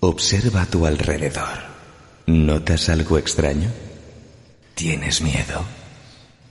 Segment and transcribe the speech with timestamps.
[0.00, 1.58] Observa a tu alrededor.
[2.26, 3.70] ¿Notas algo extraño?
[4.74, 5.64] ¿Tienes miedo?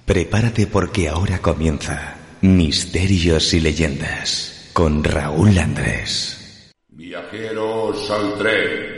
[0.05, 6.71] Prepárate porque ahora comienza Misterios y Leyendas con Raúl Andrés.
[6.89, 8.95] Viajeros al tren.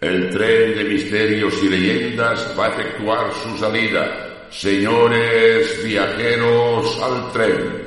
[0.00, 4.48] El tren de misterios y leyendas va a efectuar su salida.
[4.50, 7.86] Señores viajeros al tren.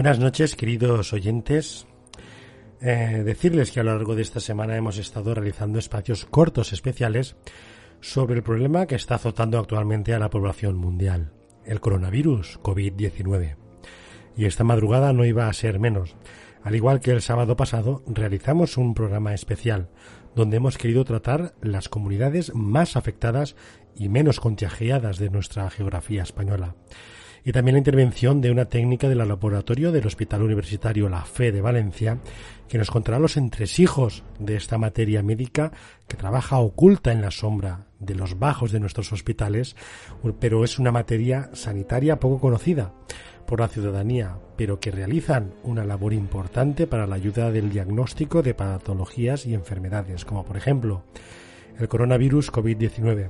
[0.00, 1.86] Buenas noches, queridos oyentes.
[2.80, 7.36] Eh, decirles que a lo largo de esta semana hemos estado realizando espacios cortos especiales
[8.00, 11.34] sobre el problema que está azotando actualmente a la población mundial,
[11.66, 13.56] el coronavirus COVID-19.
[14.38, 16.16] Y esta madrugada no iba a ser menos.
[16.62, 19.90] Al igual que el sábado pasado, realizamos un programa especial
[20.34, 23.54] donde hemos querido tratar las comunidades más afectadas
[23.94, 26.74] y menos contagiadas de nuestra geografía española
[27.44, 31.60] y también la intervención de una técnica del laboratorio del Hospital Universitario La Fe de
[31.60, 32.18] Valencia,
[32.68, 35.72] que nos contará los entresijos de esta materia médica
[36.06, 39.76] que trabaja oculta en la sombra de los bajos de nuestros hospitales,
[40.38, 42.92] pero es una materia sanitaria poco conocida
[43.46, 48.54] por la ciudadanía, pero que realizan una labor importante para la ayuda del diagnóstico de
[48.54, 51.02] patologías y enfermedades, como por ejemplo
[51.78, 53.28] el coronavirus COVID-19.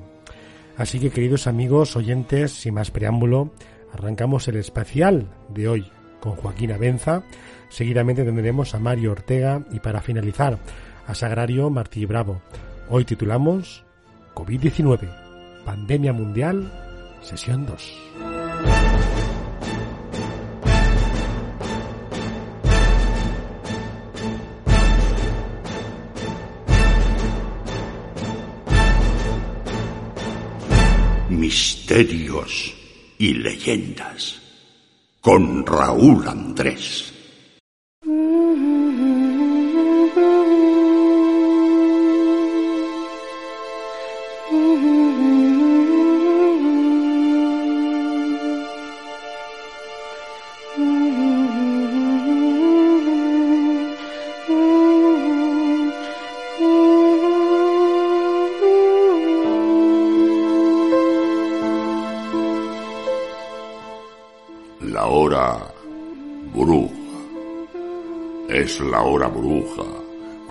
[0.77, 3.53] Así que queridos amigos, oyentes, sin más preámbulo,
[3.93, 5.91] Arrancamos el especial de hoy
[6.21, 7.23] con Joaquín Abenza,
[7.69, 10.59] seguidamente tendremos a Mario Ortega y para finalizar
[11.07, 12.43] a Sagrario Martí Bravo.
[12.89, 13.85] Hoy titulamos
[14.35, 15.09] COVID-19,
[15.65, 16.71] Pandemia Mundial,
[17.23, 17.97] sesión 2.
[31.31, 32.80] Misterios
[33.21, 34.41] y leyendas
[35.21, 37.13] con Raúl Andrés.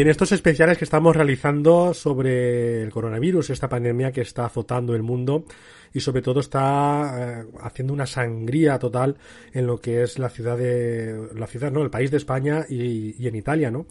[0.00, 4.94] Y en estos especiales que estamos realizando sobre el coronavirus, esta pandemia que está azotando
[4.94, 5.44] el mundo
[5.92, 9.18] y sobre todo está eh, haciendo una sangría total
[9.52, 13.14] en lo que es la ciudad de la ciudad, no, el país de España y,
[13.22, 13.84] y en Italia, ¿no?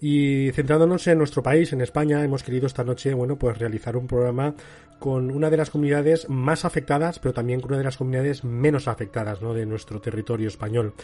[0.00, 4.06] Y centrándonos en nuestro país, en España, hemos querido esta noche, bueno, pues realizar un
[4.06, 4.54] programa
[5.00, 8.86] con una de las comunidades más afectadas, pero también con una de las comunidades menos
[8.86, 9.54] afectadas, ¿no?
[9.54, 10.94] De nuestro territorio español.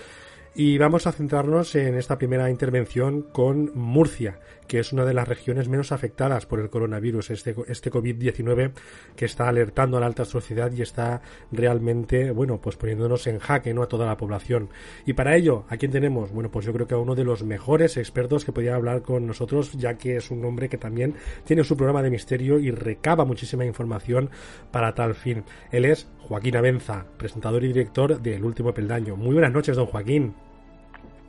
[0.56, 5.26] Y vamos a centrarnos en esta primera intervención con Murcia, que es una de las
[5.26, 8.70] regiones menos afectadas por el coronavirus, este, este COVID-19
[9.16, 13.74] que está alertando a la alta sociedad y está realmente, bueno, pues poniéndonos en jaque,
[13.74, 13.82] ¿no?
[13.82, 14.68] A toda la población.
[15.04, 16.30] Y para ello, ¿a quién tenemos?
[16.30, 19.26] Bueno, pues yo creo que a uno de los mejores expertos que podía hablar con
[19.26, 23.24] nosotros, ya que es un hombre que también tiene su programa de misterio y recaba
[23.24, 24.30] muchísima información
[24.70, 25.42] para tal fin.
[25.72, 29.16] Él es Joaquín Abenza, presentador y director de El Último Peldaño.
[29.16, 30.34] Muy buenas noches, don Joaquín.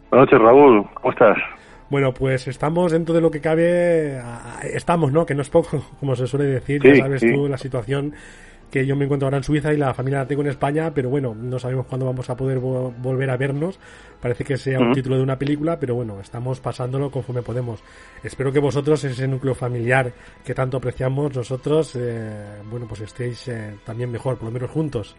[0.10, 0.86] Buenas noches, Raúl.
[0.96, 1.38] ¿Cómo estás?
[1.90, 4.20] Bueno, pues estamos dentro de lo que cabe,
[4.74, 5.26] estamos, ¿no?
[5.26, 7.32] Que no es poco, como se suele decir, Sí, ya sabes sí.
[7.34, 8.14] tú la situación
[8.72, 11.10] que yo me encuentro ahora en Suiza y la familia la tengo en España, pero
[11.10, 13.80] bueno, no sabemos cuándo vamos a poder vo- volver a vernos.
[14.22, 17.84] Parece que sea un título de una película, pero bueno, estamos pasándolo conforme podemos.
[18.24, 20.12] Espero que vosotros, ese núcleo familiar
[20.44, 25.16] que tanto apreciamos nosotros, eh, bueno, pues estéis eh, también mejor, por lo menos juntos.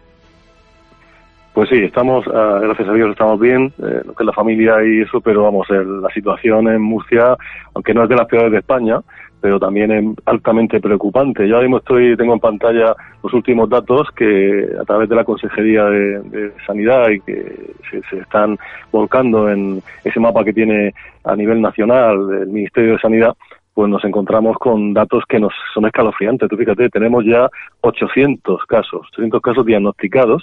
[1.55, 4.75] Pues sí, estamos, ah, gracias a Dios, estamos bien, eh, lo que es la familia
[4.85, 7.35] y eso, pero vamos, el- la situación en Murcia,
[7.75, 9.01] aunque no es de las peores de España,
[9.47, 11.47] pero también es altamente preocupante.
[11.47, 15.23] Yo ahora mismo estoy, tengo en pantalla los últimos datos que a través de la
[15.23, 18.59] Consejería de, Sanidad y que se, se están
[18.91, 23.37] volcando en ese mapa que tiene a nivel nacional el Ministerio de Sanidad,
[23.73, 26.49] pues nos encontramos con datos que nos son escalofriantes.
[26.49, 27.49] Tú fíjate, tenemos ya
[27.83, 30.43] 800 casos, 800 casos diagnosticados,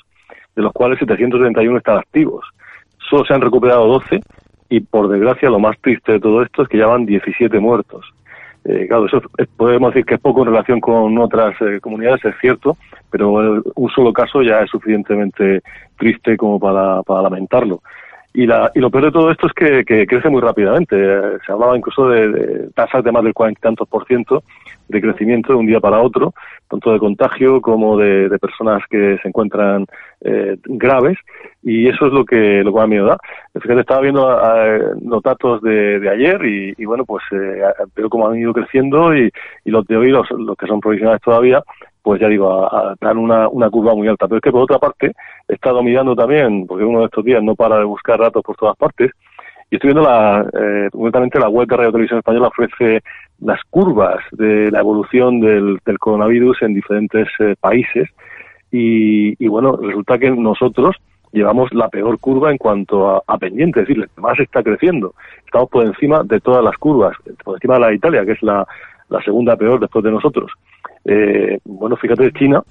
[0.55, 2.45] de los cuales 731 están activos.
[3.09, 4.21] Solo se han recuperado 12
[4.69, 8.05] y, por desgracia, lo más triste de todo esto es que ya van 17 muertos.
[8.65, 12.23] Eh, claro, eso es- podemos decir que es poco en relación con otras eh, comunidades,
[12.25, 12.77] es cierto,
[13.09, 15.61] pero un solo caso ya es suficientemente
[15.97, 17.81] triste como para, para lamentarlo.
[18.35, 20.95] Y, la, y lo peor de todo esto es que, que crece muy rápidamente.
[20.97, 24.43] Eh, Se hablaba incluso de, de tasas de más del cuarenta y tantos por ciento
[24.87, 26.33] de crecimiento de un día para otro,
[26.69, 29.85] tanto de contagio como de, de personas que se encuentran
[30.21, 31.17] eh, graves.
[31.63, 33.17] Y eso es lo que, lo que más miedo da.
[33.59, 37.61] Fíjate, estaba viendo eh, los datos de, de ayer y, y bueno, pues eh,
[37.95, 39.31] veo cómo han ido creciendo y,
[39.63, 41.63] y los de hoy, los, los que son provisionales todavía,
[42.01, 44.27] pues ya digo, a, a dar una, una curva muy alta.
[44.27, 45.13] Pero es que por otra parte,
[45.47, 48.57] he estado mirando también, porque uno de estos días no para de buscar datos por
[48.57, 49.11] todas partes,
[49.69, 50.89] y estoy viendo la, eh,
[51.39, 53.01] la web de Radio Televisión Española ofrece
[53.41, 58.09] las curvas de la evolución del, del coronavirus en diferentes eh, países
[58.71, 60.95] y, y bueno, resulta que nosotros
[61.31, 65.15] llevamos la peor curva en cuanto a, a pendiente, es decir, más está creciendo.
[65.45, 68.43] Estamos por encima de todas las curvas, por encima de la de Italia, que es
[68.43, 68.65] la,
[69.09, 70.51] la segunda peor después de nosotros.
[71.05, 72.63] Eh, bueno, fíjate, China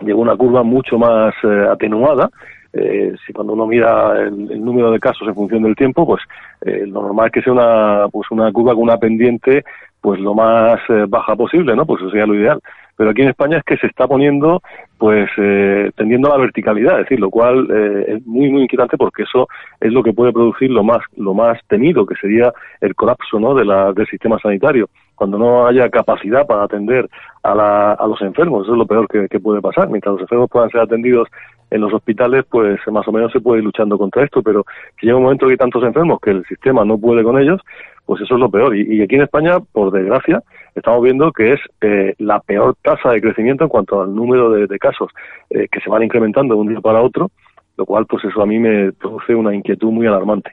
[0.00, 2.28] llegó a una curva mucho más eh, atenuada.
[2.72, 6.22] Eh, si cuando uno mira el, el número de casos en función del tiempo, pues
[6.62, 9.64] eh, lo normal es que sea una, pues una curva con una pendiente
[10.00, 11.86] pues lo más eh, baja posible, ¿no?
[11.86, 12.60] Pues eso sería lo ideal.
[12.96, 14.60] Pero aquí en España es que se está poniendo,
[14.98, 17.68] pues, eh, tendiendo a la verticalidad, es decir, lo cual
[18.06, 19.48] es muy, muy inquietante porque eso
[19.80, 23.54] es lo que puede producir lo más, lo más temido, que sería el colapso, ¿no?
[23.54, 24.88] De la, del sistema sanitario.
[25.14, 27.08] Cuando no haya capacidad para atender
[27.42, 29.88] a, la, a los enfermos, eso es lo peor que, puede pasar.
[29.88, 31.28] Mientras los enfermos puedan ser atendidos
[31.70, 34.64] en los hospitales, pues más o menos se puede ir luchando contra esto, pero
[35.00, 37.60] si llega un momento que hay tantos enfermos que el sistema no puede con ellos,
[38.04, 38.76] pues eso es lo peor.
[38.76, 40.42] Y, y aquí en España, por desgracia,
[40.74, 44.66] estamos viendo que es eh, la peor tasa de crecimiento en cuanto al número de,
[44.66, 45.10] de casos
[45.50, 47.30] eh, que se van incrementando de un día para otro,
[47.76, 50.52] lo cual, pues eso a mí me produce una inquietud muy alarmante.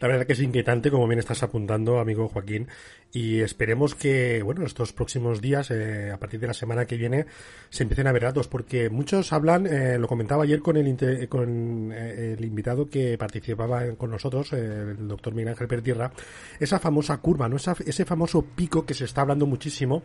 [0.00, 2.68] La verdad que es inquietante, como bien estás apuntando, amigo Joaquín,
[3.12, 7.26] y esperemos que, bueno, estos próximos días, eh, a partir de la semana que viene,
[7.68, 11.90] se empiecen a ver datos, porque muchos hablan, eh, lo comentaba ayer con el, con
[11.92, 16.12] eh, el invitado que participaba con nosotros, eh, el doctor Miguel Ángel Pertierra,
[16.60, 17.56] esa famosa curva, ¿no?
[17.56, 20.02] Esa- ese famoso pico que se está hablando muchísimo,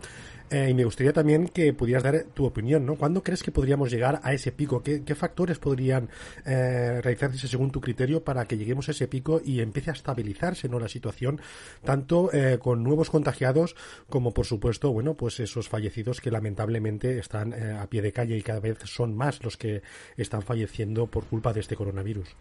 [0.49, 2.95] eh, y me gustaría también que pudieras dar tu opinión, ¿no?
[2.95, 4.81] ¿Cuándo crees que podríamos llegar a ese pico?
[4.81, 6.09] ¿Qué, qué factores podrían
[6.45, 10.79] realizarse según tu criterio para que lleguemos a ese pico y empiece a estabilizarse, ¿no?
[10.79, 11.39] La situación,
[11.83, 13.75] tanto con nuevos contagiados
[14.09, 18.37] como, por supuesto, bueno, pues esos fallecidos que lamentablemente están eh, a pie de calle
[18.37, 19.81] y cada vez son más los que
[20.17, 22.35] están falleciendo por culpa de este coronavirus.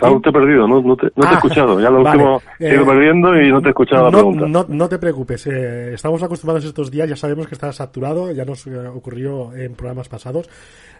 [0.00, 1.80] Raúl, te he perdido, no, no te, no te he Ah, escuchado.
[1.80, 2.22] Ya lo vale.
[2.22, 4.46] último he ido Eh, perdiendo y no te he escuchado la pregunta.
[4.48, 8.44] no, no te preocupes, eh, estamos acostumbrados estos días, ya sabemos que estás saturado, ya
[8.44, 10.48] nos eh, ocurrió en programas pasados.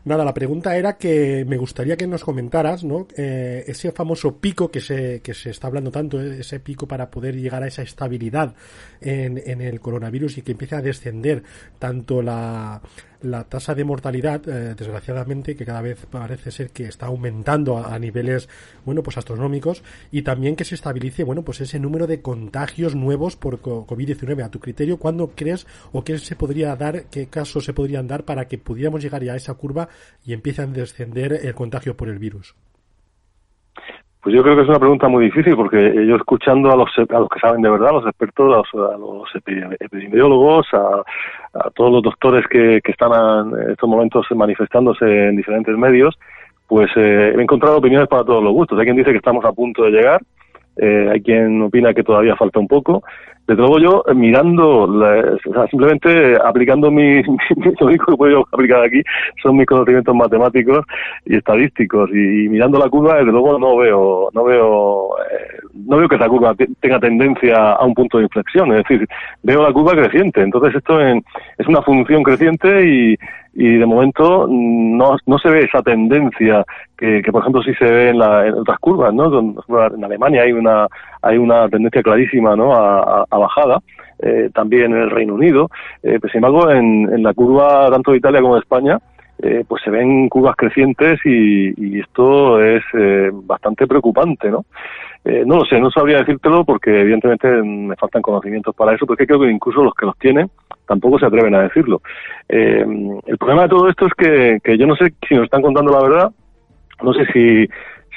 [0.04, 3.06] Nada, la pregunta era que me gustaría que nos comentaras, ¿no?
[3.16, 7.36] Eh, ese famoso pico que se, que se está hablando tanto, ese pico para poder
[7.36, 8.52] llegar a esa estabilidad
[9.00, 11.44] en, en el coronavirus y que empiece a descender
[11.78, 12.80] tanto la,
[13.22, 17.98] la tasa de mortalidad, eh, desgraciadamente, que cada vez parece ser que está aumentando a,
[17.98, 18.48] niveles,
[18.84, 23.36] bueno, pues astronómicos, y también que se estabilice, bueno, pues ese número de contagios nuevos
[23.36, 24.44] por co- COVID-19.
[24.44, 28.24] A tu criterio, ¿cuándo crees o qué se podría dar, qué casos se podrían dar
[28.24, 29.88] para que pudiéramos llegar ya a esa curva
[30.24, 32.54] y empiece a descender el contagio por el virus?
[34.22, 37.18] Pues yo creo que es una pregunta muy difícil porque yo escuchando a los, a
[37.18, 39.38] los que saben de verdad, a los expertos, a los, a
[39.80, 41.02] epidemiólogos, a,
[41.54, 43.12] a todos los doctores que, que están
[43.60, 46.18] en estos momentos manifestándose en diferentes medios,
[46.66, 48.78] pues eh, he encontrado opiniones para todos los gustos.
[48.78, 50.22] Hay quien dice que estamos a punto de llegar,
[50.76, 53.02] eh, hay quien opina que todavía falta un poco.
[53.46, 57.22] Desde luego yo, eh, mirando, o sea, simplemente aplicando mi,
[57.56, 59.02] mi- lo único que puedo aplicar aquí
[59.42, 60.84] son mis conocimientos matemáticos
[61.26, 66.08] y estadísticos y, mirando la curva, desde luego no veo, no veo, eh, no veo
[66.08, 68.70] que esa curva te- tenga tendencia a un punto de inflexión.
[68.72, 69.06] Es decir,
[69.42, 70.40] veo la curva creciente.
[70.40, 71.24] Entonces esto en-
[71.58, 73.16] es una función creciente y,
[73.54, 76.64] y de momento no, no se ve esa tendencia
[76.96, 79.36] que, que, por ejemplo sí se ve en, la- en otras curvas, ¿no?
[79.38, 80.86] En Alemania hay una
[81.22, 82.74] hay una tendencia clarísima, ¿no?
[82.74, 83.80] A, bajada.
[84.22, 85.68] eh, también en el Reino Unido.
[86.02, 88.98] Eh, pero, sin embargo, en, en la curva tanto de Italia como de España,
[89.42, 94.64] eh, pues se ven curvas crecientes y, y esto es eh, bastante preocupante, ¿no?
[95.24, 99.26] Eh, no lo sé, no sabría decírtelo porque evidentemente me faltan conocimientos para eso, porque
[99.26, 100.50] creo que incluso los que los tienen
[100.86, 102.02] tampoco se atreven a decirlo.
[102.48, 102.84] Eh,
[103.26, 105.92] el problema de todo esto es que, que yo no sé si nos están contando
[105.92, 106.30] la verdad,
[107.02, 107.68] no sé si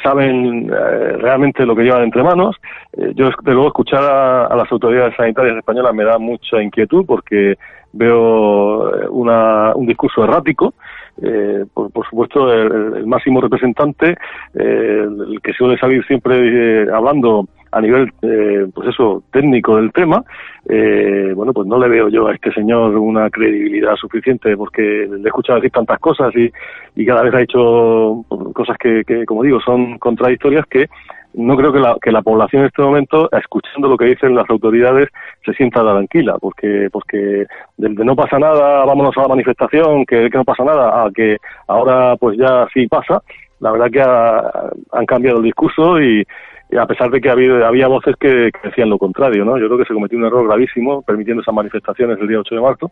[0.04, 2.56] saben eh, realmente lo que llevan entre manos.
[2.94, 7.56] Eh, yo, de luego, escuchar a, las autoridades sanitarias españolas me da mucha inquietud porque
[7.94, 10.74] veo eh, una, un discurso errático.
[11.22, 14.18] Eh, por, supuesto, el, el máximo representante,
[14.54, 20.24] eh, el que suele salir siempre hablando a nivel, eh, pues eso, técnico del tema,
[20.70, 25.18] eh, bueno, pues no le veo yo a este señor una credibilidad suficiente porque le
[25.18, 26.50] he escuchado decir tantas cosas y,
[26.96, 30.88] y cada vez ha hecho cosas que, que, como digo, son contradictorias que
[31.34, 34.50] no creo que la, que la población en este momento, escuchando lo que dicen las
[34.50, 35.10] autoridades,
[35.46, 40.30] se sienta tranquila, porque porque del de no pasa nada, vámonos a la manifestación, que,
[40.30, 41.36] que no pasa nada, a que
[41.68, 43.22] ahora pues ya sí pasa,
[43.60, 46.26] la verdad que ha- han cambiado el discurso y
[46.72, 49.58] a pesar de que había, voces que, que decían lo contrario, ¿no?
[49.58, 52.62] Yo creo que se cometió un error gravísimo permitiendo esas manifestaciones el día 8 de
[52.62, 52.92] marzo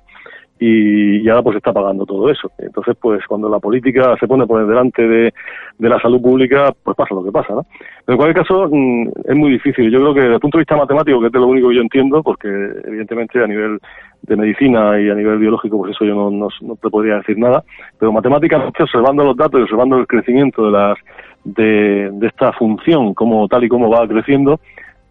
[0.60, 2.52] y, y ahora pues está pagando todo eso.
[2.58, 5.34] Entonces, pues cuando la política se pone por delante de,
[5.78, 7.66] de la salud pública, pues pasa lo que pasa, ¿no?
[8.06, 9.92] Pero en cualquier caso, mm, es muy difícil.
[9.92, 11.82] Yo creo que desde el punto de vista matemático, que es lo único que yo
[11.82, 12.48] entiendo, porque
[12.86, 13.80] evidentemente a nivel
[14.22, 17.38] de medicina y a nivel biológico, pues eso yo no, no, no te podría decir
[17.38, 17.64] nada,
[18.00, 20.98] pero matemáticamente, observando los datos y observando el crecimiento de las
[21.44, 24.62] de, de esta función, como tal y como va creciendo,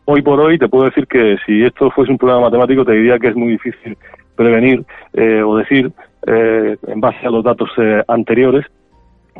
[0.06, 3.18] hoy por hoy te puedo decir que si esto fuese un problema matemático, te diría
[3.18, 3.98] que es muy difícil
[4.36, 5.92] prevenir eh, o decir,
[6.26, 8.66] eh, en base a los datos eh, anteriores,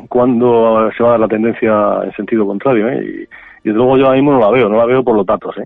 [0.09, 2.89] cuándo se va a dar la tendencia en sentido contrario.
[2.89, 3.27] ¿eh?
[3.63, 5.57] Y, luego yo ahora mismo no la veo, no la veo por los datos.
[5.57, 5.63] ¿eh?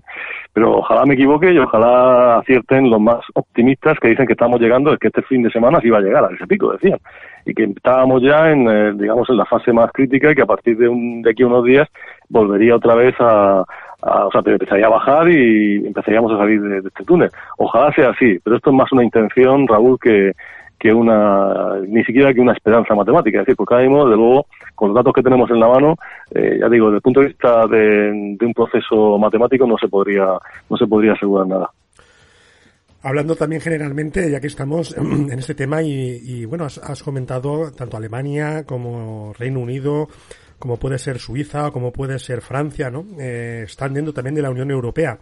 [0.52, 4.92] Pero ojalá me equivoque y ojalá acierten los más optimistas que dicen que estamos llegando,
[4.92, 6.98] es que este fin de semana sí va a llegar a ese pico, decían.
[7.44, 10.46] Y que estábamos ya en, eh, digamos, en la fase más crítica y que a
[10.46, 11.88] partir de, un, de aquí unos días
[12.28, 13.64] volvería otra vez a,
[14.02, 17.30] a- o sea, empezaría a bajar y empezaríamos a salir de, este túnel.
[17.58, 20.32] Ojalá sea así, pero esto es más una intención, Raúl, que,
[20.78, 23.38] que una, ni siquiera que una esperanza matemática.
[23.40, 25.96] Es decir, porque ahora mismo, de luego, con los datos que tenemos en la mano,
[26.34, 29.88] eh, ya digo, desde el punto de vista de, de un proceso matemático no se
[29.88, 30.26] podría,
[30.70, 31.70] no se podría asegurar nada.
[33.02, 37.70] Hablando también generalmente, ya que estamos en este tema y, y, bueno, has, has comentado
[37.72, 40.08] tanto Alemania como Reino Unido,
[40.58, 43.06] como puede ser Suiza, como puede ser Francia, ¿no?
[43.18, 45.18] Eh, están dentro también de la Unión Europea.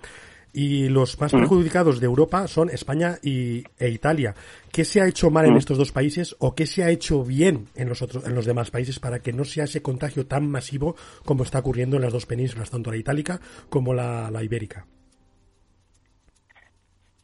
[0.53, 4.35] Y los más perjudicados de Europa son España y, e Italia.
[4.73, 7.67] ¿Qué se ha hecho mal en estos dos países o qué se ha hecho bien
[7.75, 10.97] en los otros, en los demás países para que no sea ese contagio tan masivo
[11.27, 13.39] como está ocurriendo en las dos penínsulas, tanto la itálica
[13.69, 14.87] como la, la ibérica?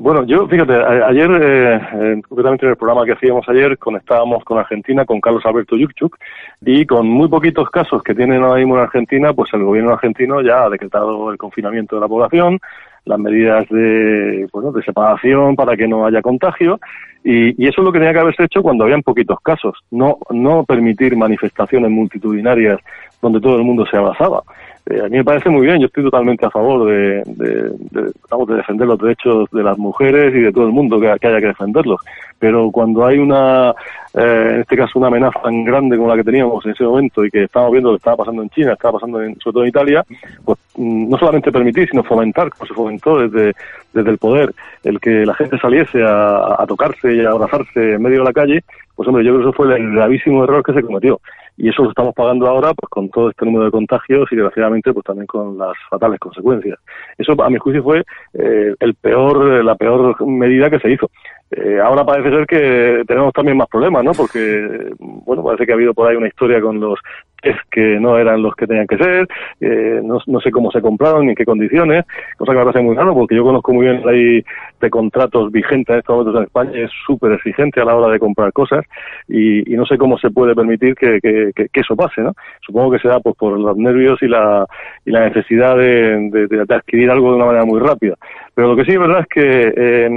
[0.02, 5.04] Bueno, yo, fíjate, ayer, eh, concretamente en el programa que hacíamos ayer, conectábamos con Argentina,
[5.04, 6.18] con Carlos Alberto Yurchuk,
[6.60, 10.40] y con muy poquitos casos que tienen ahora mismo en Argentina, pues el gobierno argentino
[10.40, 12.58] ya ha decretado el confinamiento de la población,
[13.04, 16.80] las medidas de, bueno, de separación para que no haya contagio,
[17.22, 20.18] y, y eso es lo que tenía que haberse hecho cuando habían poquitos casos, no,
[20.30, 22.80] no permitir manifestaciones multitudinarias
[23.20, 24.42] donde todo el mundo se abrazaba.
[24.86, 28.02] Eh, a mí me parece muy bien, yo estoy totalmente a favor de, de, de,
[28.02, 31.40] de defender los derechos de las mujeres y de todo el mundo que, que haya
[31.40, 32.00] que defenderlos.
[32.40, 33.70] Pero cuando hay una,
[34.14, 37.24] eh, en este caso, una amenaza tan grande como la que teníamos en ese momento
[37.24, 39.62] y que estábamos viendo lo que estaba pasando en China, estaba pasando en, sobre todo
[39.62, 40.04] en Italia,
[40.44, 43.52] pues mm, no solamente permitir, sino fomentar, como se fomentó desde,
[43.92, 48.02] desde el poder, el que la gente saliese a, a tocarse y a abrazarse en
[48.02, 48.64] medio de la calle,
[48.96, 51.20] pues hombre, yo creo que eso fue el gravísimo error que se cometió
[51.56, 54.92] y eso lo estamos pagando ahora pues con todo este número de contagios y desgraciadamente
[54.92, 56.78] pues también con las fatales consecuencias.
[57.18, 58.04] Eso a mi juicio fue
[58.34, 61.10] eh, el peor la peor medida que se hizo.
[61.50, 64.12] Eh, ahora parece ser que tenemos también más problemas, ¿no?
[64.12, 66.98] Porque, bueno, parece que ha habido por ahí una historia con los
[67.42, 69.28] test que no eran los que tenían que ser,
[69.60, 72.04] eh, no, no, sé cómo se compraron ni en qué condiciones,
[72.38, 74.44] cosa que me parece muy raro porque yo conozco muy bien la ley
[74.80, 78.18] de contratos vigente en estos momentos en España, es súper exigente a la hora de
[78.18, 78.84] comprar cosas
[79.28, 82.32] y, y no sé cómo se puede permitir que, que, que, que, eso pase, ¿no?
[82.64, 84.66] Supongo que se da pues, por los nervios y la,
[85.04, 88.14] y la necesidad de, de, de adquirir algo de una manera muy rápida.
[88.54, 90.10] Pero lo que sí es verdad es que eh,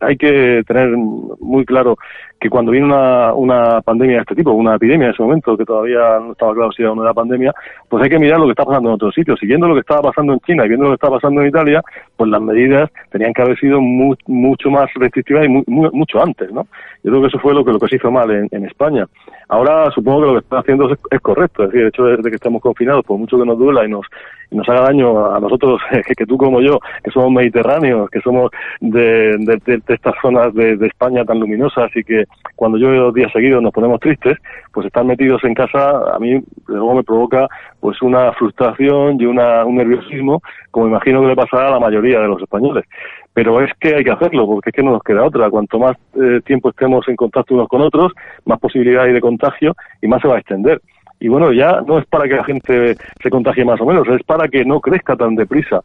[0.00, 1.96] hay que tener muy claro
[2.42, 5.64] que cuando viene una, una pandemia de este tipo, una epidemia en ese momento, que
[5.64, 7.54] todavía no estaba claro si era una pandemia,
[7.88, 9.38] pues hay que mirar lo que está pasando en otros sitios.
[9.38, 11.80] Siguiendo lo que estaba pasando en China y viendo lo que estaba pasando en Italia,
[12.16, 16.66] pues las medidas tenían que haber sido mucho más restrictivas y mucho antes, ¿no?
[17.04, 19.06] Yo creo que eso fue lo que, lo que se hizo mal en, España.
[19.48, 22.30] Ahora supongo que lo que están haciendo es, es, correcto, es decir, el hecho de,
[22.30, 24.06] que estemos confinados, por mucho que nos duela y nos,
[24.50, 28.20] y nos haga daño a nosotros, que, que, tú como yo, que somos mediterráneos, que
[28.20, 32.24] somos de, de, de estas zonas de, España tan luminosas y que
[32.56, 34.38] cuando yo veo días seguidos nos ponemos tristes,
[34.72, 37.48] pues estar metidos en casa a mí luego me provoca
[37.80, 42.20] pues una frustración y una, un nerviosismo, como imagino que le pasará a la mayoría
[42.20, 42.84] de los españoles
[43.34, 45.48] pero es que hay que hacerlo, porque es que no nos queda otra.
[45.50, 48.12] Cuanto más eh, tiempo estemos en contacto unos con otros,
[48.44, 50.80] más posibilidad hay de contagio y más se va a extender.
[51.18, 54.22] Y bueno, ya no es para que la gente se contagie más o menos, es
[54.24, 55.80] para que no crezca tan deprisa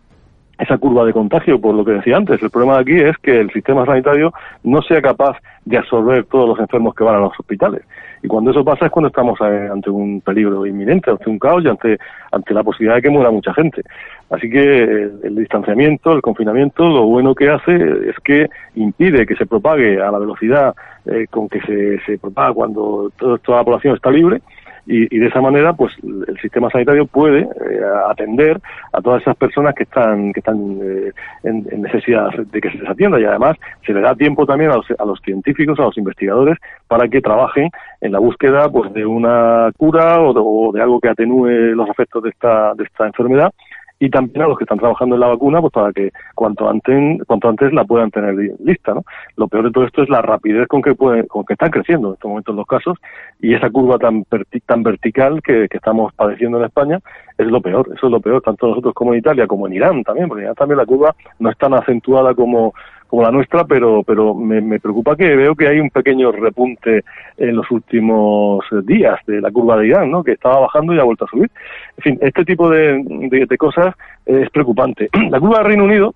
[0.57, 2.41] esa curva de contagio, por lo que decía antes.
[2.41, 4.33] El problema aquí es que el sistema sanitario
[4.63, 7.83] no sea capaz de absorber todos los enfermos que van a los hospitales.
[8.23, 11.63] Y cuando eso pasa es cuando estamos eh, ante un peligro inminente, ante un caos
[11.63, 11.99] y ante,
[12.31, 13.83] ante la posibilidad de que muera mucha gente.
[14.29, 17.75] Así que el, el distanciamiento, el confinamiento, lo bueno que hace
[18.09, 20.73] es que impide que se propague a la velocidad
[21.05, 24.41] eh, con que se, se propaga cuando toda la población está libre
[24.88, 28.60] y, y, de esa manera pues el sistema sanitario puede eh, atender
[28.93, 31.12] a todas esas personas que están que están eh,
[31.43, 33.19] en, necesidad de que se les atienda.
[33.19, 36.58] Y además se le da tiempo también a los, a los, científicos a los investigadores
[36.88, 37.69] para que trabajen
[38.02, 41.89] en la búsqueda pues de una cura o de, o de algo que atenúe los
[41.89, 43.52] efectos de esta de esta enfermedad
[43.99, 47.23] y también a los que están trabajando en la vacuna, pues para que cuanto antes,
[47.25, 49.03] cuanto antes la puedan tener lista, ¿no?
[49.36, 52.10] Lo peor de todo esto es la rapidez con que pueden, con que están creciendo
[52.10, 52.97] en estos momentos los casos
[53.41, 54.25] y esa curva tan,
[54.65, 56.99] tan vertical que, que estamos padeciendo en España
[57.38, 60.03] es lo peor, eso es lo peor, tanto nosotros como en Italia, como en Irán
[60.03, 62.73] también, porque en Irán también la curva no es tan acentuada como,
[63.08, 67.04] como la nuestra, pero, pero me, preocupa que veo que hay un pequeño repunte
[67.38, 70.24] en los últimos días de la curva de Irán, ¿no?
[70.24, 71.50] que estaba bajando y ha vuelto a subir.
[71.98, 73.02] En fin, este tipo de,
[73.48, 75.10] de, cosas es preocupante.
[75.30, 76.13] La curva del Reino Unido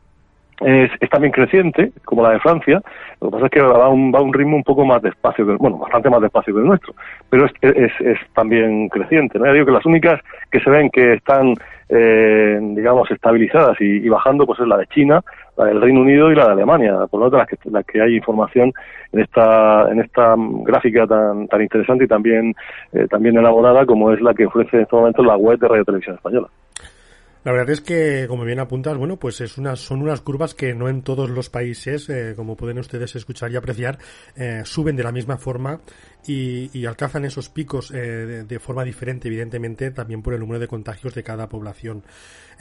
[0.62, 2.82] es, es, también creciente, como la de Francia,
[3.20, 5.46] lo que pasa es que va a un, va un ritmo un poco más despacio,
[5.46, 6.94] que, bueno, bastante más despacio que el nuestro,
[7.30, 9.40] pero es, es, es también creciente.
[9.40, 9.46] ¿no?
[9.46, 11.56] Ya digo que las únicas que se ven que están,
[11.90, 15.22] eh, digamos, estabilizadas y, bajando, pues es la de China,
[15.62, 18.02] la del Reino Unido y la de Alemania, por lo tanto las que, las que
[18.02, 18.74] hay información
[19.12, 22.56] en esta, en esta gráfica tan, tan interesante y también,
[22.94, 25.86] eh, también elaborada como es la que ofrece en este momento la web de Radio
[25.86, 26.48] Televisión Española.
[27.44, 30.76] La verdad es que, como bien apuntas, bueno, pues es unas, son unas curvas que
[30.76, 33.98] no en todos los países, eh, como pueden ustedes escuchar y apreciar,
[34.36, 35.80] eh, suben de la misma forma
[36.26, 40.60] y, y alcanzan esos picos eh, de, de, forma diferente, evidentemente, también por el número
[40.60, 42.04] de contagios de cada población.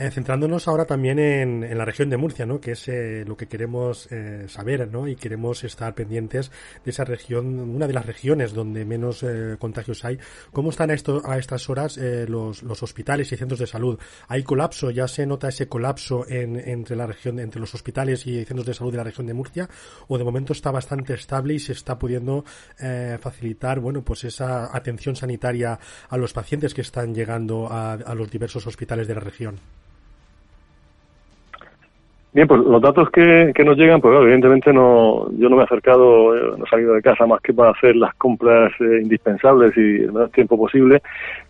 [0.00, 2.58] Eh, centrándonos ahora también en, en, la región de Murcia, ¿no?
[2.58, 5.06] Que es eh, lo que queremos eh, saber, ¿no?
[5.06, 6.50] Y queremos estar pendientes
[6.82, 9.22] de esa región, una de las regiones donde menos
[9.58, 10.18] contagios hay.
[10.52, 13.98] ¿Cómo están a, esto, a estas horas los, los hospitales y centros de salud?
[14.28, 14.90] ¿Hay colapso?
[14.90, 18.72] ¿Ya se nota ese colapso en, entre la región, entre los hospitales y centros de
[18.72, 19.68] salud de la región de Murcia?
[20.08, 22.44] ¿O de momento está bastante estable y se está pudiendo
[23.20, 23.49] facilitar,
[23.80, 28.66] bueno, pues esa atención sanitaria a los pacientes que están llegando a, a los diversos
[28.66, 29.56] hospitales de la región?
[32.32, 36.36] Bien, pues los datos que, nos llegan, pues evidentemente no, yo no me he acercado,
[36.36, 40.04] eh, no he salido de casa más que para hacer las compras eh, indispensables y
[40.04, 41.02] el menor tiempo posible,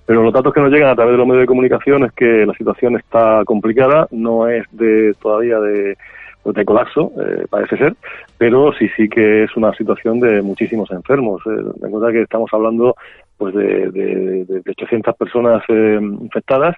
[0.06, 2.46] pero los datos que nos llegan a través de los medios de comunicación es que
[2.46, 5.98] la situación está complicada, no es de todavía de,
[6.44, 7.94] de colapso, eh, parece ser,
[8.38, 11.42] pero sí sí que es una situación de muchísimos enfermos.
[11.46, 12.96] Eh, recuerda que estamos hablando
[13.36, 16.76] pues de, de, de 800 personas eh, infectadas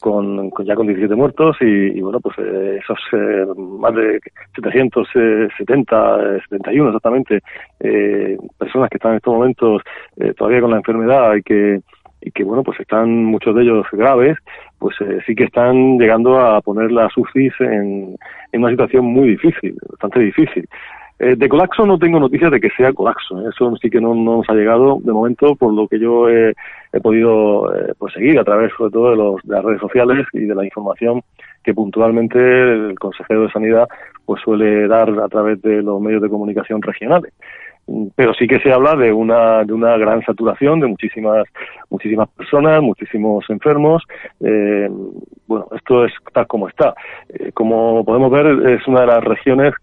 [0.00, 4.20] con, con ya con 17 muertos y, y bueno, pues eh, esos eh, más de
[4.54, 7.40] 770, eh, 71 exactamente,
[7.80, 9.82] eh, personas que están en estos momentos
[10.18, 11.80] eh, todavía con la enfermedad y que
[12.24, 14.36] y que bueno pues están muchos de ellos graves
[14.78, 18.16] pues eh, sí que están llegando a poner las UCIs en,
[18.52, 20.66] una situación muy difícil bastante difícil
[21.18, 23.40] eh, de colapso no tengo noticias de que sea colapso.
[23.40, 23.50] ¿eh?
[23.54, 26.52] Eso sí que no, no, nos ha llegado de momento por lo que yo he,
[26.92, 30.26] he podido eh, pues seguir a través sobre todo de, los, de las redes sociales
[30.32, 31.22] y de la información
[31.62, 33.88] que puntualmente el consejero de Sanidad
[34.26, 37.32] pues suele dar a través de los medios de comunicación regionales
[38.14, 41.44] pero sí que se habla de una de una gran saturación de muchísimas
[41.90, 44.02] muchísimas personas muchísimos enfermos.
[44.40, 44.88] Eh,
[45.46, 46.94] bueno esto es tal como está.
[47.28, 49.74] Eh, como podemos ver es una de las regiones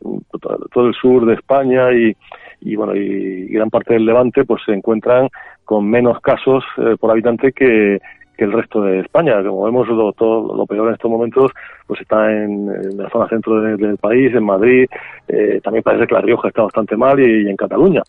[0.71, 2.15] todo el sur de España y
[2.61, 5.29] y bueno y gran parte del Levante pues se encuentran
[5.65, 7.99] con menos casos eh, por habitante que
[8.41, 9.43] que el resto de España.
[9.43, 11.51] Como vemos, lo, todo, lo peor en estos momentos
[11.85, 14.87] pues está en, la zona centro de, del país, en Madrid.
[15.27, 18.01] Eh, también parece que La Rioja está bastante mal y, en Cataluña.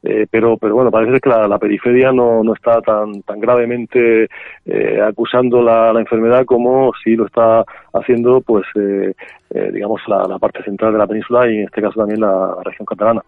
[0.00, 4.28] Eh, pero pero bueno parece que la, periferia no, no está tan tan gravemente
[4.64, 9.12] eh, acusando la, la enfermedad como si lo está haciendo pues eh,
[9.50, 12.86] eh, digamos la, parte central de la península y en este caso también la región
[12.86, 13.22] catalana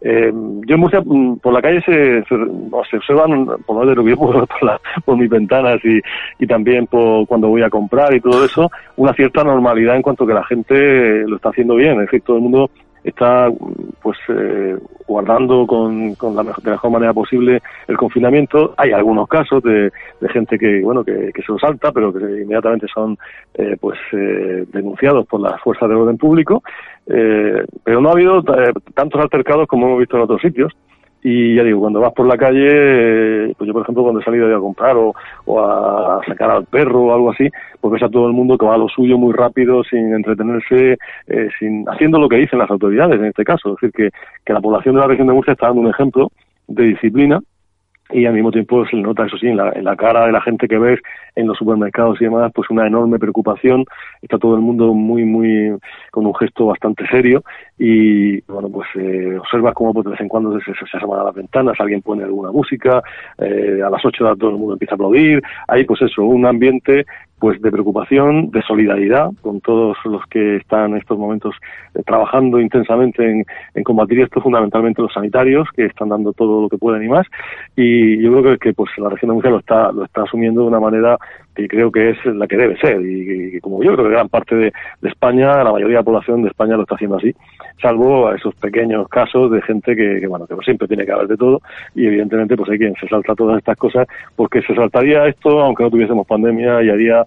[0.00, 2.34] eh, yo en Murcia, mm, por la calle se, se,
[2.70, 6.00] observan, por lo menos ver por, la, por mis ventanas y,
[6.38, 10.26] y también por cuando voy a comprar y todo eso, una cierta normalidad en cuanto
[10.26, 11.92] que la gente lo está haciendo bien.
[11.92, 12.70] Es decir, todo el mundo
[13.06, 13.48] está
[14.02, 18.74] pues eh, guardando con, con la mejor, de la mejor manera posible el confinamiento.
[18.76, 22.18] Hay algunos casos de, de gente que bueno que, que, se lo salta, pero que
[22.18, 23.16] inmediatamente son
[23.54, 26.62] eh, pues eh, denunciados por las fuerzas del orden público.
[27.06, 30.72] Eh, pero no ha habido eh, tantos altercados como hemos visto en otros sitios.
[31.28, 34.24] Y ya digo, cuando vas por la calle, eh, pues yo por ejemplo cuando he
[34.24, 35.12] salido a comprar o,
[35.46, 38.64] o a sacar al perro o algo así, pues ves a todo el mundo que
[38.64, 42.70] va a lo suyo muy rápido, sin entretenerse, eh, sin haciendo lo que dicen las
[42.70, 43.70] autoridades en este caso.
[43.70, 46.30] Es decir, que, que la población de la región de Murcia está dando un ejemplo
[46.68, 47.40] de disciplina
[48.10, 50.40] y al mismo tiempo se nota, eso sí, en la, en la cara de la
[50.40, 51.00] gente que ves
[51.34, 53.84] en los supermercados y demás, pues una enorme preocupación.
[54.22, 55.76] Está todo el mundo muy, muy,
[56.10, 57.42] con un gesto bastante serio
[57.78, 61.20] y, bueno, pues eh, observas cómo pues, de vez en cuando se, se, se asoman
[61.20, 63.02] a las ventanas, alguien pone alguna música,
[63.38, 65.42] eh, a las ocho todo el mundo empieza a aplaudir.
[65.68, 67.06] Hay, pues eso, un ambiente
[67.46, 71.54] pues de preocupación, de solidaridad con todos los que están en estos momentos
[71.94, 76.76] eh, trabajando intensamente en, combatir esto, fundamentalmente los sanitarios, que están dando todo lo que
[76.76, 77.24] pueden y más.
[77.76, 80.62] Y yo creo que, que pues la región de Murcia lo está, lo está asumiendo
[80.62, 81.16] de una manera
[81.56, 83.00] que creo que es la que debe ser.
[83.00, 86.04] Y, y como yo creo que gran parte de, de, España, la mayoría de la
[86.04, 87.34] población de España lo está haciendo así,
[87.80, 91.28] salvo a esos pequeños casos de gente que, que bueno, que siempre tiene que haber
[91.28, 91.60] de todo.
[91.94, 95.82] Y evidentemente, pues hay quien se salta todas estas cosas, porque se saltaría esto aunque
[95.82, 97.24] no tuviésemos pandemia y haría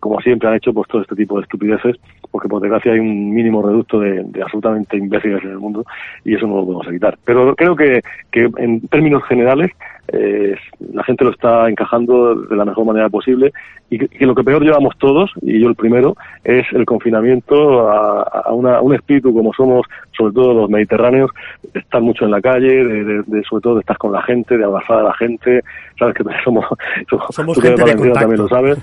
[0.00, 1.96] como siempre han hecho, pues todo este tipo de estupideces,
[2.30, 5.84] porque por desgracia hay un mínimo reducto de, de absolutamente imbéciles en el mundo
[6.24, 7.18] y eso no lo podemos evitar.
[7.24, 9.72] Pero creo que, que en términos generales
[10.08, 10.56] eh,
[10.92, 13.52] la gente lo está encajando de la mejor manera posible
[13.88, 17.88] y que, que, lo que peor llevamos todos, y yo el primero, es el confinamiento
[17.88, 19.86] a, a, una, a un espíritu como somos,
[20.16, 21.30] sobre todo los mediterráneos,
[21.72, 24.22] de estar mucho en la calle, de, de, de, sobre todo de estar con la
[24.22, 25.62] gente, de abrazar a la gente,
[25.98, 26.64] sabes que somos,
[27.30, 28.20] somos gente de contacto.
[28.20, 28.78] también lo sabes.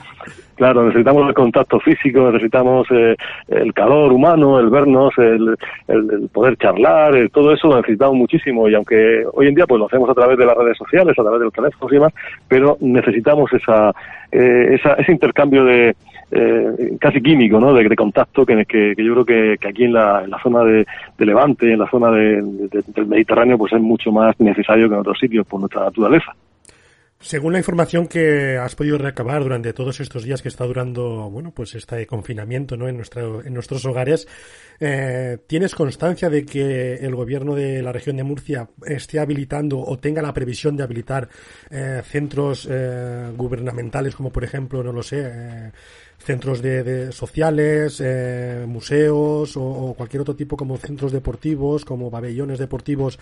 [0.60, 3.16] Claro, necesitamos el contacto físico, necesitamos eh,
[3.48, 5.56] el calor humano, el vernos, el,
[5.88, 9.66] el, el poder charlar, el, todo eso lo necesitamos muchísimo y aunque hoy en día
[9.66, 11.96] pues lo hacemos a través de las redes sociales, a través de los teléfonos y
[11.96, 12.14] demás,
[12.48, 13.94] pero necesitamos esa,
[14.32, 15.96] eh, esa ese intercambio de
[16.32, 17.74] eh, casi químico, ¿no?
[17.74, 20.86] De, contacto que, yo creo que, que aquí en la, en la zona de,
[21.18, 25.02] de, Levante, en la zona de, del Mediterráneo, pues es mucho más necesario que en
[25.02, 26.36] otros sitios por nuestra naturaleza.
[27.22, 31.52] Según la información que has podido recabar durante todos estos días que está durando, bueno,
[31.54, 32.88] pues este confinamiento, ¿no?
[32.88, 34.26] En nuestro, en nuestros hogares,
[34.80, 40.00] eh, ¿tienes constancia de que el gobierno de la región de Murcia esté habilitando o
[40.00, 41.28] tenga la previsión de habilitar
[41.70, 45.72] eh, centros eh, gubernamentales como por ejemplo, no lo sé, eh,
[46.20, 52.60] centros de, de sociales, eh, museos o, cualquier otro tipo como centros deportivos, como pabellones
[52.60, 53.18] deportivos,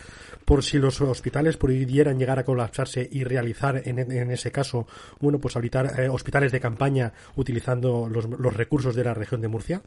[0.45, 4.87] por si los hospitales pudieran llegar a colapsarse y realizar en, en ese caso,
[5.21, 9.47] bueno, pues habilitar eh, hospitales de campaña utilizando los, los recursos de la región de
[9.47, 9.81] Murcia?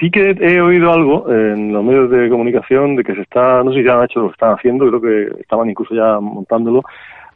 [0.00, 3.72] Sí que he oído algo en los medios de comunicación de que se está, no
[3.72, 6.82] sé si ya han hecho lo que están haciendo, creo que estaban incluso ya montándolo,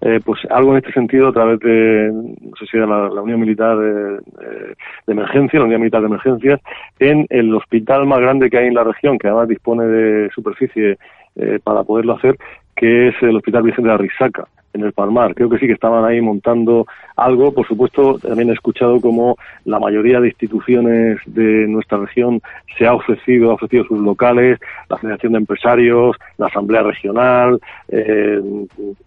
[0.02, 3.20] eh, pues algo en este sentido a través de, no sé si era la, la
[3.20, 6.60] Unión Militar de, de, Emergencia, la Unión Militar de Emergencias,
[6.98, 10.98] en el hospital más grande que hay en la región, que además dispone de superficie
[11.36, 12.36] eh, para poderlo hacer,
[12.74, 14.48] que es el Hospital Virgen de la Risaca.
[14.72, 15.34] En el Palmar.
[15.34, 17.52] Creo que sí que estaban ahí montando algo.
[17.52, 22.40] Por supuesto, también he escuchado como la mayoría de instituciones de nuestra región
[22.78, 28.40] se ha ofrecido, ha ofrecido sus locales, la Federación de Empresarios, la Asamblea Regional, eh,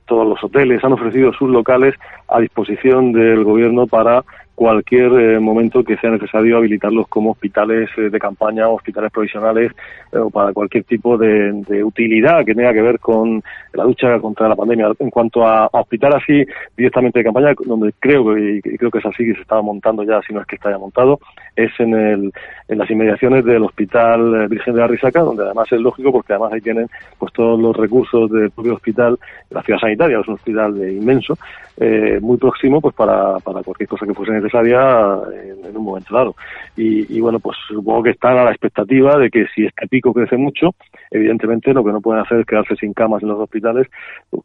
[0.06, 1.95] todos los hoteles han ofrecido sus locales
[2.28, 4.23] a disposición del gobierno para
[4.56, 9.72] cualquier eh, momento que sea necesario habilitarlos como hospitales eh, de campaña hospitales provisionales
[10.12, 13.42] eh, o para cualquier tipo de, utilidad que tenga que ver con
[13.74, 14.92] la lucha contra la pandemia.
[15.00, 16.46] En cuanto a, a hospital así
[16.78, 20.22] directamente de campaña, donde creo y creo que es así que se estaba montando ya,
[20.22, 21.20] si no es que está ya montado,
[21.56, 22.32] es en, el,
[22.74, 26.54] en las inmediaciones del Hospital Virgen de la Risaca, donde además es lógico porque además
[26.54, 29.18] ahí tienen pues todos los recursos del propio hospital,
[29.50, 31.38] la ciudad sanitaria, es un hospital de inmenso,
[31.78, 36.36] eh, muy próximo pues para, cualquier cosa que fuese necesaria en, en un momento dado.
[36.76, 40.14] Y, y, bueno, pues supongo que están a la expectativa de que si este pico
[40.14, 40.76] crece mucho,
[41.12, 43.88] evidentemente lo que no pueden hacer es quedarse sin camas en los hospitales,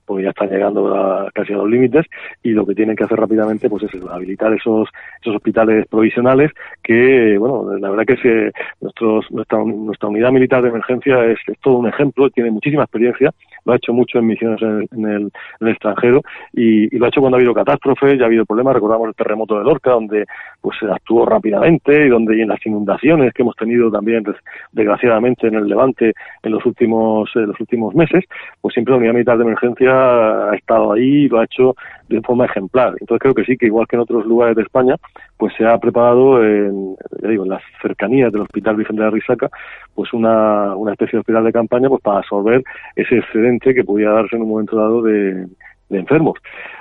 [0.05, 2.07] porque ya están llegando a, casi a los límites,
[2.43, 4.88] y lo que tienen que hacer rápidamente pues es habilitar esos,
[5.21, 10.68] esos hospitales provisionales que, bueno, la verdad que es, nuestros, nuestra, nuestra unidad militar de
[10.68, 13.33] emergencia es, todo un ejemplo, tiene muchísima experiencia,
[13.64, 17.09] lo ha hecho mucho en misiones en el, en el, extranjero y, y, lo ha
[17.09, 20.24] hecho cuando ha habido catástrofes, ya ha habido problemas, recordamos el terremoto de Lorca, donde
[20.61, 24.24] pues actuó rápidamente y donde en las inundaciones que hemos tenido también
[24.72, 28.24] desgraciadamente en el Levante en los últimos los últimos meses,
[28.61, 31.74] pues siempre la unidad militar de emergencia ha estado ahí lo ha hecho
[32.09, 32.94] de forma ejemplar.
[33.01, 34.97] Entonces creo que sí, que igual que en otros lugares de España,
[35.37, 39.11] pues se ha preparado en, ya digo, en las cercanías del Hospital Virgen de la
[39.11, 39.51] Risaca,
[39.94, 42.62] pues una, una especie de hospital de campaña pues para absorber
[42.97, 45.47] ese excedente que podía darse en un momento dado de,
[45.88, 46.38] de enfermos.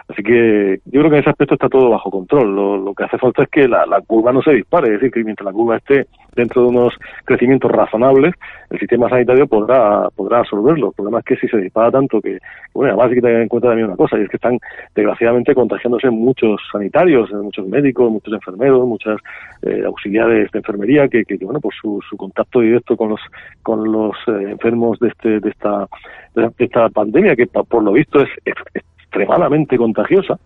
[0.09, 2.55] Así que yo creo que en ese aspecto está todo bajo control.
[2.55, 5.45] Lo, que hace falta es que la, curva no se dispare, es decir, que mientras
[5.45, 6.93] la curva esté dentro de unos
[7.25, 8.33] crecimientos razonables,
[8.69, 10.89] el sistema sanitario podrá podrá absorberlo.
[10.89, 12.37] El problema es que si se dispara tanto que,
[12.73, 14.57] bueno, además hay que tener en cuenta también una cosa, y es que están
[14.95, 19.19] desgraciadamente contagiándose muchos sanitarios, muchos médicos, muchos enfermeros, muchas
[19.63, 23.21] eh, auxiliares de enfermería, que, bueno, pues su, su, contacto directo con los
[23.61, 25.85] con los eh, enfermos de este de esta
[26.33, 28.29] de esta pandemia, que por lo visto es
[29.07, 30.37] extremadamente contagiosa.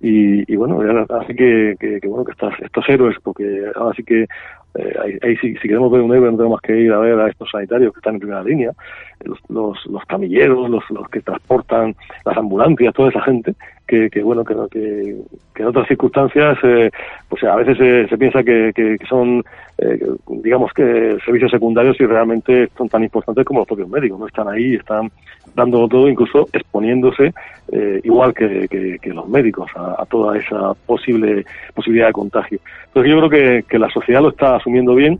[0.00, 0.80] Y, y bueno,
[1.20, 4.26] así que, que, bueno que estas, estos héroes, porque ahora sí que
[4.74, 7.50] eh, ahí, si, queremos ver un héroe no tenemos que ir a ver a estos
[7.50, 8.72] sanitarios que están en primera línea,
[9.24, 13.54] los, los, los camilleros, los, los que transportan las ambulancias, toda esa gente
[13.88, 15.16] que, que bueno que, que,
[15.54, 16.90] que en otras circunstancias eh,
[17.28, 19.42] pues a veces se, se piensa que, que, son
[19.78, 19.98] eh,
[20.28, 24.48] digamos que servicios secundarios y realmente son tan importantes como los propios médicos no están
[24.48, 25.10] ahí están
[25.54, 27.32] dando todo incluso exponiéndose
[27.72, 32.60] eh, igual que, los médicos a, toda esa posible posibilidad de contagio.
[32.86, 35.18] Entonces yo creo que, que la sociedad lo está asumiendo bien.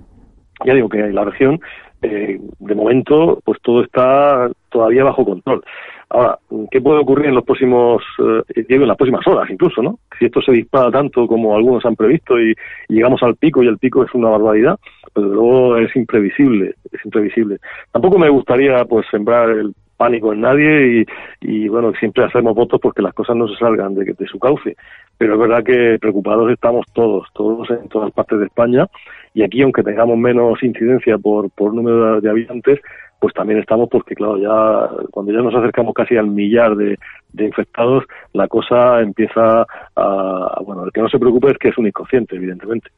[0.65, 1.61] Ya digo que la región
[2.03, 5.65] eh, de momento pues todo está todavía bajo control
[6.11, 6.39] Ahora,
[6.71, 9.99] ¿qué puede ocurrir en los próximos, eh, en las próximas horas incluso, ¿no?
[10.19, 12.55] Si esto se dispara tanto como algunos han previsto y,
[12.89, 14.79] llegamos al pico y el pico es una barbaridad,
[15.13, 17.59] pues luego es imprevisible, es imprevisible.
[17.93, 21.07] Tampoco me gustaría, pues, sembrar el pánico en nadie y,
[21.43, 24.77] y bueno, siempre hacemos votos porque las cosas no se salgan de, de su cauce.
[25.19, 28.87] Pero es verdad que preocupados estamos todos, todos en todas partes de España
[29.35, 32.81] y aquí, aunque tengamos menos incidencia por, por número de habitantes,
[33.21, 36.97] pues también estamos porque, claro, ya cuando ya nos acercamos casi al millar de,
[37.39, 41.87] infectados, la cosa empieza a, bueno, el que no se preocupe es que es un
[41.87, 42.91] inconsciente, evidentemente.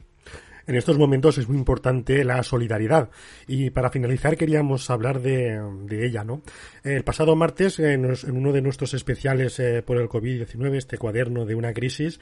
[0.70, 3.10] En estos momentos es muy importante la solidaridad
[3.48, 6.42] y para finalizar queríamos hablar de, de ella, ¿no?
[6.84, 11.44] El pasado martes, en, en uno de nuestros especiales eh, por el COVID-19, este cuaderno
[11.44, 12.20] de una crisis,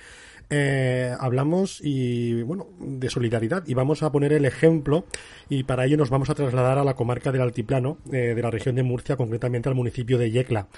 [0.49, 5.05] eh, hablamos y bueno de solidaridad y vamos a poner el ejemplo
[5.51, 8.51] y para ello nos vamos a trasladar a la comarca del altiplano eh, de la
[8.51, 10.69] región de Murcia concretamente al municipio de Yecla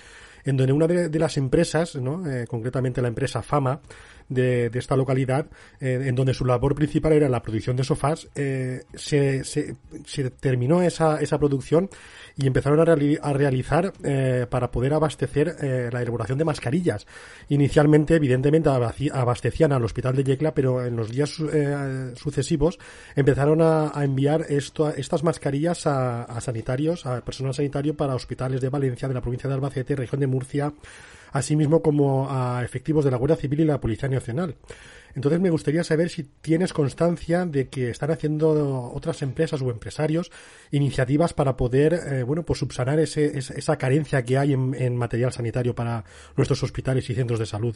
[0.44, 2.28] en donde una de, las empresas ¿no?
[2.28, 3.80] eh, concretamente la empresa Fama
[4.30, 5.46] de, de esta localidad,
[5.80, 10.30] eh, en donde su labor principal era la producción de sofás, eh, se, se, se,
[10.30, 11.90] terminó esa, esa producción
[12.36, 17.06] y empezaron a, reali a realizar eh, para poder abastecer eh, la elaboración de mascarillas.
[17.48, 18.70] Inicialmente, evidentemente,
[19.12, 22.78] abastecían al hospital de Yecla, pero en los días eh, sucesivos
[23.16, 28.60] empezaron a, a enviar esto, estas mascarillas a, a sanitarios, a personal sanitario para hospitales
[28.60, 30.72] de Valencia, de la provincia de Albacete, región de Murcia,
[31.32, 34.56] asimismo como a efectivos de la Guardia Civil y la Policía Nacional.
[35.14, 40.30] Entonces me gustaría saber si tienes constancia de que están haciendo otras empresas o empresarios
[40.70, 45.74] iniciativas para poder, eh, bueno, pues subsanar ese, esa carencia que hay en, material sanitario
[45.74, 46.04] para
[46.36, 47.74] nuestros hospitales y centros de salud.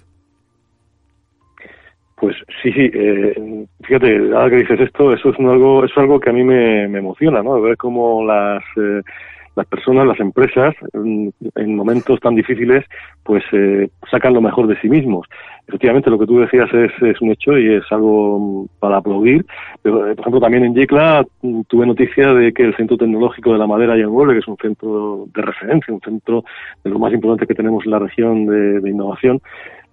[2.16, 2.90] Pues sí, sí.
[2.94, 6.86] Eh, fíjate, ahora que dices esto, eso es algo, es algo que a mí me,
[6.88, 7.60] me emociona, ¿no?
[7.60, 9.02] Ver cómo las eh,
[9.56, 12.84] las personas, las empresas, en, en momentos tan difíciles,
[13.22, 15.26] pues eh, sacan lo mejor de sí mismos.
[15.66, 19.46] Efectivamente, lo que tú decías es, es un hecho y es algo mm, para aplaudir.
[19.82, 23.52] Pero, eh, por ejemplo, también en Yecla mm, tuve noticia de que el Centro Tecnológico
[23.52, 26.44] de la Madera y el Mueble, que es un centro de referencia, un centro
[26.82, 29.40] de los más importantes que tenemos en la región de, de innovación,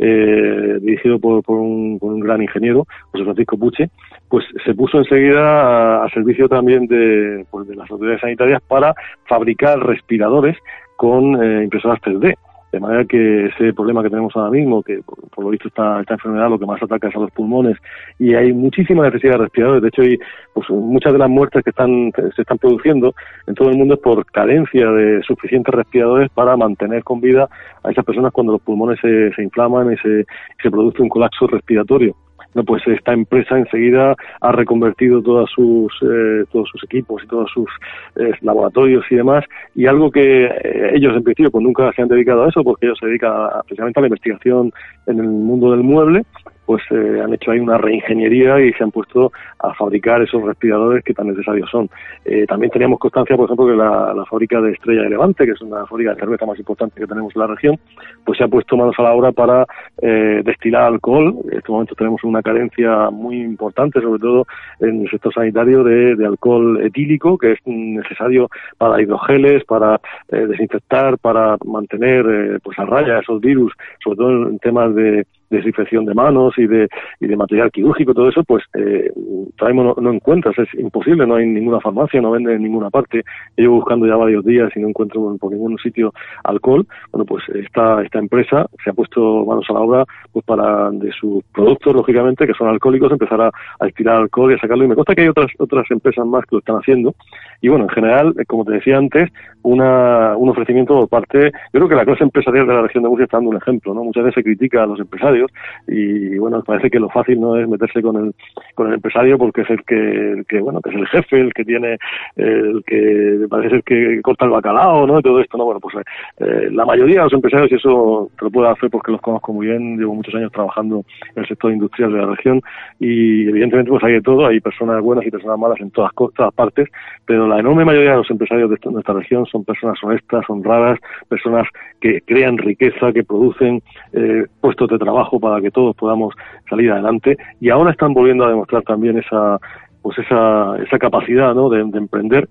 [0.03, 3.91] eh, dirigido por, por, un, por, un, gran ingeniero, José Francisco Puche,
[4.31, 9.77] pues se puso enseguida a, servicio también de, pues de las autoridades sanitarias para fabricar
[9.79, 10.57] respiradores
[10.95, 12.35] con eh, impresoras 3D.
[12.71, 16.13] De manera que ese problema que tenemos ahora mismo, que por, lo visto esta, esta
[16.13, 17.77] enfermedad lo que más ataca es a los pulmones
[18.17, 19.81] y hay muchísima necesidad de respiradores.
[19.81, 20.17] De hecho, hay
[20.53, 23.13] pues, muchas de las muertes que están, se están produciendo
[23.47, 27.49] en todo el mundo es por carencia de suficientes respiradores para mantener con vida
[27.83, 30.25] a esas personas cuando los pulmones se, se inflaman y se,
[30.63, 32.15] se produce un colapso respiratorio
[32.53, 37.49] no pues esta empresa enseguida ha reconvertido todas sus eh, todos sus equipos y todos
[37.51, 37.69] sus
[38.15, 39.45] eh, laboratorios y demás.
[39.75, 42.87] Y algo que eh, ellos en principio pues nunca se han dedicado a eso porque
[42.87, 44.71] ellos se dedican a, precisamente a la investigación
[45.07, 46.23] en el mundo del mueble
[46.65, 51.03] pues eh, han hecho ahí una reingeniería y se han puesto a fabricar esos respiradores
[51.03, 51.89] que tan necesarios son.
[52.25, 55.61] Eh, también teníamos constancia, por ejemplo, que la, fábrica de Estrella de Levante, que es
[55.61, 57.79] una fábrica de cerveza más importante que tenemos en la región,
[58.23, 59.65] pues se ha puesto manos a la obra para
[60.01, 61.35] eh, destilar alcohol.
[61.51, 64.47] En este momento tenemos una carencia muy importante, sobre todo
[64.79, 70.45] en el sector sanitario, de, de alcohol etílico, que es necesario para hidrogeles, para eh,
[70.47, 76.13] desinfectar, para mantener pues a raya esos virus, sobre todo en temas de desinfección de
[76.13, 76.87] manos y de,
[77.19, 81.45] y de material quirúrgico, todo eso, pues eh, no, no, encuentras, es imposible, no hay
[81.45, 83.23] ninguna farmacia, no vende en ninguna parte.
[83.55, 86.85] Llevo buscando ya varios días y no encuentro por ningún sitio alcohol.
[87.11, 91.11] Bueno, pues esta, esta empresa se ha puesto manos a la obra pues para de
[91.11, 94.83] sus productos, lógicamente, que son alcohólicos, empezar a, a estirar alcohol y a sacarlo.
[94.83, 97.13] Y me consta que hay otras, otras empresas más que lo están haciendo.
[97.61, 99.29] Y bueno, en general, como te decía antes,
[99.63, 103.09] una, un ofrecimiento por parte, yo creo que la clase empresarial de la región de
[103.09, 104.03] Murcia está dando un ejemplo, ¿no?
[104.03, 105.40] Muchas veces se critica a los empresarios
[105.87, 108.35] y bueno parece que lo fácil no es meterse con el
[108.75, 111.53] con el empresario porque es el que, el que bueno que es el jefe el
[111.53, 111.97] que tiene
[112.35, 115.95] el que parece ser que corta el bacalao no y todo esto no bueno pues
[116.39, 119.53] eh, la mayoría de los empresarios y eso te lo puedo hacer porque los conozco
[119.53, 121.03] muy bien llevo muchos años trabajando
[121.35, 122.61] en el sector industrial de la región
[122.99, 124.45] y evidentemente pues hay de todo.
[124.45, 126.89] Hay personas buenas y personas malas en todas todas partes
[127.25, 131.67] pero la enorme mayoría de los empresarios de, esta región son personas honestas honradas personas
[131.99, 133.81] que crean riqueza que producen
[134.13, 136.33] eh, puestos de trabajo para que todos podamos
[136.69, 139.59] salir adelante y ahora están volviendo a demostrar también esa
[140.01, 141.69] pues esa, esa capacidad ¿no?
[141.69, 142.49] de, de emprender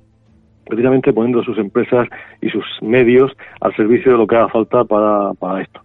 [0.70, 2.08] precisamente poniendo sus empresas
[2.40, 5.80] y sus medios al servicio de lo que haga falta para, para esto.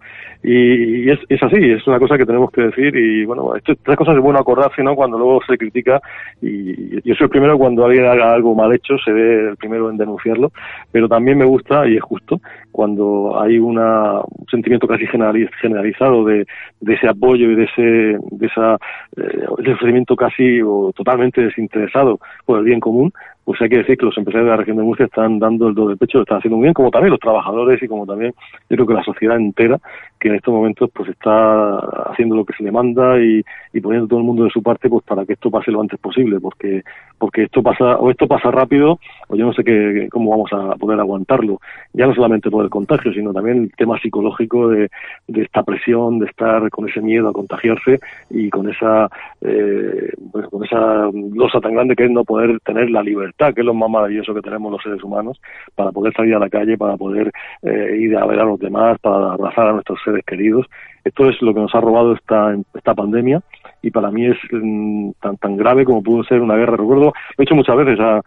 [0.48, 3.96] Y, es, es, así, es una cosa que tenemos que decir y bueno, esto, estas
[3.96, 4.96] cosas es bueno acordarse, ¿no?
[4.96, 6.00] Cuando luego se critica
[6.40, 9.90] y, yo soy el primero cuando alguien haga algo mal hecho, se ve el primero
[9.90, 10.52] en denunciarlo,
[10.92, 12.40] pero también me gusta y es justo
[12.72, 16.46] cuando hay una, un sentimiento casi generalizado de,
[16.80, 18.76] de ese apoyo y de ese, de esa,
[19.18, 23.12] eh, ese casi o totalmente desinteresado por el bien común,
[23.46, 25.76] pues hay que decir que los empresarios de la región de Murcia están dando el
[25.76, 28.34] do de pecho, lo están haciendo muy bien, como también los trabajadores y como también
[28.70, 29.80] yo creo que la sociedad entera,
[30.20, 31.78] que en estos momentos pues está
[32.10, 34.90] haciendo lo que se le manda y, y poniendo todo el mundo de su parte
[34.90, 36.84] pues para que esto pase lo antes posible, porque
[37.18, 40.76] porque esto pasa o esto pasa rápido o yo no sé qué, cómo vamos a
[40.76, 41.60] poder aguantarlo,
[41.94, 44.90] ya no solamente por el contagio, sino también el tema psicológico de,
[45.28, 48.00] de esta presión, de estar con ese miedo a contagiarse
[48.30, 49.10] y con esa
[49.42, 53.62] eh, bueno, con esa losa tan grande que es no poder tener la libertad, que
[53.62, 55.40] es lo más maravilloso que tenemos los seres humanos,
[55.76, 59.00] para poder salir a la calle, para poder eh, ir a ver a los demás,
[59.00, 60.68] para abrazar a nuestros seres queridos.
[61.04, 63.42] Esto es lo que nos ha robado esta, esta pandemia
[63.82, 66.78] y para mí es mm, tan tan grave como pudo ser una guerra.
[66.78, 68.22] Recuerdo, lo he hecho muchas veces a,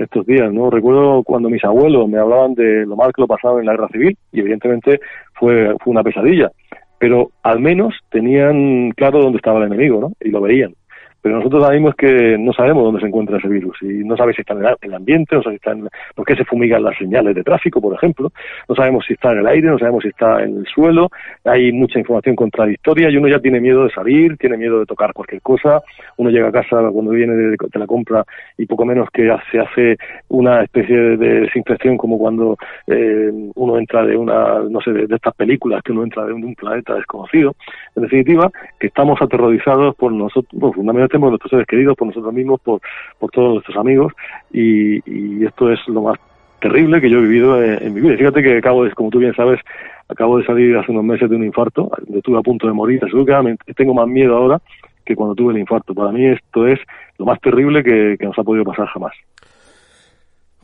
[0.00, 0.70] estos días, ¿no?
[0.70, 3.88] Recuerdo cuando mis abuelos me hablaban de lo mal que lo pasaba en la guerra
[3.88, 5.00] civil y evidentemente
[5.34, 6.50] fue, fue una pesadilla,
[6.98, 10.12] pero al menos tenían claro dónde estaba el enemigo, ¿no?
[10.20, 10.74] Y lo veían.
[11.20, 14.16] Pero nosotros ahora mismo es que no sabemos dónde se encuentra ese virus y no
[14.16, 16.82] sabes si está en el ambiente, no sabes si está en, por qué se fumigan
[16.82, 18.30] las señales de tráfico, por ejemplo,
[18.68, 21.10] no sabemos si está en el aire, no sabemos si está en el suelo,
[21.44, 25.12] hay mucha información contradictoria y uno ya tiene miedo de salir, tiene miedo de tocar
[25.12, 25.82] cualquier cosa,
[26.16, 28.24] uno llega a casa cuando viene de, la compra
[28.56, 29.96] y poco menos que se hace
[30.28, 35.34] una especie de desinfección como cuando eh, uno entra de una, no sé, de, estas
[35.34, 37.54] películas que uno entra de un, de un planeta desconocido.
[37.94, 42.32] En definitiva, que estamos aterrorizados por nosotros, bueno, fundamentalmente por nuestros seres queridos, por nosotros
[42.32, 42.80] mismos, por,
[43.18, 44.12] por todos nuestros amigos
[44.52, 46.18] y, y, esto es lo más
[46.60, 48.16] terrible que yo he vivido en, en mi vida.
[48.16, 49.60] Fíjate que acabo de, como tú bien sabes,
[50.08, 53.72] acabo de salir hace unos meses de un infarto, estuve a punto de morir, absolutamente
[53.74, 54.60] tengo más miedo ahora
[55.04, 55.94] que cuando tuve el infarto.
[55.94, 56.78] Para mí esto es
[57.16, 59.14] lo más terrible que, que nos ha podido pasar jamás.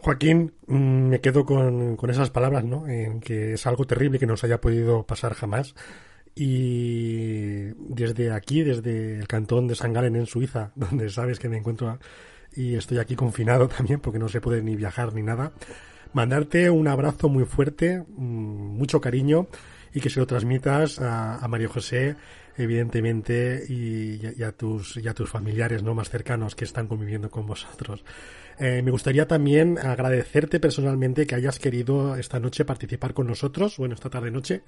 [0.05, 2.87] Joaquín, mm, me quedo con, con esas palabras, ¿no?
[2.87, 5.75] En que es algo terrible que nos haya podido pasar jamás.
[6.35, 11.59] Y desde aquí, desde el cantón de San Galen en Suiza, donde sabes que me
[11.59, 11.99] encuentro
[12.57, 15.53] y estoy aquí confinado también porque no se puede ni viajar ni nada,
[16.13, 19.49] mandarte un abrazo muy fuerte, mm, mucho cariño
[19.93, 22.17] y que se lo transmitas a, María José,
[22.57, 27.31] evidentemente, y, y a tus, y a tus familiares no más cercanos que están conviviendo
[27.31, 28.05] con vosotros.
[28.59, 33.95] Eh, me gustaría también agradecerte personalmente que hayas querido esta noche participar con nosotros, bueno,
[33.95, 34.63] esta tarde noche,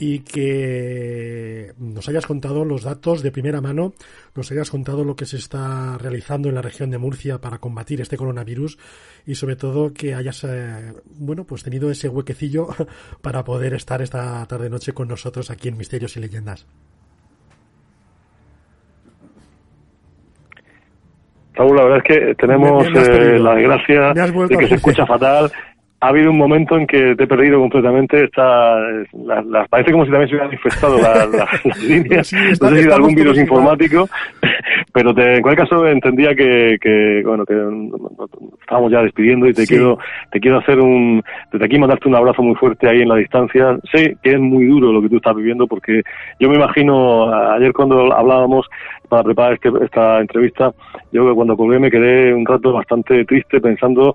[0.00, 3.94] y que nos hayas contado los datos de primera mano,
[4.36, 8.00] nos hayas contado lo que se está realizando en la región de Murcia para combatir
[8.00, 8.78] este coronavirus
[9.26, 12.68] y sobre todo que hayas, eh, bueno, pues tenido ese huequecillo
[13.22, 16.64] para poder estar esta tarde noche con nosotros aquí en Misterios y Leyendas.
[21.54, 23.54] Raúl, la verdad es que tenemos Me- me has eh, la
[24.32, 25.50] vuelto de que se escucha fatal.
[26.00, 28.22] Ha habido un momento en que te he perdido completamente.
[28.24, 28.78] Está,
[29.24, 32.26] las- las- parece como si también se hubieran infectado la- la- las líneas.
[32.28, 34.08] Sí, está- no sé si de algún virus informático.
[34.92, 37.54] Pero te- en cualquier caso entendía que, que bueno, que
[38.60, 39.74] estábamos ya despidiendo y te Sí.
[39.74, 39.98] quiero,
[40.30, 41.22] te quiero hacer un,
[41.52, 43.76] desde aquí mandarte un abrazo muy fuerte ahí en la distancia.
[43.92, 46.02] Sé que es muy duro lo que tú estás viviendo porque
[46.38, 48.66] yo me imagino, ayer cuando hablábamos
[49.08, 50.72] para preparar este- esta entrevista,
[51.12, 54.14] yo que cuando colgué me quedé un rato bastante triste pensando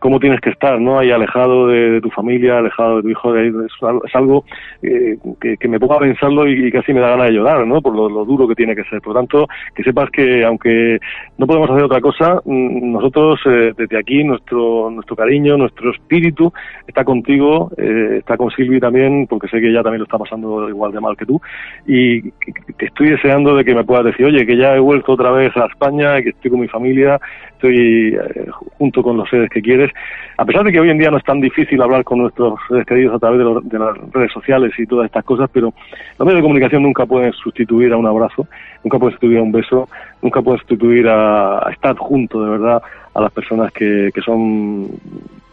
[0.00, 0.98] cómo tienes que estar, ¿no?
[0.98, 4.44] Ahí alejado de, tu familia, alejado de tu hijo, de ahí, es, al- es algo
[4.82, 5.16] eh,
[5.58, 7.80] que, me pongo a pensarlo y, casi me da ganas de llorar, ¿no?
[7.80, 9.00] Por lo, duro que tiene que ser.
[9.00, 10.98] Por lo tanto, que sepas que aunque
[11.38, 16.52] no podemos hacer otra cosa, mm, nosotros eh, desde aquí nuestro nuestro cariño, nuestro espíritu
[16.86, 20.68] está contigo, eh, está con Silvi también, porque sé que ella también lo está pasando
[20.68, 21.40] igual de mal que tú,
[21.86, 25.30] y que estoy deseando de que me puedas decir, oye, que ya he vuelto otra
[25.30, 27.20] vez a España, que estoy con mi familia,
[27.52, 28.46] estoy eh,
[28.78, 29.90] junto con los seres que quieres,
[30.36, 32.86] a pesar de que hoy en día no es tan difícil hablar con nuestros seres
[32.86, 35.72] queridos a través de, los- de las redes sociales y todas estas cosas, pero
[36.18, 38.46] los medios de comunicación nunca pueden sustituir a un abrazo,
[38.82, 39.88] nunca pueden sustituir a un beso,
[40.22, 42.82] nunca pueden sustituir a, estar junto de verdad
[43.14, 44.88] a las personas que, que son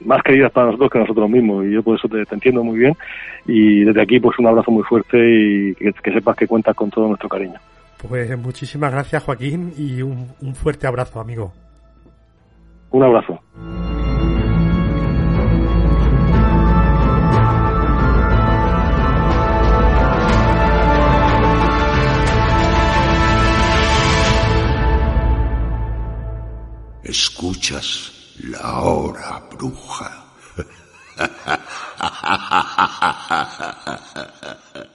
[0.06, 1.66] más queridas para nosotros que nosotros mismos.
[1.66, 2.96] Y yo por eso te, entiendo muy bien.
[3.46, 7.08] Y desde aquí pues un abrazo muy fuerte y que sepas que cuentas con todo
[7.08, 7.60] nuestro cariño.
[8.08, 11.52] Pues muchísimas gracias Joaquín y un, un fuerte abrazo amigo.
[12.92, 13.40] Un abrazo.
[27.04, 30.26] Escuchas la hora bruja.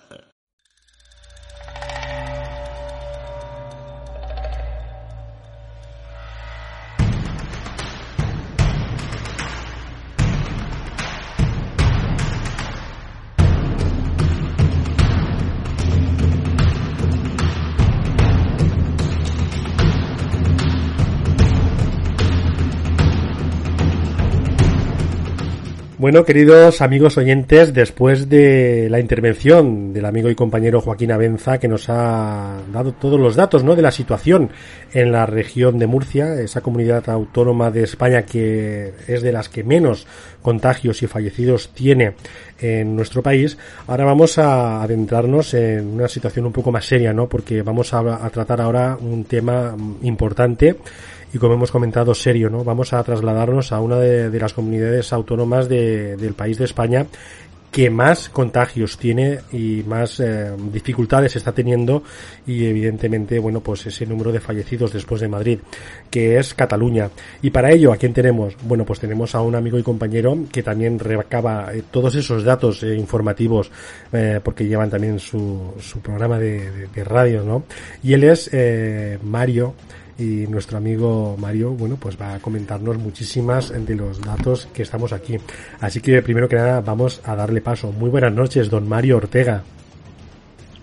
[26.04, 31.66] Bueno, queridos amigos oyentes, después de la intervención del amigo y compañero Joaquín Abenza, que
[31.66, 33.74] nos ha dado todos los datos ¿no?
[33.74, 34.50] de la situación
[34.92, 39.64] en la región de Murcia, esa comunidad autónoma de España que es de las que
[39.64, 40.06] menos
[40.42, 42.16] contagios y fallecidos tiene
[42.60, 47.30] en nuestro país, ahora vamos a adentrarnos en una situación un poco más seria, ¿no?
[47.30, 50.76] Porque vamos a, a tratar ahora un tema importante
[51.34, 52.64] y como hemos comentado serio, ¿no?
[52.64, 57.06] Vamos a trasladarnos a una de, de las comunidades autónomas de- del país de España
[57.72, 62.04] que más contagios tiene y más eh, dificultades está teniendo
[62.46, 65.58] y evidentemente bueno pues ese número de fallecidos después de Madrid
[66.08, 67.10] que es Cataluña.
[67.42, 70.62] Y para ello a quién tenemos bueno pues tenemos a un amigo y compañero que
[70.62, 73.72] también recaba eh, todos esos datos eh, informativos
[74.12, 77.64] eh, porque llevan también su, su programa de, de- de radio no
[78.04, 79.74] y él es eh, Mario
[80.18, 85.12] y nuestro amigo Mario, bueno, pues va a comentarnos muchísimas de los datos que estamos
[85.12, 85.36] aquí.
[85.80, 87.92] Así que primero que nada vamos a darle paso.
[87.92, 89.62] Muy buenas noches, don Mario Ortega.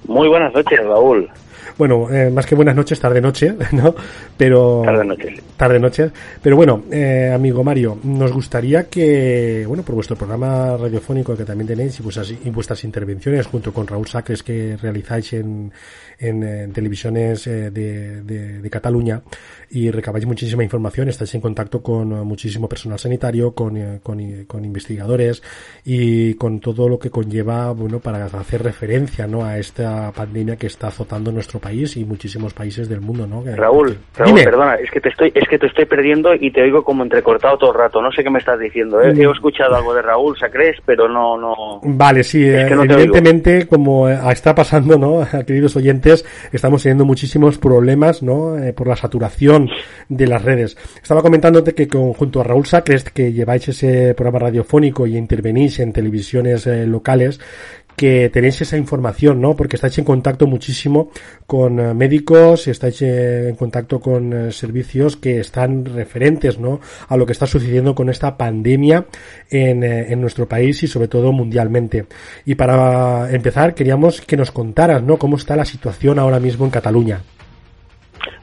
[0.07, 1.29] Muy buenas noches, Raúl.
[1.77, 3.95] Bueno, eh, más que buenas noches, tarde noche, ¿no?
[4.38, 5.39] Pero Tarde noches.
[5.57, 6.11] tarde noche.
[6.41, 11.67] Pero bueno, eh, amigo Mario, nos gustaría que, bueno, por vuestro programa radiofónico que también
[11.67, 15.71] tenéis y vuestras, y vuestras intervenciones junto con Raúl Sacres que realizáis en,
[16.22, 19.22] en, eh, televisiones eh, de, de, de Cataluña
[19.72, 24.19] y recabáis muchísima información, estáis en contacto con eh, muchísimo personal sanitario, con, eh, con,
[24.45, 25.41] con investigadores
[25.86, 29.45] y con todo lo que conlleva, bueno, para hacer referencia, ¿no?
[29.45, 33.43] A esta pandemia que está azotando nuestro país y muchísimos países del mundo, ¿no?
[33.55, 34.43] Raúl, Raúl, Dime.
[34.43, 37.57] perdona, es que te estoy, es que te estoy perdiendo y te oigo como entrecortado
[37.57, 38.01] todo el rato.
[38.01, 39.01] No sé qué me estás diciendo.
[39.01, 39.13] ¿eh?
[39.13, 39.22] Mm.
[39.22, 41.80] He escuchado algo de Raúl Sacres, pero no, no.
[41.84, 45.26] Vale, sí, Es que no te evidentemente, como está pasando, ¿no?
[45.45, 46.11] Queridos oyentes,
[46.51, 48.57] estamos teniendo muchísimos problemas, ¿no?
[48.57, 49.70] Eh, por la saturación
[50.09, 50.78] de las redes.
[51.01, 55.93] Estaba comentándote que junto a Raúl Sacres, que lleváis ese programa radiofónico y intervenís en
[55.93, 57.39] televisiones eh, locales,
[57.95, 59.55] que tenéis esa información, ¿no?
[59.55, 61.11] Porque estáis en contacto muchísimo
[61.45, 66.79] con eh, médicos, estáis en contacto con eh, servicios que están referentes, ¿no?
[67.07, 69.05] A lo que está sucediendo con esta pandemia
[69.49, 72.05] en, eh, en nuestro país y sobre todo mundialmente.
[72.45, 75.17] Y para empezar, queríamos que nos contaras, ¿no?
[75.17, 77.21] Cómo está la situación ahora mismo en Cataluña.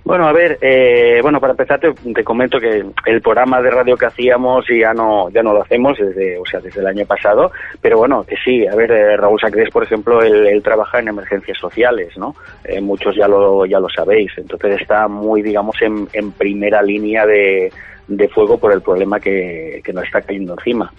[0.05, 4.07] Bueno, a ver, eh, bueno, para empezar te, comento que el programa de radio que
[4.07, 7.99] hacíamos ya no ya no lo hacemos desde, o sea, desde el año pasado, pero
[7.99, 11.59] bueno, que sí, a ver, eh, Raúl Sacres, por ejemplo, él, él trabaja en emergencias
[11.59, 12.35] sociales, ¿no?
[12.65, 17.27] Eh, muchos ya lo ya lo sabéis, entonces está muy, digamos, en, en primera línea
[17.27, 17.71] de,
[18.07, 20.91] de fuego por el problema que, que nos está cayendo encima.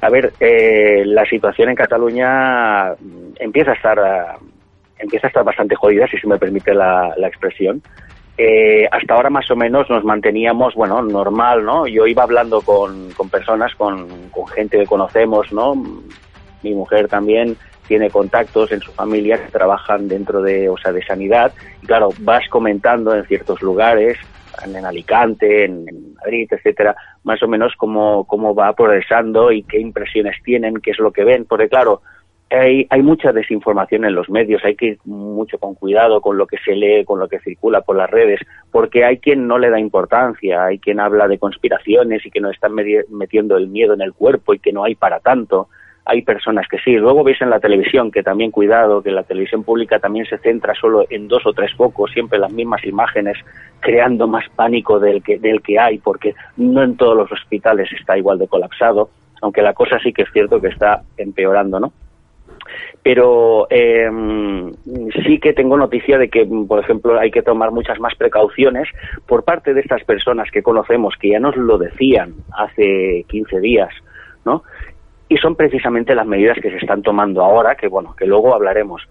[0.00, 2.92] A ver, eh, la situación en Cataluña
[3.40, 4.38] empieza a estar ah,
[4.98, 7.82] empieza a estar bastante jodida, si se me permite la, la expresión.
[8.38, 11.86] Eh, hasta ahora más o menos nos manteníamos, bueno, normal, ¿no?
[11.86, 15.74] Yo iba hablando con, con personas, con, con gente que conocemos, ¿no?
[16.62, 17.56] Mi mujer también
[17.86, 21.52] tiene contactos en su familia que trabajan dentro de, o sea, de sanidad.
[21.82, 24.18] Y claro, vas comentando en ciertos lugares,
[24.64, 29.80] en, Alicante, en, en Madrid, etcétera, más o menos cómo, cómo va progresando y qué
[29.80, 31.44] impresiones tienen, qué es lo que ven.
[31.46, 32.02] Porque claro,
[32.50, 36.46] hay, hay mucha desinformación en los medios, hay que ir mucho con cuidado con lo
[36.46, 38.40] que se lee, con lo que circula por las redes,
[38.70, 42.54] porque hay quien no le da importancia, hay quien habla de conspiraciones y que nos
[42.54, 45.68] están metiendo el miedo en el cuerpo y que no hay para tanto.
[46.08, 46.92] Hay personas que sí.
[46.92, 50.72] Luego veis en la televisión que también cuidado, que la televisión pública también se centra
[50.74, 53.36] solo en dos o tres focos, siempre las mismas imágenes,
[53.80, 58.16] creando más pánico del que, del que hay, porque no en todos los hospitales está
[58.16, 59.10] igual de colapsado,
[59.42, 61.92] aunque la cosa sí que es cierto que está empeorando, ¿no?
[63.02, 64.08] Pero eh,
[65.24, 68.88] sí que tengo noticia de que, por ejemplo, hay que tomar muchas más precauciones
[69.26, 73.90] por parte de estas personas que conocemos, que ya nos lo decían hace 15 días,
[74.44, 74.62] ¿no?
[75.28, 79.02] Y son precisamente las medidas que se están tomando ahora, que bueno, que luego hablaremos.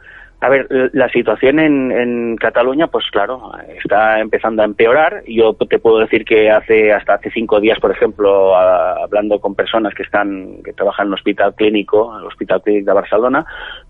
[0.41, 3.51] A ver, la situación en, en Cataluña, pues claro,
[3.83, 5.23] está empezando a empeorar.
[5.27, 9.93] Yo te puedo decir que hace hasta hace cinco días, por ejemplo, hablando con personas
[9.95, 13.45] que están que trabajan en el hospital clínico, el hospital clínico de Barcelona,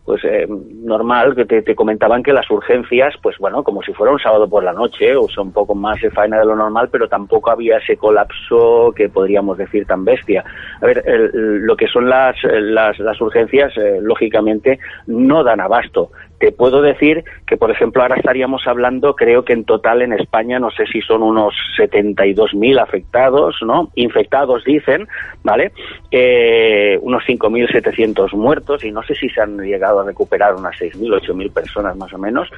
[0.06, 4.14] pues eh, normal que te, te comentaban que las urgencias, pues bueno, como si fuera
[4.14, 6.90] un sábado por la noche, o sea, un poco más de faena de lo normal,
[6.92, 10.44] pero tampoco había ese colapso que podríamos decir tan bestia.
[10.80, 16.12] A ver, el- lo que son las, las, las urgencias, eh, lógicamente, no dan abasto.
[16.40, 20.60] Te puedo decir que, por ejemplo, ahora estaríamos hablando, creo que en total en España,
[20.60, 23.90] no sé si son unos 72.000 afectados, ¿no?
[23.96, 25.08] Infectados, dicen,
[25.44, 25.72] ¿vale?
[26.12, 31.22] Eh, unos 5.700 muertos y no sé si se han llegado a recuperar unas 6.000,
[31.22, 32.50] 8.000 personas más o menos.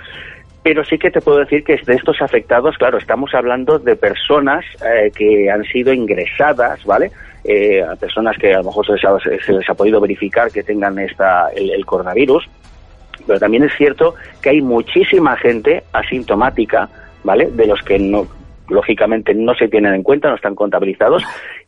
[0.63, 4.65] Pero sí que te puedo decir que de estos afectados, claro, estamos hablando de personas
[4.83, 7.11] eh, que han sido ingresadas, ¿vale?
[7.43, 10.51] Eh, a personas que a lo mejor se les ha, se les ha podido verificar
[10.51, 12.49] que tengan esta, el, el coronavirus
[13.27, 16.89] pero también es cierto que hay muchísima gente asintomática,
[17.23, 17.51] ¿vale?
[17.51, 18.25] De los que no,
[18.69, 21.23] lógicamente no se tienen en cuenta, no están contabilizados,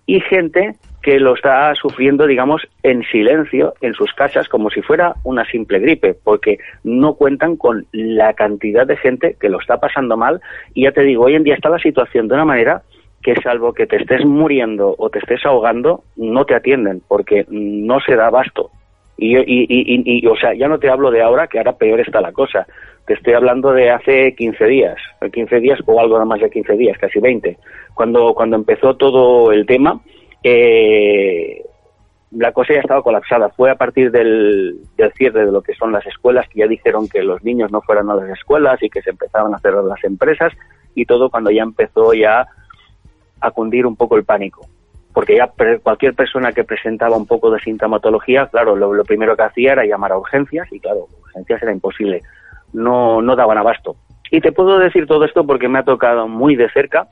[0.05, 5.13] y gente que lo está sufriendo, digamos, en silencio en sus casas como si fuera
[5.23, 10.17] una simple gripe, porque no cuentan con la cantidad de gente que lo está pasando
[10.17, 10.41] mal.
[10.73, 12.81] Y ya te digo, hoy en día está la situación de una manera
[13.21, 17.99] que salvo que te estés muriendo o te estés ahogando, no te atienden, porque no
[17.99, 18.71] se da abasto.
[19.21, 21.99] Y, y, y, y, o sea, ya no te hablo de ahora, que ahora peor
[21.99, 22.65] está la cosa.
[23.05, 24.95] Te estoy hablando de hace 15 días,
[25.31, 27.57] 15 días o algo más de 15 días, casi 20.
[27.93, 29.99] Cuando, cuando empezó todo el tema,
[30.41, 31.61] eh,
[32.31, 33.49] la cosa ya estaba colapsada.
[33.49, 37.09] Fue a partir del, del, cierre de lo que son las escuelas, que ya dijeron
[37.09, 40.01] que los niños no fueran a las escuelas y que se empezaban a cerrar las
[40.05, 40.53] empresas
[40.95, 42.47] y todo cuando ya empezó ya
[43.41, 44.65] a cundir un poco el pánico.
[45.19, 45.51] Porque ya
[45.83, 49.83] cualquier persona que presentaba un poco de sintomatología, claro, lo, lo primero que hacía era
[49.83, 52.21] llamar a urgencias y claro, urgencias era imposible.
[52.71, 53.97] No, no daban abasto.
[54.31, 57.09] Y te puedo decir todo esto porque me ha tocado muy de cerca,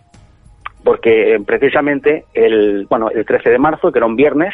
[0.85, 4.53] porque precisamente el, bueno, el 13 de marzo, que era un viernes,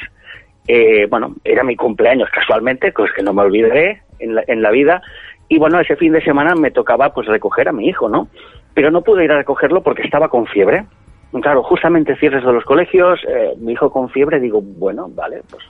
[0.68, 4.72] eh, bueno, era mi cumpleaños casualmente, pues que no me olvidaré en la, en la
[4.72, 5.04] vida,
[5.48, 8.30] y bueno, ese fin de semana me tocaba pues recoger a mi hijo, ¿no?
[8.74, 10.86] Pero no pude ir a recogerlo porque estaba con fiebre.
[11.42, 15.64] Claro, justamente cierres de los colegios, eh, mi hijo con fiebre, digo, bueno, vale, pues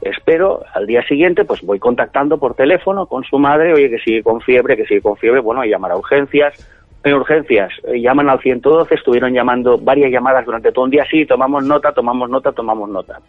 [0.00, 4.22] espero, al día siguiente pues voy contactando por teléfono con su madre, oye que sigue
[4.22, 6.54] con fiebre, que sigue con fiebre, bueno, llamar a urgencias,
[7.02, 11.26] en urgencias, eh, llaman al 112, estuvieron llamando varias llamadas durante todo un día, sí,
[11.26, 13.20] tomamos nota, tomamos nota, tomamos nota.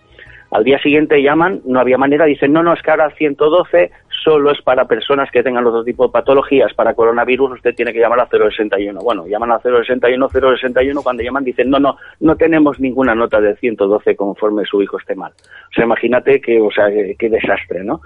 [0.55, 3.91] Al día siguiente llaman, no había manera, dicen, no, no, es que ahora el 112
[4.23, 6.73] solo es para personas que tengan los dos tipos de patologías.
[6.73, 9.01] Para coronavirus usted tiene que llamar a 061.
[9.01, 13.57] Bueno, llaman a 061, 061, cuando llaman dicen, no, no, no tenemos ninguna nota del
[13.57, 15.33] 112 conforme su hijo esté mal.
[15.33, 17.99] O sea, imagínate que, o sea, qué desastre, ¿no?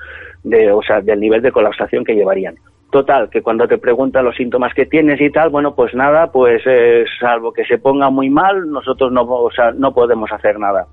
[0.43, 2.55] De, o sea, del nivel de colapsación que llevarían.
[2.89, 6.63] Total, que cuando te preguntan los síntomas que tienes y tal, bueno, pues nada, pues
[6.65, 10.87] eh, salvo que se ponga muy mal, nosotros no, o sea, no podemos hacer nada.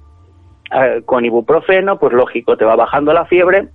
[0.73, 3.69] Eh, con ibuprofeno, pues lógico, te va bajando la fiebre.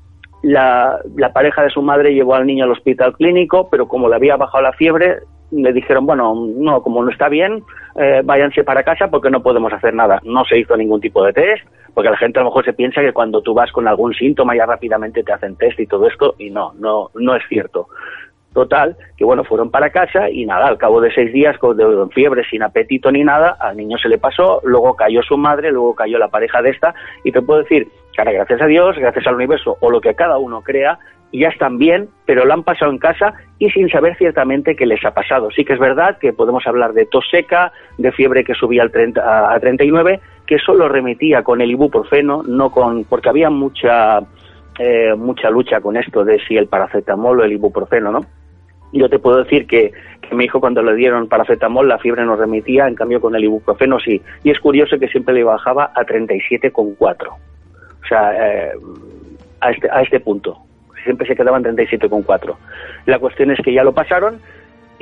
[0.44, 4.16] La, la pareja de su madre llevó al niño al hospital clínico, pero como le
[4.16, 5.20] había bajado la fiebre,
[5.52, 7.64] le dijeron, bueno, no, como no está bien,
[7.96, 10.20] eh, váyanse para casa porque no podemos hacer nada.
[10.24, 11.64] No se hizo ningún tipo de test,
[11.94, 14.56] porque la gente a lo mejor se piensa que cuando tú vas con algún síntoma
[14.56, 17.88] ya rápidamente te hacen test y todo esto, y no, no, no es cierto.
[18.54, 21.78] Total, que bueno, fueron para casa y nada, al cabo de seis días con
[22.12, 25.96] fiebre, sin apetito ni nada, al niño se le pasó, luego cayó su madre, luego
[25.96, 26.94] cayó la pareja de esta,
[27.24, 27.88] y te puedo decir
[28.18, 31.00] ahora gracias a Dios, gracias al universo, o lo que cada uno crea,
[31.34, 35.04] ya están bien, pero lo han pasado en casa y sin saber ciertamente qué les
[35.06, 35.50] ha pasado.
[35.52, 38.92] Sí que es verdad que podemos hablar de tos seca, de fiebre que subía al
[38.92, 44.20] 30, a 39, que solo remitía con el ibuprofeno, no con, porque había mucha,
[44.78, 48.26] eh, mucha lucha con esto de si el paracetamol o el ibuprofeno, ¿no?
[48.94, 52.36] Yo te puedo decir que, que mi hijo cuando le dieron paracetamol la fiebre no
[52.36, 54.22] remitía, en cambio con el ibuprofeno sí.
[54.44, 57.28] Y es curioso que siempre le bajaba a 37,4.
[57.30, 58.72] O sea, eh,
[59.62, 60.58] a, este, a este punto.
[61.04, 62.56] Siempre se quedaba en 37,4.
[63.06, 64.40] La cuestión es que ya lo pasaron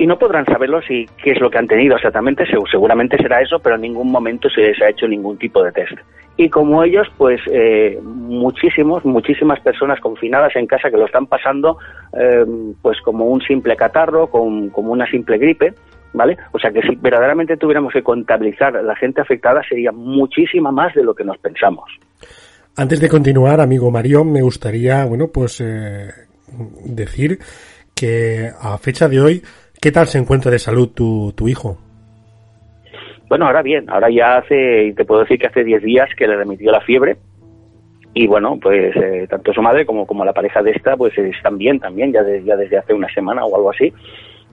[0.00, 2.44] y no podrán saberlo si qué es lo que han tenido exactamente.
[2.70, 5.92] Seguramente será eso, pero en ningún momento se les ha hecho ningún tipo de test.
[6.38, 11.76] Y como ellos, pues eh, muchísimos, muchísimas personas confinadas en casa que lo están pasando,
[12.18, 12.46] eh,
[12.80, 15.74] pues como un simple catarro, con, como una simple gripe,
[16.14, 16.38] ¿vale?
[16.52, 21.04] O sea que si verdaderamente tuviéramos que contabilizar la gente afectada sería muchísima más de
[21.04, 21.90] lo que nos pensamos.
[22.74, 26.08] Antes de continuar, amigo Mario, me gustaría, bueno, pues eh,
[26.86, 27.38] decir
[27.94, 29.42] que a fecha de hoy,
[29.80, 31.78] ¿qué tal se encuentra de salud tu, tu hijo?
[33.28, 36.36] Bueno, ahora bien, ahora ya hace, te puedo decir que hace 10 días que le
[36.36, 37.16] remitió la fiebre
[38.12, 41.56] y bueno, pues eh, tanto su madre como, como la pareja de esta, pues están
[41.58, 43.92] bien también, ya, de- ya desde hace una semana o algo así.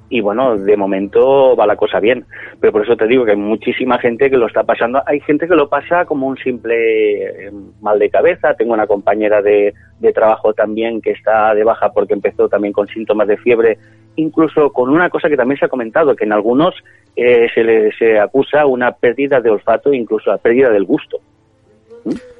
[0.09, 2.23] Y bueno, de momento va la cosa bien.
[2.61, 5.01] Pero por eso te digo que hay muchísima gente que lo está pasando.
[5.05, 7.51] Hay gente que lo pasa como un simple eh,
[7.81, 8.53] mal de cabeza.
[8.53, 12.87] Tengo una compañera de, de trabajo también que está de baja porque empezó también con
[12.87, 13.79] síntomas de fiebre,
[14.17, 16.75] incluso con una cosa que también se ha comentado, que en algunos
[17.15, 21.17] eh, se le se acusa una pérdida de olfato, incluso la pérdida del gusto.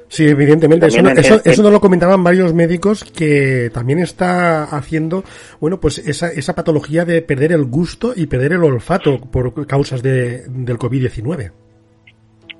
[0.08, 0.86] Sí, evidentemente.
[0.86, 5.22] Eso, no- eso, eso nos lo comentaban varios médicos que también está haciendo,
[5.60, 10.02] bueno, pues esa, esa patología de perder el gusto y perder el olfato por causas
[10.02, 11.50] de, del COVID-19.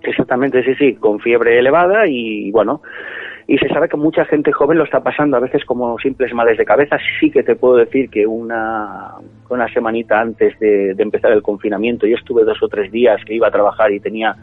[0.02, 2.82] Exactamente, sí, sí, con fiebre elevada y bueno,
[3.50, 6.58] y se sabe que mucha gente joven lo está pasando a veces como simples males
[6.58, 6.98] de cabeza.
[7.18, 9.14] Sí que te puedo decir que una,
[9.48, 13.32] una semanita antes de, de empezar el confinamiento, yo estuve dos o tres días que
[13.32, 14.36] iba a trabajar y tenía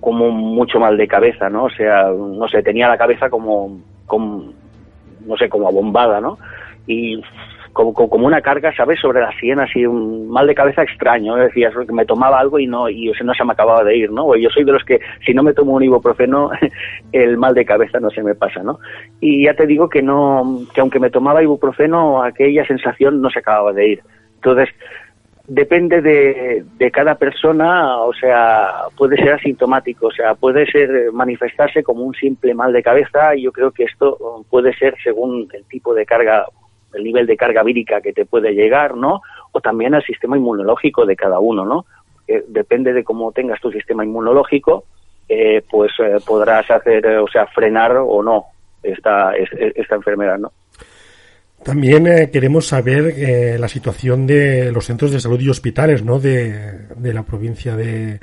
[0.00, 1.64] como mucho mal de cabeza, ¿no?
[1.64, 4.54] O sea, no sé, tenía la cabeza como, como
[5.26, 6.38] no sé, como abombada, ¿no?
[6.86, 7.22] Y
[7.72, 9.00] como, como, una carga, ¿sabes?
[9.00, 11.36] Sobre la sien, así un mal de cabeza extraño.
[11.36, 11.44] ¿eh?
[11.44, 14.10] Decías que me tomaba algo y no, y o no se me acababa de ir,
[14.10, 14.26] ¿no?
[14.26, 16.50] O yo soy de los que si no me tomo un ibuprofeno,
[17.12, 18.78] el mal de cabeza no se me pasa, ¿no?
[19.20, 23.40] Y ya te digo que no, que aunque me tomaba ibuprofeno, aquella sensación no se
[23.40, 24.00] acababa de ir.
[24.36, 24.70] Entonces,
[25.50, 31.10] depende de, de cada persona, o sea, puede ser asintomático, o sea, puede ser eh,
[31.12, 34.94] manifestarse como un simple mal de cabeza y yo creo que esto eh, puede ser
[35.02, 36.46] según el tipo de carga,
[36.94, 39.22] el nivel de carga vírica que te puede llegar, ¿no?
[39.52, 41.86] O también el sistema inmunológico de cada uno, ¿no?
[42.28, 44.84] Eh, depende de cómo tengas tu sistema inmunológico,
[45.28, 48.44] eh, pues eh, podrás hacer, eh, o sea, frenar o no
[48.82, 50.52] esta, es- esta enfermedad, ¿no?
[51.62, 56.18] También queremos saber la situación de los centros de salud y hospitales, ¿no?
[56.18, 58.18] De, de la provincia de,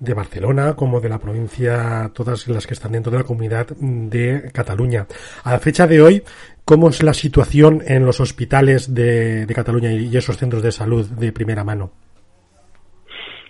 [0.00, 4.50] de Barcelona, como de la provincia, todas las que están dentro de la comunidad de
[4.52, 5.06] Cataluña.
[5.44, 6.22] A la fecha de hoy,
[6.64, 11.32] ¿cómo es la situación en los hospitales de, Cataluña y esos centros de salud de
[11.32, 11.90] primera mano?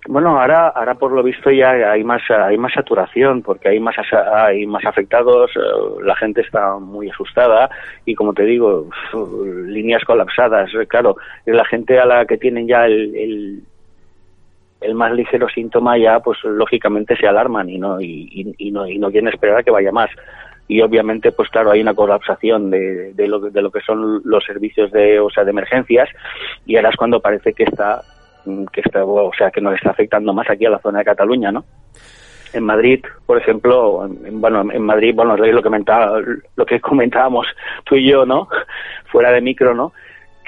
[0.09, 3.94] Bueno, ahora, ahora por lo visto ya hay más, hay más saturación porque hay más,
[4.34, 5.61] hay más afectados, eh,
[6.03, 7.70] la gente está muy asustada
[8.07, 8.88] y como te digo,
[9.66, 10.70] líneas colapsadas.
[10.88, 13.62] Claro, la gente a la que tienen ya el, el,
[14.81, 18.87] el más ligero síntoma ya, pues lógicamente se alarman y no, y, y- y no,
[18.87, 20.11] y no quieren esperar a que vaya más.
[20.68, 24.45] y obviamente pues claro hay una colapsación de, de, lo, de lo que son los
[24.45, 26.09] servicios de o sea de emergencias
[26.64, 28.03] y ahora es cuando parece que está
[28.47, 31.05] mm, que está o sea que nos está afectando más aquí a la zona de
[31.07, 31.64] Cataluña no
[32.53, 36.20] en Madrid, por ejemplo, en, bueno, en Madrid, bueno, lo que comentaba,
[36.57, 37.47] lo que comentábamos
[37.85, 38.49] tú y yo, ¿no?
[39.12, 39.93] Fuera de micro, ¿no?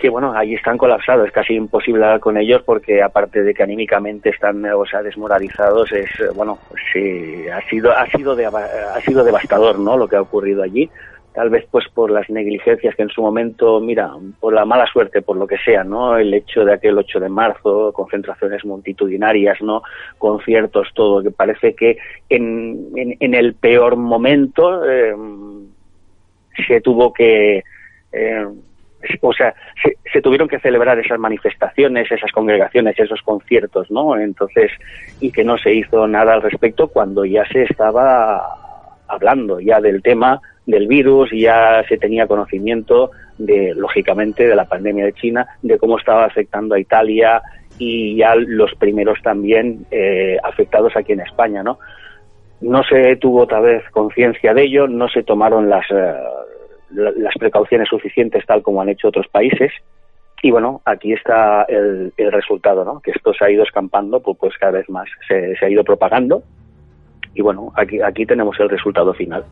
[0.03, 3.62] Que bueno, ahí están colapsados, es casi imposible hablar con ellos porque aparte de que
[3.62, 6.59] anímicamente están, o sea, desmoralizados, es bueno,
[6.92, 9.96] sí, ha sido ha sido de, ha sido devastador, ¿no?
[9.96, 10.90] Lo que ha ocurrido allí,
[11.32, 15.22] tal vez pues por las negligencias que en su momento, mira, por la mala suerte,
[15.22, 16.18] por lo que sea, ¿no?
[16.18, 19.84] El hecho de aquel 8 de marzo, concentraciones multitudinarias, ¿no?
[20.18, 21.96] Conciertos, todo, que parece que
[22.28, 22.88] en,
[23.20, 25.14] en, el peor momento eh,
[26.66, 27.62] se tuvo que
[28.11, 28.46] eh,
[29.20, 29.55] o sea,
[30.12, 34.16] se, tuvieron que celebrar esas manifestaciones, esas congregaciones, esos conciertos, ¿no?
[34.16, 34.70] Entonces,
[35.20, 38.40] y que no se hizo nada al respecto cuando ya se estaba
[39.09, 45.07] hablando ya del tema del virus, ya se tenía conocimiento de, lógicamente, de la pandemia
[45.07, 47.42] de China, de cómo estaba afectando a Italia
[47.78, 51.78] y ya los primeros también eh, afectados aquí en España, ¿no?
[52.61, 56.14] No se tuvo otra vez conciencia de ello, no se tomaron las, eh,
[56.95, 59.72] las precauciones suficientes tal como han hecho otros países.
[60.43, 63.01] Y bueno, aquí está el, el resultado, ¿no?
[63.01, 65.84] Que esto se ha ido escampando, pues, pues cada vez más se, se ha ido
[65.84, 66.43] propagando.
[67.34, 69.45] Y bueno, aquí, aquí tenemos el resultado final.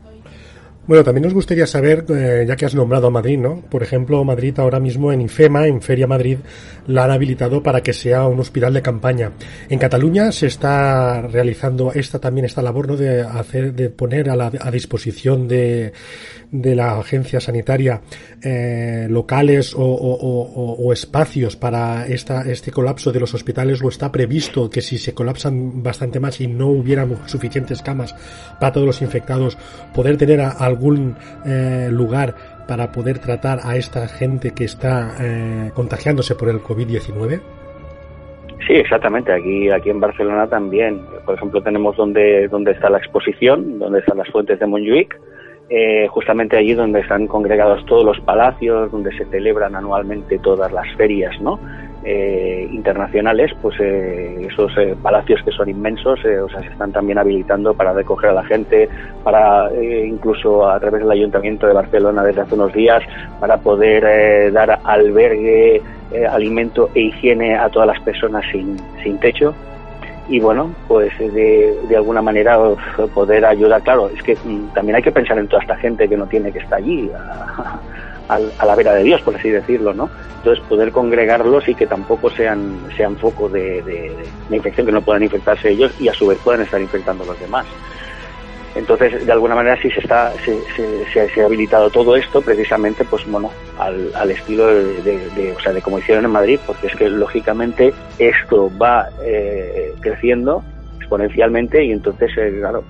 [0.87, 3.61] Bueno, también nos gustaría saber, eh, ya que has nombrado a Madrid, ¿no?
[3.61, 6.39] Por ejemplo, Madrid ahora mismo en IFEMA, en Feria Madrid,
[6.87, 9.33] la han habilitado para que sea un hospital de campaña.
[9.69, 12.97] En Cataluña se está realizando esta también esta labor, ¿no?
[12.97, 15.93] De hacer, de poner a, la, a disposición de,
[16.51, 18.01] de la agencia sanitaria
[18.43, 24.11] eh, locales o, o, o, espacios para esta, este colapso de los hospitales, lo está
[24.11, 28.15] previsto que si se colapsan bastante más y no hubiera suficientes camas
[28.59, 29.57] para todos los infectados,
[29.95, 32.35] poder tener a, algún eh, lugar
[32.67, 37.41] para poder tratar a esta gente que está eh, contagiándose por el COVID-19?
[38.67, 39.33] Sí, exactamente.
[39.33, 41.01] Aquí, aquí en Barcelona también.
[41.25, 45.19] Por ejemplo, tenemos donde, donde está la exposición, donde están las fuentes de Montjuic,
[45.69, 50.87] eh, justamente allí donde están congregados todos los palacios, donde se celebran anualmente todas las
[50.97, 51.59] ferias, ¿no?
[52.05, 56.93] Eh, internacionales, pues eh, esos eh, palacios que son inmensos, eh, o sea, se están
[56.93, 58.89] también habilitando para recoger a la gente,
[59.23, 63.03] para incluso a través del Ayuntamiento de Barcelona desde hace unos días,
[63.39, 65.83] para poder dar albergue,
[66.29, 69.55] alimento e higiene a todas las personas sin, sin techo
[70.29, 72.57] y bueno, pues de, de, alguna manera
[73.15, 73.83] poder ayudar.
[73.83, 76.53] Claro, es que mm, también hay que pensar en toda esta gente que no tiene
[76.53, 77.11] que estar allí
[78.31, 80.09] a, la vera de Dios, por así decirlo, ¿no?
[80.39, 84.17] Entonces poder congregarlos y que tampoco sean, sean foco de, de,
[84.49, 87.29] de infección, que no puedan infectarse ellos y a su vez puedan estar infectando a
[87.29, 87.67] los demás.
[88.75, 90.57] Entonces, de alguna manera sí se está, se,
[91.13, 95.73] se, ha habilitado todo esto precisamente, pues bueno, al, al estilo de, de, o sea,
[95.73, 100.63] de como hicieron en Madrid, porque es que lógicamente esto va eh, creciendo
[100.99, 102.85] exponencialmente y entonces, eh, claro,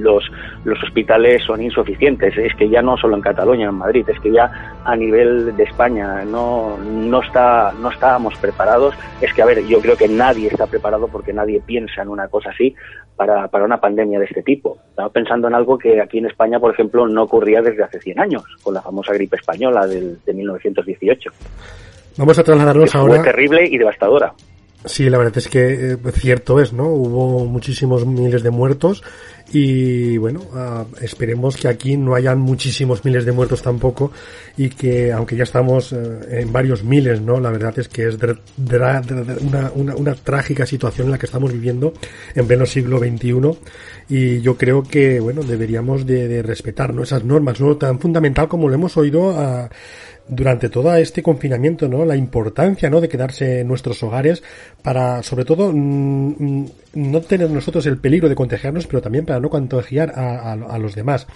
[0.00, 0.24] los,
[0.64, 2.36] los hospitales son insuficientes.
[2.36, 5.64] Es que ya no solo en Cataluña, en Madrid, es que ya a nivel de
[5.64, 8.94] España no, no, está, no estábamos preparados.
[9.20, 12.28] Es que, a ver, yo creo que nadie está preparado porque nadie piensa en una
[12.28, 12.74] cosa así
[13.16, 14.78] para, para una pandemia de este tipo.
[14.90, 18.20] Estaba pensando en algo que aquí en España, por ejemplo, no ocurría desde hace 100
[18.20, 21.30] años, con la famosa gripe española del, de 1918.
[22.16, 23.16] Vamos a trasladarnos ahora.
[23.16, 24.32] Fue terrible y devastadora.
[24.86, 26.88] Sí, la verdad es que eh, cierto es, ¿no?
[26.88, 29.02] Hubo muchísimos miles de muertos
[29.52, 34.12] y bueno, uh, esperemos que aquí no hayan muchísimos miles de muertos tampoco
[34.56, 37.40] y que aunque ya estamos uh, en varios miles, ¿no?
[37.40, 41.92] La verdad es que es una, una, una, trágica situación en la que estamos viviendo
[42.34, 43.58] en pleno siglo XXI
[44.08, 47.02] y yo creo que, bueno, deberíamos de, respetar, ¿no?
[47.02, 47.76] Esas normas, ¿no?
[47.76, 49.68] Tan fundamental como lo hemos oído a
[50.30, 52.04] durante todo este confinamiento, ¿no?
[52.04, 53.00] La importancia, ¿no?
[53.00, 54.42] De quedarse en nuestros hogares
[54.82, 59.50] para, sobre todo, mmm, no tener nosotros el peligro de contagiarnos, pero también para no
[59.50, 61.26] contagiar a, los demás.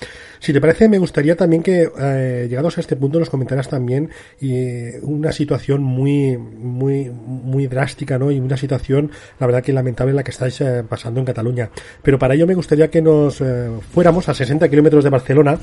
[0.40, 4.10] Si te parece, me gustaría también que, eh, llegados a este punto, nos comentaras también
[4.40, 8.30] eh, una situación muy, muy, muy drástica, ¿no?
[8.30, 11.70] Y una situación, la verdad que lamentable en la que estáis eh, pasando en Cataluña.
[12.02, 15.58] Pero para ello me gustaría que nos eh, fuéramos a 60 kilómetros de Barcelona,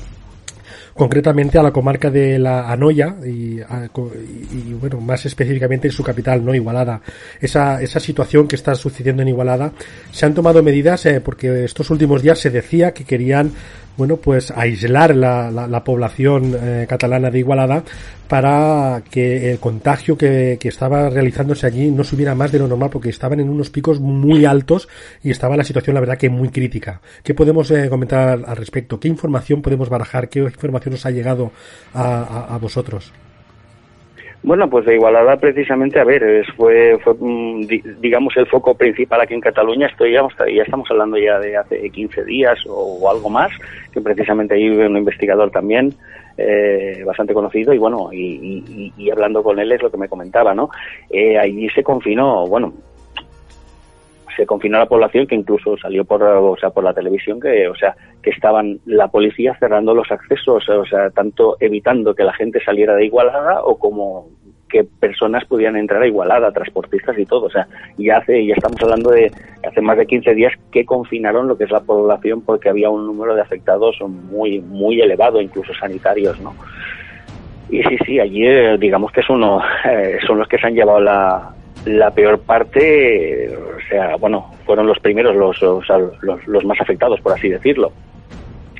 [0.94, 5.92] concretamente a la comarca de la Anoya y, a, y, y, bueno, más específicamente en
[5.92, 6.54] su capital, ¿no?
[6.54, 7.00] Igualada.
[7.40, 9.72] Esa, esa situación que está sucediendo en Igualada,
[10.10, 13.52] se han tomado medidas eh, porque estos últimos días se decía que querían
[13.96, 17.84] bueno, pues aislar la, la, la población eh, catalana de Igualada
[18.28, 22.90] para que el contagio que, que, estaba realizándose allí no subiera más de lo normal
[22.90, 24.88] porque estaban en unos picos muy altos
[25.22, 27.00] y estaba la situación, la verdad, que muy crítica.
[27.22, 28.98] ¿Qué podemos eh, comentar al respecto?
[28.98, 30.28] ¿Qué información podemos barajar?
[30.28, 31.52] ¿Qué información os ha llegado
[31.92, 33.12] a, a, a vosotros?
[34.44, 37.66] Bueno, pues de Igualada precisamente, a ver, fue, fue mm,
[38.00, 39.86] digamos el foco principal aquí en Cataluña.
[39.86, 40.22] Estoy ya,
[40.52, 43.52] ya estamos hablando ya de hace 15 días o, o algo más,
[43.92, 45.94] que precisamente ahí un investigador también
[46.36, 50.08] eh, bastante conocido y bueno, y, y, y, hablando con él es lo que me
[50.08, 50.70] comentaba, ¿no?
[51.10, 52.72] Eh, allí se confinó, bueno,
[54.36, 57.74] se confinó la población que incluso salió por o sea por la televisión que o
[57.74, 62.62] sea que estaban la policía cerrando los accesos o sea tanto evitando que la gente
[62.64, 64.28] saliera de Igualada o como
[64.72, 67.44] que personas pudieran entrar a Igualada, transportistas y todo.
[67.44, 67.68] O sea,
[67.98, 69.30] ya hace, ya estamos hablando de
[69.68, 73.06] hace más de 15 días que confinaron lo que es la población porque había un
[73.06, 76.54] número de afectados muy, muy elevado, incluso sanitarios, ¿no?
[77.68, 79.26] Y sí, sí, allí eh, digamos que es
[79.90, 81.54] eh, son los que se han llevado la,
[81.84, 87.32] la peor parte, o sea, bueno, fueron los primeros, los, los, los más afectados, por
[87.32, 87.92] así decirlo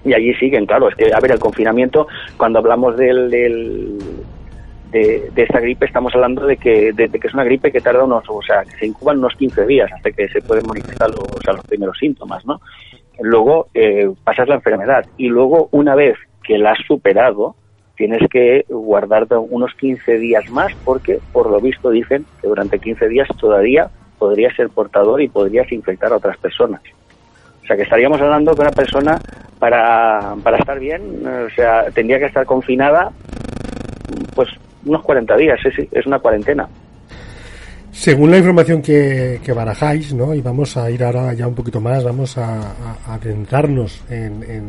[0.05, 5.61] y allí siguen, claro, es que, a ver, el confinamiento, cuando hablamos del, de, esta
[5.61, 8.64] gripe estamos hablando de que, de, que es una gripe que tarda unos, o sea,
[8.64, 11.96] que se incuban unos 15 días hasta que se pueden manifestar los, o los primeros
[11.98, 12.61] síntomas, ¿no?
[13.20, 17.55] Luego eh, pasas la enfermedad y luego una vez que la has superado,
[17.97, 23.09] tienes que guardarte unos 15 días más porque por lo visto dicen que durante 15
[23.09, 26.80] días todavía podrías ser portador y podrías infectar a otras personas.
[27.62, 29.20] O sea que estaríamos hablando que una persona
[29.59, 33.12] para, para estar bien, o sea, tendría que estar confinada
[34.34, 34.49] pues
[34.84, 36.68] unos 40 días, es, es una cuarentena.
[37.93, 40.34] Según la información que, que, barajáis, ¿no?
[40.34, 42.72] Y vamos a ir ahora ya un poquito más, vamos a,
[43.07, 44.68] a adentrarnos en, en,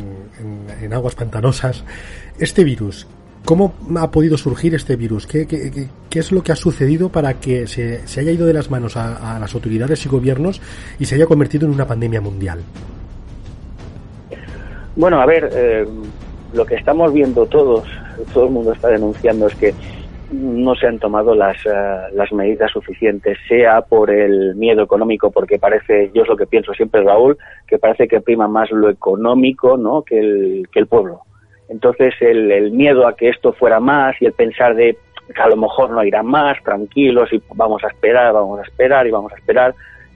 [0.83, 1.85] en, aguas pantanosas.
[2.37, 3.07] Este virus,
[3.45, 5.25] ¿cómo ha podido surgir este virus?
[5.25, 8.53] ¿Qué, qué, qué es lo que ha sucedido para que se, se haya ido de
[8.53, 10.61] las manos a, a, las autoridades y gobiernos
[10.99, 12.59] y se haya convertido en una pandemia mundial?
[14.97, 15.87] Bueno, a ver, eh,
[16.53, 17.87] lo que estamos viendo todos,
[18.33, 19.73] todo el mundo está denunciando es que
[20.33, 25.59] no se han tomado las, uh, las medidas suficientes, sea por el miedo económico, porque
[25.59, 29.77] parece, yo es lo que pienso siempre, Raúl, que parece que prima más lo económico
[29.77, 30.01] ¿no?
[30.01, 31.21] que, el, que el pueblo.
[31.69, 34.97] Entonces, el, el miedo a que esto fuera más y el pensar de
[35.33, 39.07] que a lo mejor no irá más, tranquilos, y vamos a esperar, vamos a esperar
[39.07, 39.73] y vamos a esperar,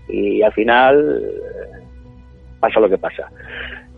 [0.10, 1.22] y al final
[2.60, 3.30] pasa lo que pasa.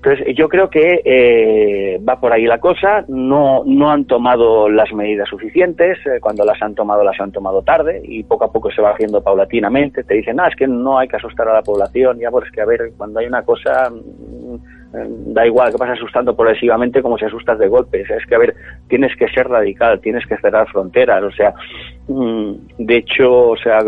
[0.01, 3.03] Entonces, yo creo que eh, va por ahí la cosa.
[3.09, 5.97] No, no han tomado las medidas suficientes.
[6.05, 8.91] Eh, cuando las han tomado, las han tomado tarde y poco a poco se va
[8.91, 10.05] haciendo paulatinamente.
[10.05, 12.17] Te dicen, ah, es que no hay que asustar a la población.
[12.17, 16.33] Ya, pues que a ver, cuando hay una cosa, mmm, da igual que vas asustando
[16.33, 18.09] progresivamente como si asustas de golpes.
[18.09, 18.55] Es que, a ver,
[18.87, 21.21] tienes que ser radical, tienes que cerrar fronteras.
[21.23, 21.53] O sea,
[22.07, 23.79] mmm, de hecho, o sea,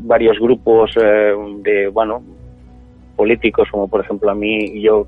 [0.00, 1.32] varios grupos eh,
[1.62, 2.24] de, bueno,
[3.14, 5.06] políticos, como por ejemplo a mí yo,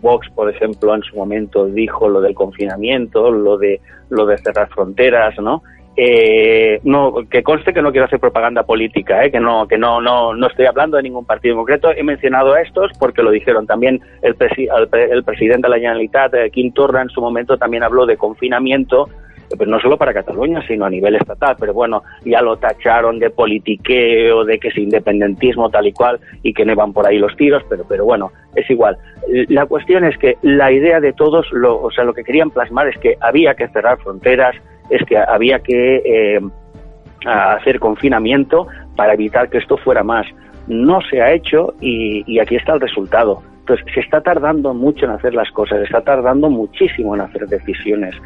[0.00, 3.80] Vox, por ejemplo, en su momento dijo lo del confinamiento, lo de
[4.10, 5.62] lo de cerrar fronteras, ¿no?
[5.94, 9.30] Eh, no que conste que no quiero hacer propaganda política, ¿eh?
[9.30, 11.90] que no que no no no estoy hablando de ningún partido concreto.
[11.90, 15.76] He mencionado a estos porque lo dijeron también el, presi el, el presidente de la
[15.76, 19.10] Generalitat, eh, Quim Torra, en su momento también habló de confinamiento
[19.56, 21.56] pero no solo para Cataluña, sino a nivel estatal.
[21.58, 26.52] Pero bueno, ya lo tacharon de politiqueo, de que es independentismo tal y cual, y
[26.52, 28.96] que no van por ahí los tiros, pero, pero bueno, es igual.
[29.48, 32.88] La cuestión es que la idea de todos, lo, o sea, lo que querían plasmar
[32.88, 34.54] es que había que cerrar fronteras,
[34.90, 36.40] es que había que eh,
[37.24, 40.26] hacer confinamiento para evitar que esto fuera más.
[40.68, 45.04] No se ha hecho y, y aquí está el resultado entonces, se está tardando mucho
[45.04, 48.16] en hacer las cosas, se está tardando muchísimo en hacer decisiones.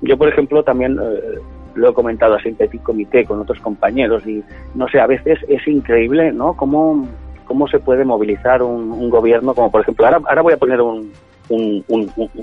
[0.00, 1.38] Yo, por ejemplo, también eh,
[1.74, 4.42] lo he comentado así en Petit Comité con otros compañeros y,
[4.74, 6.56] no sé, a veces es increíble, ¿no?
[6.56, 7.06] Cómo,
[7.44, 11.12] cómo se puede movilizar un, gobierno, como por ejemplo, ahora, ahora voy a poner un,
[11.50, 11.84] un,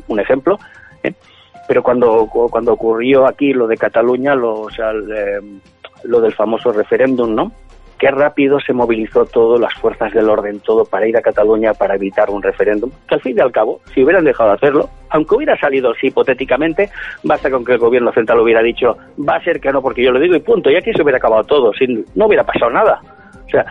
[0.07, 0.59] un, ejemplo,
[1.01, 1.13] ¿eh?
[1.67, 5.39] pero cuando, cuando ocurrió aquí lo de Cataluña, lo, o sea, eh,
[6.03, 7.51] lo del famoso referéndum, ¿no?
[7.97, 11.95] Qué rápido se movilizó todo, las fuerzas del orden, todo para ir a Cataluña para
[11.95, 15.35] evitar un referéndum, que al fin y al cabo, si hubieran dejado de hacerlo, aunque
[15.35, 16.89] hubiera salido así hipotéticamente,
[17.23, 20.11] basta con que el gobierno central hubiera dicho, va a ser que no porque yo
[20.11, 23.01] lo digo y punto, y aquí se hubiera acabado todo, sin, no hubiera pasado nada.
[23.45, 23.65] O sea,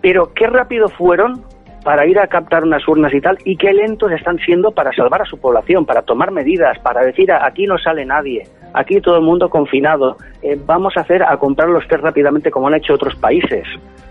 [0.00, 1.42] pero qué rápido fueron
[1.84, 5.22] para ir a captar unas urnas y tal, y qué lentos están siendo para salvar
[5.22, 9.22] a su población, para tomar medidas, para decir aquí no sale nadie, aquí todo el
[9.22, 13.14] mundo confinado, eh, vamos a hacer a comprar los test rápidamente como han hecho otros
[13.16, 13.66] países.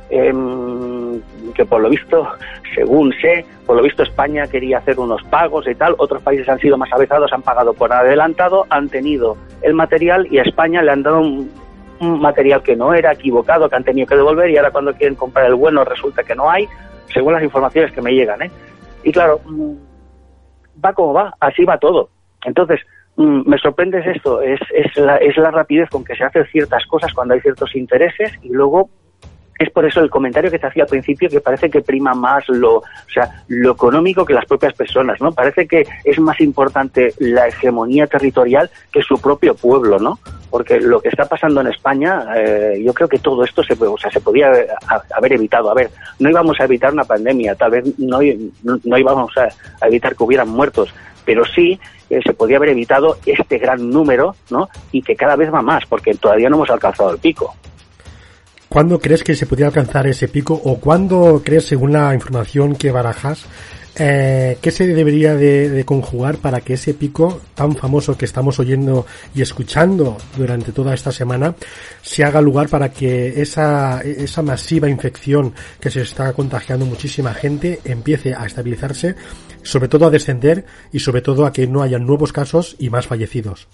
[0.09, 0.33] Eh,
[1.55, 2.27] que por lo visto,
[2.75, 6.59] según sé, por lo visto España quería hacer unos pagos y tal, otros países han
[6.59, 10.91] sido más avezados, han pagado por adelantado, han tenido el material y a España le
[10.91, 11.49] han dado un,
[12.01, 15.15] un material que no era equivocado, que han tenido que devolver y ahora cuando quieren
[15.15, 16.67] comprar el bueno resulta que no hay,
[17.13, 18.51] según las informaciones que me llegan, ¿eh?
[19.03, 19.73] Y claro, mm,
[20.83, 22.09] va como va, así va todo.
[22.45, 22.81] Entonces,
[23.17, 26.85] me sorprende es esto, es, es, la, es la rapidez con que se hacen ciertas
[26.85, 28.89] cosas cuando hay ciertos intereses y luego
[29.61, 32.47] es por eso el comentario que te hacía al principio que parece que prima más
[32.49, 32.83] lo, o
[33.13, 35.31] sea, lo económico que las propias personas, ¿no?
[35.31, 40.17] Parece que es más importante la hegemonía territorial que su propio pueblo, ¿no?
[40.49, 43.97] Porque lo que está pasando en España, eh, yo creo que todo esto se, o
[43.97, 44.51] sea, se podía
[45.15, 45.69] haber evitado.
[45.69, 48.19] A ver, no íbamos a evitar una pandemia, tal vez no,
[48.63, 49.47] no íbamos a,
[49.85, 50.91] evitar que hubieran muertos,
[51.23, 54.69] pero sí eh, se podía haber evitado este gran número, ¿no?
[54.91, 57.55] Y que cada vez va más, porque todavía no hemos alcanzado el pico.
[58.71, 62.89] ¿Cuándo crees que se podría alcanzar ese pico o cuándo crees, según la información que
[62.89, 63.43] barajas,
[63.97, 68.59] eh, qué se debería de, de, conjugar para que ese pico tan famoso que estamos
[68.59, 69.05] oyendo
[69.35, 71.53] y escuchando durante toda esta semana
[72.01, 77.81] se haga lugar para que esa, esa masiva infección que se está contagiando muchísima gente
[77.83, 79.15] empiece a estabilizarse,
[79.63, 80.63] sobre todo a descender
[80.93, 83.67] y sobre todo a que no haya nuevos casos y más fallecidos?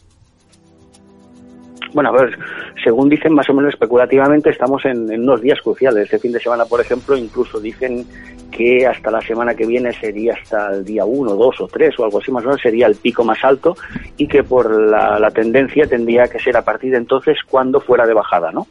[1.94, 2.30] Bueno, a
[2.84, 6.06] según dicen más o menos especulativamente, estamos en, unos días cruciales.
[6.06, 8.06] Este fin de semana, por ejemplo, incluso dicen
[8.52, 12.06] que hasta la semana que viene sería hasta el día 1, 2 o 3 o
[12.06, 13.76] algo así más o menos, sería el pico más alto
[14.18, 18.06] y que por la, la tendencia tendría que ser a partir de entonces cuando fuera
[18.06, 18.68] de bajada, ¿no?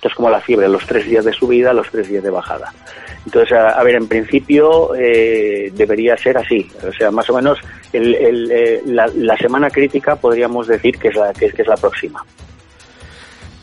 [0.00, 2.72] Entonces, como la fiebre, los tres días de subida, los tres días de bajada.
[3.26, 6.66] Entonces, a, ver, en principio eh, debería ser así.
[6.88, 7.58] O sea, más o menos
[7.92, 11.76] el, el, eh, la, la, semana crítica podríamos decir que es la, que es la
[11.76, 12.24] próxima.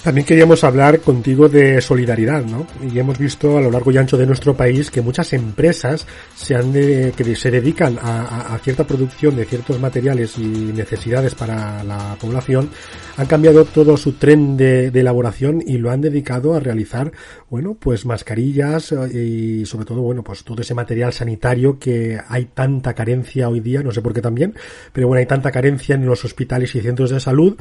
[0.07, 2.65] También queríamos hablar contigo de solidaridad, ¿no?
[2.81, 6.55] Y hemos visto a lo largo y ancho de nuestro país que muchas empresas se
[6.55, 11.83] han de, que se dedican a, a, cierta producción de ciertos materiales y necesidades para
[11.83, 12.69] la población
[13.17, 17.11] han cambiado todo su tren de, de elaboración y lo han dedicado a realizar,
[17.49, 22.93] bueno, pues mascarillas y sobre todo, bueno, pues todo ese material sanitario que hay tanta
[22.93, 24.53] carencia hoy día, no sé por qué también,
[24.93, 27.57] pero bueno, hay tanta carencia en los hospitales y centros de salud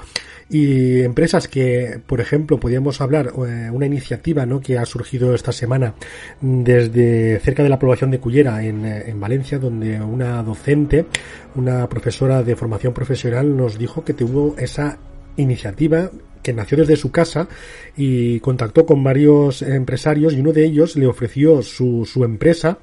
[0.49, 4.61] y empresas que, por ejemplo, podríamos hablar eh, una iniciativa ¿no?
[4.61, 5.95] que ha surgido esta semana
[6.41, 11.07] desde cerca de la población de Cullera en, eh, en Valencia, donde una docente,
[11.55, 14.99] una profesora de formación profesional nos dijo que tuvo esa
[15.37, 16.11] iniciativa
[16.43, 17.49] que nació desde su casa
[17.97, 22.79] y contactó con varios empresarios y uno de ellos le ofreció su, su empresa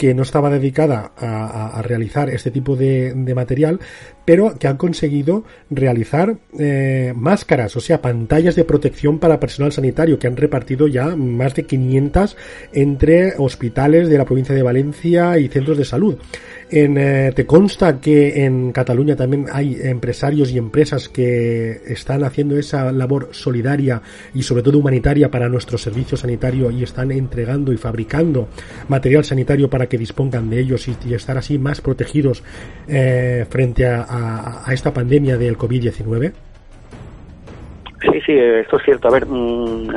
[0.00, 3.80] que no estaba dedicada a, realizar este tipo de, de, material,
[4.24, 10.18] pero que han conseguido realizar eh, máscaras, o sea, pantallas de protección para personal sanitario,
[10.18, 12.34] que han repartido ya más de 500
[12.72, 16.16] entre hospitales de la provincia de Valencia y centros de salud.
[16.72, 22.56] En, eh, ¿Te consta que en Cataluña también hay empresarios y empresas que están haciendo
[22.56, 24.00] esa labor solidaria
[24.34, 28.48] y sobre todo humanitaria para nuestro servicio sanitario y están entregando y fabricando
[28.88, 32.44] material sanitario para que dispongan de ellos y, estar así más protegidos
[32.86, 36.32] eh, frente a, a, a, esta pandemia del COVID-19?
[38.00, 39.08] Sí, sí, esto es cierto.
[39.08, 39.90] A ver, mmm,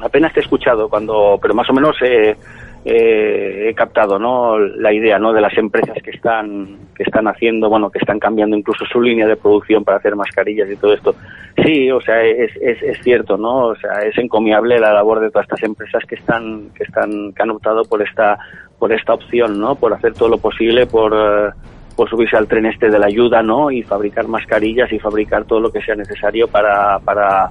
[0.00, 2.36] apenas te he escuchado cuando, pero más o menos eh,
[2.84, 7.68] eh, he captado no la idea no de las empresas que están que están haciendo
[7.68, 11.14] bueno que están cambiando incluso su línea de producción para hacer mascarillas y todo esto.
[11.62, 15.30] Sí o sea es, es, es cierto no o sea es encomiable la labor de
[15.30, 18.38] todas estas empresas que están que están que han optado por esta
[18.78, 21.50] por esta opción no por hacer todo lo posible por uh,
[21.96, 25.60] por subirse al tren este de la ayuda no y fabricar mascarillas y fabricar todo
[25.60, 27.50] lo que sea necesario para para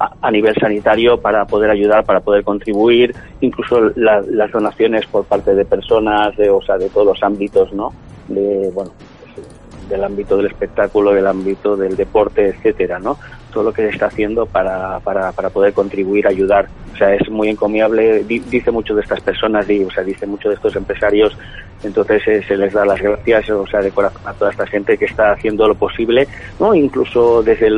[0.00, 5.54] a, nivel sanitario para poder ayudar, para poder contribuir, incluso la, las donaciones por parte
[5.54, 7.92] de personas, de, o sea, de todos los ámbitos, ¿no?
[8.28, 8.92] De, bueno,
[9.90, 13.18] del ámbito del espectáculo, del ámbito del deporte, etcétera, ¿no?
[13.50, 16.68] Todo lo que está haciendo para, para, para poder contribuir, ayudar.
[16.92, 20.48] O sea, es muy encomiable, dice mucho de estas personas, y, o sea, dice mucho
[20.48, 21.36] de estos empresarios
[21.82, 24.98] entonces eh, se les da las gracias, o sea, de corazón a toda esta gente
[24.98, 26.28] que está haciendo lo posible,
[26.58, 26.74] ¿no?
[26.74, 27.70] Incluso desde,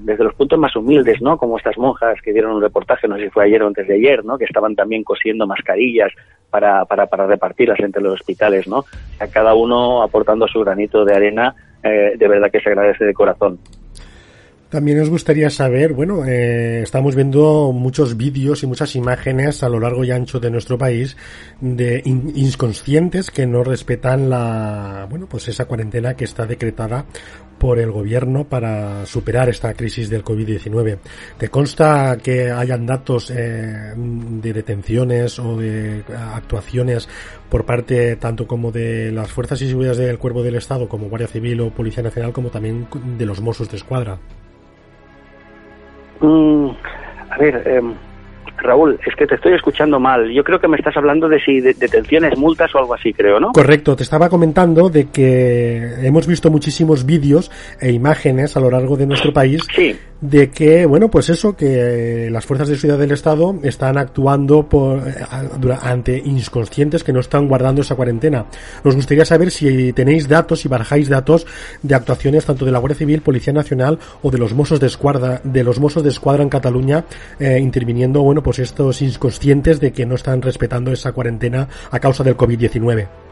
[0.00, 1.36] desde los puntos más humildes, ¿no?
[1.36, 3.94] Como estas monjas que dieron un reportaje, no sé si fue ayer o antes de
[3.94, 4.38] ayer, ¿no?
[4.38, 6.12] Que estaban también cosiendo mascarillas
[6.50, 8.84] para, para, para repartirlas entre los hospitales, ¿no?
[9.20, 13.12] A cada uno aportando su granito de arena, eh, de verdad que se agradece de
[13.12, 13.58] corazón.
[14.76, 19.80] También nos gustaría saber, bueno, eh, estamos viendo muchos vídeos y muchas imágenes a lo
[19.80, 21.16] largo y ancho de nuestro país
[21.62, 27.06] de in- inconscientes que no respetan la, bueno, pues esa cuarentena que está decretada
[27.56, 30.98] por el gobierno para superar esta crisis del COVID-19.
[31.38, 36.04] ¿Te consta que hayan datos eh, de detenciones o de
[36.34, 37.08] actuaciones
[37.48, 41.28] por parte tanto como de las fuerzas y seguridad del cuerpo del Estado como Guardia
[41.28, 44.18] Civil o Policía Nacional como también de los Mossos de Escuadra?
[46.20, 46.68] Mm,
[47.30, 47.94] a ver, em,
[48.58, 50.30] Raúl, es que te estoy escuchando mal.
[50.30, 53.38] Yo creo que me estás hablando de si de- detenciones, multas o algo así, creo,
[53.38, 53.52] ¿no?
[53.52, 57.50] Correcto, te estaba comentando de que hemos visto muchísimos vídeos
[57.80, 59.94] e imágenes a lo largo de nuestro país Sí.
[60.20, 65.06] De que, bueno, pues eso, que las fuerzas de seguridad del Estado están actuando por,
[65.06, 65.14] eh,
[65.82, 68.46] ante inconscientes que no están guardando esa cuarentena.
[68.84, 71.46] Nos gustaría saber si tenéis datos, si barajáis datos
[71.82, 75.40] de actuaciones tanto de la Guardia Civil, Policía Nacional o de los Mossos de Escuadra,
[75.44, 77.04] de los Mossos de Escuadra en Cataluña,
[77.38, 82.24] eh, interviniendo, bueno, pues estos inconscientes de que no están respetando esa cuarentena a causa
[82.24, 83.25] del COVID-19.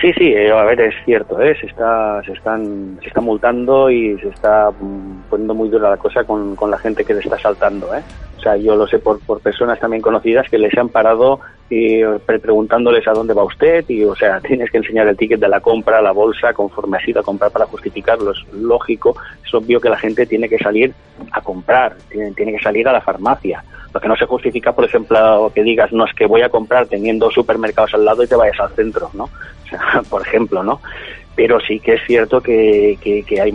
[0.00, 1.56] Sí, sí, eh, a ver, es cierto, ¿eh?
[1.60, 5.96] se, está, se, están, se está multando y se está mm, poniendo muy dura la
[5.96, 7.94] cosa con, con la gente que le está saltando.
[7.94, 8.02] ¿eh?
[8.54, 11.40] Yo lo sé por, por personas también conocidas que les han parado
[11.70, 15.40] y pre- preguntándoles a dónde va usted y, o sea, tienes que enseñar el ticket
[15.40, 18.32] de la compra, la bolsa, conforme has ido a comprar para justificarlo.
[18.32, 20.92] Es lógico, es obvio que la gente tiene que salir
[21.32, 23.64] a comprar, tiene, tiene que salir a la farmacia.
[23.94, 26.86] Lo que no se justifica, por ejemplo, que digas, no es que voy a comprar
[26.86, 29.24] teniendo supermercados al lado y te vayas al centro, ¿no?
[29.66, 30.80] O sea, por ejemplo, ¿no?
[31.34, 33.52] Pero sí que es cierto que, que, que hay,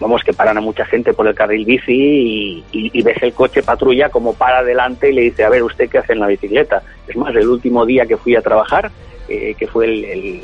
[0.00, 4.08] vamos, que paran a mucha gente por el carril bici y, ves el coche patrulla
[4.10, 6.82] como para adelante y le dice, a ver, ¿usted qué hace en la bicicleta?
[7.06, 8.90] Es más, el último día que fui a trabajar,
[9.28, 10.42] eh, que fue el, el,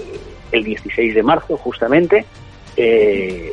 [0.53, 2.25] el 16 de marzo, justamente,
[2.77, 3.53] eh,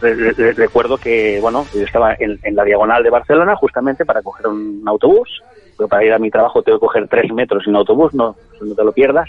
[0.00, 4.22] re- re- recuerdo que, bueno, yo estaba en, en la diagonal de Barcelona justamente para
[4.22, 5.42] coger un autobús.
[5.76, 8.74] Pero para ir a mi trabajo tengo que coger tres metros en autobús, no, no
[8.74, 9.26] te lo pierdas.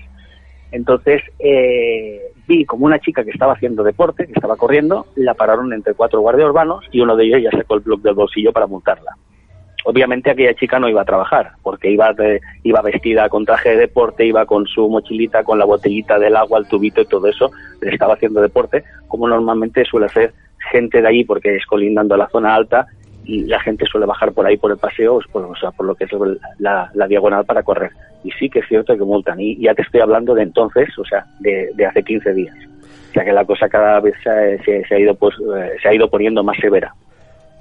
[0.74, 5.72] Entonces eh, vi como una chica que estaba haciendo deporte, que estaba corriendo, la pararon
[5.72, 8.66] entre cuatro guardias urbanos y uno de ellos ya sacó el blog del bolsillo para
[8.68, 9.12] multarla.
[9.86, 13.78] Obviamente aquella chica no iba a trabajar, porque iba, de- iba vestida con traje de
[13.78, 17.52] deporte, iba con su mochilita, con la botellita del agua, el tubito y todo eso,
[17.82, 20.34] estaba haciendo deporte, como normalmente suele hacer
[20.72, 22.88] gente de allí, porque es colindando a la zona alta
[23.26, 25.86] y la gente suele bajar por ahí por el paseo, pues, por, o sea, por
[25.86, 26.12] lo que es
[26.60, 27.92] la, diagonal para correr.
[28.24, 31.06] Y sí que es cierto que multan, y ya te estoy hablando de entonces, o
[31.06, 32.56] sea, de, hace 15 días.
[33.10, 35.88] O sea que la cosa cada vez se, se- se ha ido pues eh, se
[35.90, 36.94] ha ido poniendo más severa.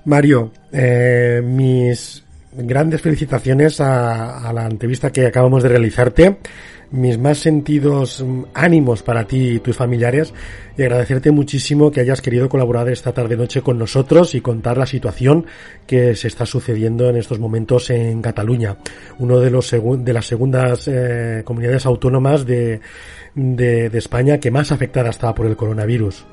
[0.07, 6.37] Mario, eh, mis grandes felicitaciones a, a la entrevista que acabamos de realizarte.
[6.93, 10.35] Mis más sentidos mm, ánimos para ti y tus familiares
[10.77, 14.85] y agradecerte muchísimo que hayas querido colaborar esta tarde noche con nosotros y contar la
[14.85, 15.47] situación
[15.87, 18.77] que se está sucediendo en estos momentos en Cataluña,
[19.19, 22.81] uno de los de las segundas eh, comunidades autónomas de,
[23.35, 26.27] de, España que más afectada está por el coronavirus.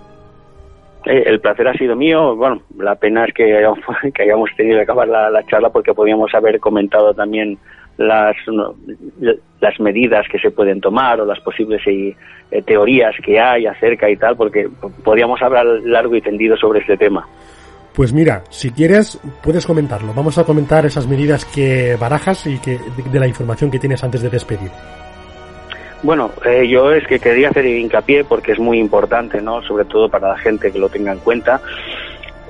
[1.05, 2.36] Eh, el placer ha sido mío.
[2.36, 3.43] Bueno, la pena es que
[4.20, 7.57] hayamos, tenido que acabar la charla porque podíamos haber comentado también
[7.99, 8.35] las,
[9.59, 12.15] las medidas que se pueden tomar o las posibles eh,
[12.65, 14.69] teorías que hay acerca y tal, porque
[15.03, 17.27] podíamos hablar largo y tendido sobre este tema.
[17.93, 20.13] Pues mira, si quieres, puedes comentarlo.
[20.15, 24.01] Vamos a comentar esas medidas que barajas y que de, de la información que tienes
[24.01, 24.71] antes de despedir.
[26.01, 29.61] Bueno, eh, yo es que quería hacer hincapié porque es muy importante, ¿no?
[29.63, 31.59] Sobre todo para la gente que lo tenga en cuenta.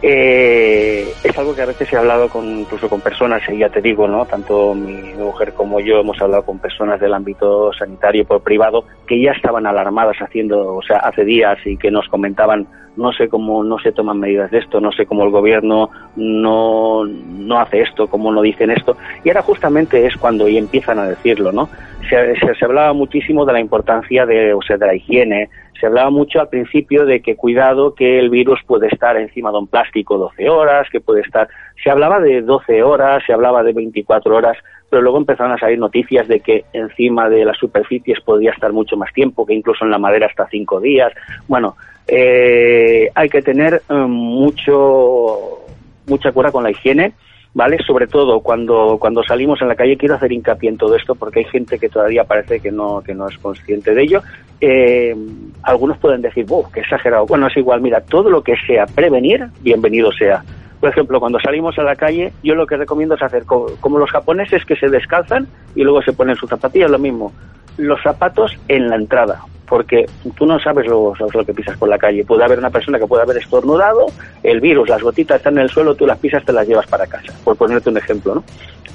[0.02, 3.82] Eh, es algo que a veces he hablado con, incluso con personas, y ya te
[3.82, 4.26] digo, ¿no?
[4.26, 9.22] Tanto mi mujer como yo hemos hablado con personas del ámbito sanitario por privado que
[9.22, 12.66] ya estaban alarmadas haciendo, o sea, hace días y que nos comentaban,
[13.00, 17.06] no sé cómo no se toman medidas de esto, no sé cómo el gobierno no,
[17.06, 18.98] no hace esto, cómo no dicen esto.
[19.24, 21.70] Y ahora justamente es cuando y empiezan a decirlo, ¿no?
[22.10, 26.10] Se, se, hablaba muchísimo de la importancia de, o sea, de la higiene, se hablaba
[26.10, 30.18] mucho al principio de que cuidado que el virus puede estar encima de un plástico
[30.18, 31.48] 12 horas, que puede estar,
[31.82, 34.58] se hablaba de 12 horas, se hablaba de 24 horas,
[34.90, 38.98] pero luego empezaron a salir noticias de que encima de las superficies podía estar mucho
[38.98, 41.14] más tiempo, que incluso en la madera hasta 5 días.
[41.48, 41.76] Bueno,
[42.12, 45.60] eh, hay que tener eh, mucho
[46.08, 47.14] mucha cura con la higiene,
[47.54, 47.78] ¿vale?
[47.86, 51.40] Sobre todo cuando, cuando salimos en la calle, quiero hacer hincapié en todo esto porque
[51.40, 54.22] hay gente que todavía parece que no, que no es consciente de ello.
[54.60, 55.16] Eh,
[55.62, 57.28] algunos pueden decir, ¡wow, qué exagerado!
[57.28, 60.44] Bueno, es igual, mira, todo lo que sea prevenir, bienvenido sea.
[60.80, 64.00] Por ejemplo, cuando salimos a la calle, yo lo que recomiendo es hacer como, como
[64.00, 67.34] los japoneses que se descalzan y luego se ponen sus zapatillas, lo mismo.
[67.78, 69.42] Los zapatos en la entrada.
[69.70, 71.14] Porque tú no sabes lo,
[71.46, 72.26] que pisas por la calle.
[72.26, 74.08] Puede haber una persona que puede haber estornudado,
[74.42, 77.06] el virus, las gotitas están en el suelo, tú las pisas, te las llevas para
[77.06, 78.44] casa, por ponerte un ejemplo, ¿no?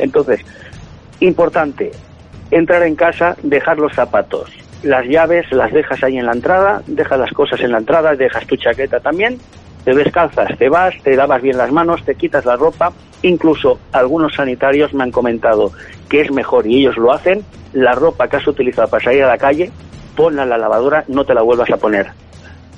[0.01, 0.41] Entonces,
[1.21, 1.93] importante,
[2.51, 4.51] entrar en casa, dejar los zapatos,
[4.83, 8.47] las llaves las dejas ahí en la entrada, dejas las cosas en la entrada, dejas
[8.47, 9.39] tu chaqueta también,
[9.85, 12.93] te descalzas, te vas, te lavas bien las manos, te quitas la ropa,
[13.23, 15.73] incluso algunos sanitarios me han comentado
[16.09, 19.29] que es mejor y ellos lo hacen, la ropa que has utilizado para salir a
[19.29, 19.71] la calle,
[20.17, 22.09] ponla en la lavadora, no te la vuelvas a poner.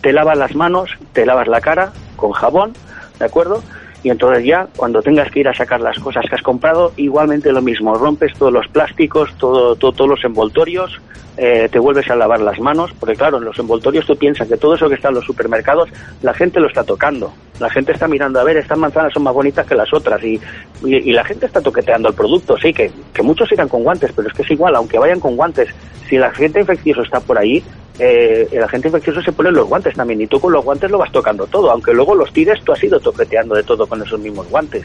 [0.00, 2.72] Te lavas las manos, te lavas la cara con jabón,
[3.18, 3.62] ¿de acuerdo?
[4.02, 7.52] Y entonces ya, cuando tengas que ir a sacar las cosas que has comprado, igualmente
[7.52, 11.00] lo mismo, rompes todos los plásticos, todo, todo- todos los envoltorios,
[11.36, 14.56] eh, te vuelves a lavar las manos, porque claro, en los envoltorios tú piensas que
[14.56, 15.88] todo eso que está en los supermercados,
[16.22, 17.32] la gente lo está tocando.
[17.60, 20.40] La gente está mirando, a ver, estas manzanas son más bonitas que las otras, y,
[20.84, 24.28] y, la gente está toqueteando el producto, sí, que, que muchos irán con guantes, pero
[24.28, 25.68] es que es igual, aunque vayan con guantes,
[26.08, 27.62] si el agente infeccioso está por ahí,
[27.98, 30.98] eh, el agente infeccioso se pone los guantes también, y tú con los guantes lo
[30.98, 34.20] vas tocando todo, aunque luego los tires, tú has ido toqueteando de todo con esos
[34.20, 34.84] mismos guantes.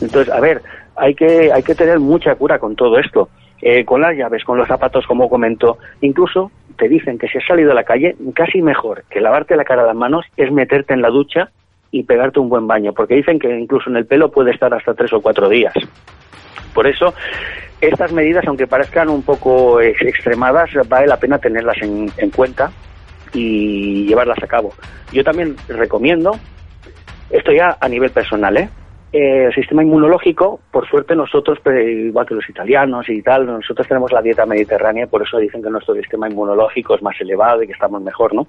[0.00, 0.62] Entonces, a ver,
[0.96, 3.28] hay que, hay que tener mucha cura con todo esto.
[3.62, 7.46] Eh, con las llaves, con los zapatos, como comento, incluso te dicen que si has
[7.46, 10.94] salido a la calle, casi mejor que lavarte la cara a las manos es meterte
[10.94, 11.50] en la ducha
[11.90, 14.94] y pegarte un buen baño, porque dicen que incluso en el pelo puede estar hasta
[14.94, 15.74] tres o cuatro días.
[16.72, 17.12] Por eso,
[17.80, 22.70] estas medidas, aunque parezcan un poco ex- extremadas, vale la pena tenerlas en, en cuenta
[23.34, 24.72] y llevarlas a cabo.
[25.12, 26.32] Yo también recomiendo,
[27.28, 28.70] esto ya a nivel personal, ¿eh?
[29.12, 33.88] Eh, el sistema inmunológico, por suerte nosotros, pues, igual que los italianos y tal, nosotros
[33.88, 37.66] tenemos la dieta mediterránea, por eso dicen que nuestro sistema inmunológico es más elevado y
[37.66, 38.46] que estamos mejor, ¿no?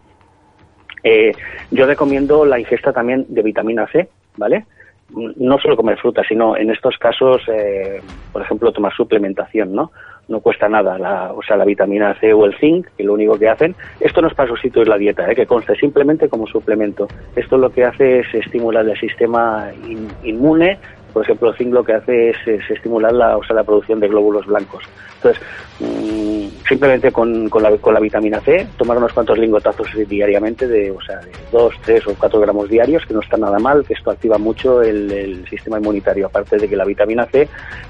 [1.03, 1.33] Eh,
[1.71, 4.07] yo recomiendo la ingesta también de vitamina C,
[4.38, 4.65] ¿vale?
[5.09, 7.99] No solo comer fruta, sino en estos casos, eh,
[8.31, 9.91] por ejemplo, tomar suplementación, ¿no?
[10.31, 13.37] No cuesta nada, la, o sea, la vitamina C o el zinc, que lo único
[13.37, 15.35] que hacen, esto no es para sustituir la dieta, ¿eh?
[15.35, 17.09] que conste simplemente como suplemento.
[17.35, 20.79] Esto lo que hace es estimular el sistema in- inmune,
[21.13, 23.99] por ejemplo, el zinc lo que hace es, es estimular la, o sea, la producción
[23.99, 24.83] de glóbulos blancos.
[25.15, 25.41] Entonces,
[25.79, 30.91] mm, simplemente con, con, la, con la vitamina C, tomar unos cuantos lingotazos diariamente, de,
[30.91, 33.93] o sea, de 2, 3 o 4 gramos diarios, que no está nada mal, que
[33.93, 37.47] esto activa mucho el, el sistema inmunitario, aparte de que la vitamina C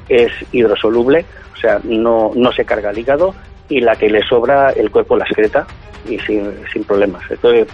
[0.09, 3.33] es hidrosoluble, o sea, no, no se carga el hígado
[3.69, 5.65] y la que le sobra el cuerpo la excreta
[6.09, 7.23] y sin, sin problemas.
[7.29, 7.67] Entonces,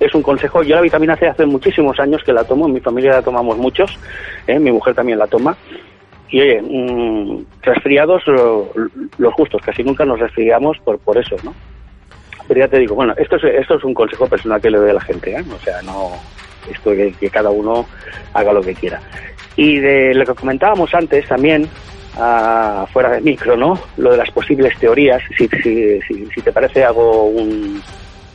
[0.00, 0.62] es un consejo.
[0.62, 3.56] Yo la vitamina C hace muchísimos años que la tomo, en mi familia la tomamos
[3.58, 3.96] muchos,
[4.46, 4.58] ¿eh?
[4.58, 5.56] mi mujer también la toma.
[6.30, 8.70] Y oye, mm, resfriados lo-
[9.18, 11.54] los justos, casi nunca nos resfriamos por, por eso, ¿no?
[12.48, 14.90] Pero ya te digo, bueno, esto es, esto es un consejo personal que le doy
[14.90, 15.44] a la gente, ¿eh?
[15.54, 16.10] O sea, no,
[16.70, 17.86] esto que, que cada uno
[18.32, 19.00] haga lo que quiera.
[19.56, 21.68] Y de lo que comentábamos antes también,
[22.16, 23.78] ah, fuera de micro, ¿no?
[23.96, 27.82] Lo de las posibles teorías, si, si, si, si te parece hago un,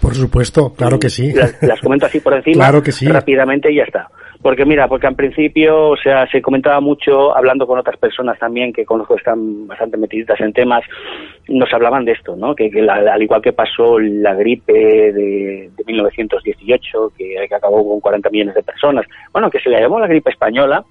[0.06, 1.34] Por supuesto, claro que sí.
[1.34, 3.08] las, las comento así por encima Claro que sí.
[3.08, 4.08] rápidamente y ya está.
[4.42, 8.72] Porque mira, porque en principio, o sea, se comentaba mucho, hablando con otras personas también
[8.72, 10.84] que conozco están bastante metiditas en temas,
[11.48, 12.54] nos hablaban de esto, ¿no?
[12.54, 17.88] Que, que la- al igual que pasó la gripe de, de 1918, que, que acabó
[17.90, 20.84] con 40 millones de personas, bueno, que se le llamó la gripe española,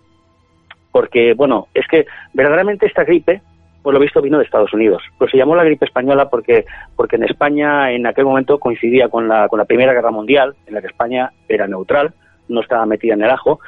[0.91, 3.41] porque, bueno, es que verdaderamente esta gripe,
[3.85, 5.03] por lo visto, vino de Estados Unidos.
[5.19, 6.65] Pues se llamó la gripe española porque,
[6.97, 10.75] porque en España en aquel momento coincidía con la, con la Primera Guerra Mundial, en
[10.75, 12.15] la que España era neutral,
[12.49, 13.61] no estaba metida en el ajo,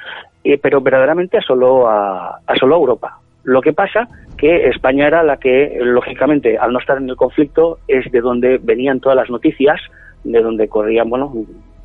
[0.42, 3.18] eh, pero verdaderamente asoló a, asoló a Europa.
[3.44, 7.78] Lo que pasa que España era la que, lógicamente, al no estar en el conflicto,
[7.86, 9.78] es de donde venían todas las noticias,
[10.24, 11.30] de donde corrían, bueno,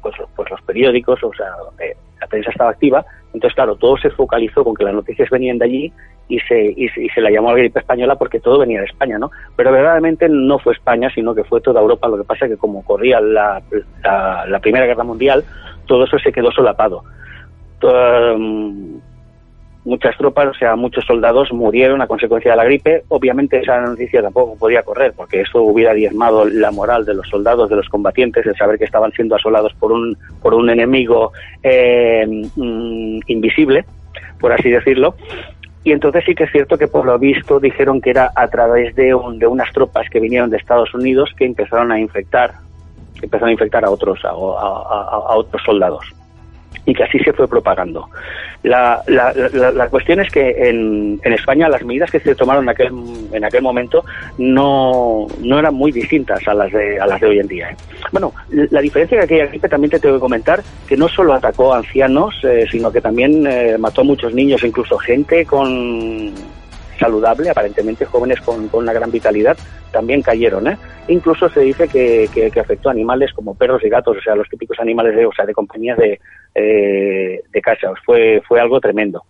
[0.01, 3.05] pues, pues los periódicos, o sea, donde la prensa estaba activa.
[3.33, 5.93] Entonces, claro, todo se focalizó con que las noticias venían de allí
[6.27, 9.31] y se, y, y se la llamó gripe española porque todo venía de España, ¿no?
[9.55, 12.07] Pero verdaderamente no fue España, sino que fue toda Europa.
[12.07, 13.61] Lo que pasa es que como corría la,
[14.03, 15.43] la, la Primera Guerra Mundial,
[15.85, 17.03] todo eso se quedó solapado.
[17.83, 18.97] Mm,
[19.83, 23.03] muchas tropas, o sea, muchos soldados murieron a consecuencia de la gripe.
[23.07, 27.69] Obviamente esa noticia tampoco podía correr, porque eso hubiera diezmado la moral de los soldados,
[27.69, 31.31] de los combatientes, el saber que estaban siendo asolados por un, por un enemigo
[31.63, 32.25] eh,
[32.55, 33.85] mm, invisible,
[34.39, 35.15] por así decirlo.
[35.83, 38.95] Y entonces sí que es cierto que por lo visto dijeron que era a través
[38.95, 42.51] de, un- de unas tropas que vinieron de Estados Unidos que empezaron a infectar,
[43.19, 46.05] empezaron a infectar a otros, a- a- a otros soldados
[46.85, 48.09] y que así se fue propagando.
[48.63, 52.63] La, la, la, la cuestión es que en, en España las medidas que se tomaron
[52.63, 52.91] en aquel,
[53.31, 54.03] en aquel momento
[54.37, 57.71] no, no eran muy distintas a las de, a las de hoy en día.
[57.71, 57.75] ¿eh?
[58.11, 61.73] Bueno, la diferencia de aquella gripe también te tengo que comentar que no solo atacó
[61.73, 66.33] a ancianos, eh, sino que también eh, mató a muchos niños, incluso gente con
[67.01, 69.57] saludable, aparentemente jóvenes con, una gran vitalidad,
[69.91, 70.67] también cayeron.
[70.67, 70.77] ¿eh?
[71.07, 74.47] Incluso se dice que, que, afectó a animales como perros y gatos, o sea, los
[74.47, 76.19] típicos animales de, o sea, de compañía de,
[76.55, 77.91] eh, de casa.
[78.05, 79.23] Fue, fue algo tremendo.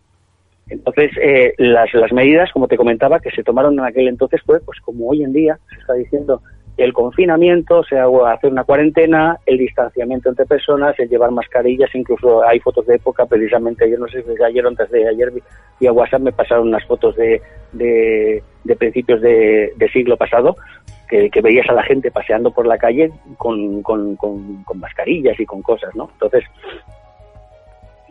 [0.69, 4.59] Entonces, eh, las, las medidas, como te comentaba, que se tomaron en aquel entonces fue,
[4.59, 6.41] pues como hoy en día se está diciendo,
[6.83, 12.43] el confinamiento, o sea, hacer una cuarentena, el distanciamiento entre personas, el llevar mascarillas, incluso
[12.43, 15.31] hay fotos de época, precisamente, yo no sé si ayer o antes de ayer
[15.79, 17.41] vía WhatsApp me pasaron unas fotos de,
[17.73, 20.55] de, principios de, siglo pasado,
[21.09, 24.17] que, veías a la gente paseando por la calle con, con
[24.75, 26.09] mascarillas y con cosas, ¿no?
[26.13, 26.43] Entonces,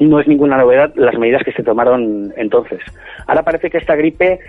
[0.01, 2.81] no es ninguna novedad las medidas que se tomaron entonces.
[3.27, 4.41] Ahora parece que esta gripe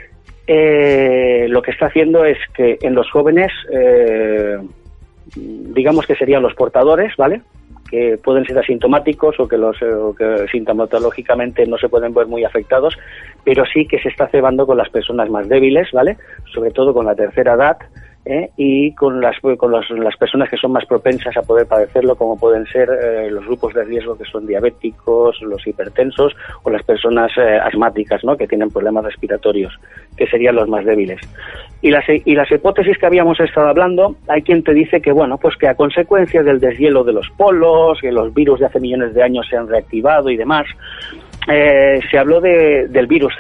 [0.54, 4.58] eh, lo que está haciendo es que en los jóvenes, eh,
[5.34, 7.42] digamos que serían los portadores, ¿vale?
[7.90, 12.44] que pueden ser asintomáticos o que, los, o que sintomatológicamente no se pueden ver muy
[12.44, 12.98] afectados,
[13.46, 16.18] pero sí que se está cebando con las personas más débiles, ¿vale?
[16.54, 17.78] Sobre todo con la tercera edad,
[18.26, 18.50] ¿eh?
[18.58, 22.66] y con, las, con las personas que son más propensas a poder padecerlo, como pueden
[22.68, 27.58] ser eh, los grupos de riesgo que son diabéticos, los hipertensos o las personas eh,
[27.58, 28.38] asmáticas, ¿no?
[28.38, 29.74] que tienen problemas respiratorios,
[30.16, 31.20] que serían los más débiles.
[31.82, 35.38] Y las, y las hipótesis que habíamos estado hablando, hay quien te dice que, bueno,
[35.38, 39.14] pues que a consecuencia del deshielo de los polos, que los virus de hace millones
[39.14, 40.68] de años se han reactivado y demás,
[41.48, 43.34] eh, se habló de, del virus,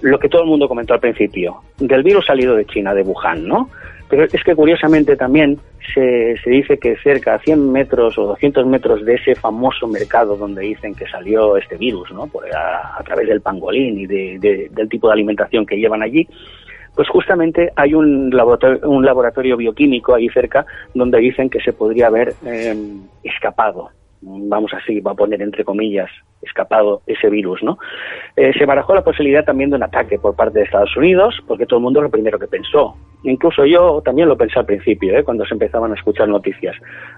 [0.00, 3.46] lo que todo el mundo comentó al principio, del virus salido de China, de Wuhan,
[3.46, 3.68] ¿no?
[4.08, 5.58] Pero es que curiosamente también
[5.94, 10.36] se, se, dice que cerca a 100 metros o 200 metros de ese famoso mercado
[10.36, 12.26] donde dicen que salió este virus, ¿no?
[12.26, 16.28] Por, a, través del pangolín y de, de, del tipo de alimentación que llevan allí,
[16.94, 20.64] pues justamente hay un laboratorio, un laboratorio bioquímico ahí cerca
[20.94, 22.76] donde dicen que se podría haber eh,
[23.22, 23.90] escapado
[24.24, 26.10] vamos así, va a poner entre comillas,
[26.42, 27.78] escapado ese virus, ¿no?
[28.36, 31.66] Eh, se barajó la posibilidad también de un ataque por parte de Estados Unidos, porque
[31.66, 32.96] todo el mundo es lo primero que pensó.
[33.24, 35.24] Incluso yo también lo pensé al principio, ¿eh?
[35.24, 36.76] cuando se empezaban a escuchar noticias.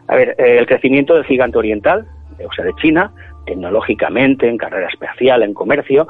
[0.08, 2.06] A ver, eh, el crecimiento del gigante oriental,
[2.44, 3.12] o sea, de China,
[3.46, 6.08] tecnológicamente, en carrera espacial, en comercio.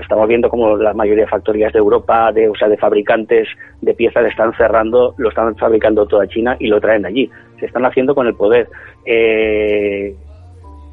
[0.00, 3.46] Estamos viendo como la mayoría de factorías de Europa, de, o sea, de fabricantes
[3.80, 7.30] de piezas, están cerrando, lo están fabricando toda China y lo traen allí.
[7.60, 8.68] Se están haciendo con el poder.
[9.06, 10.16] Eh,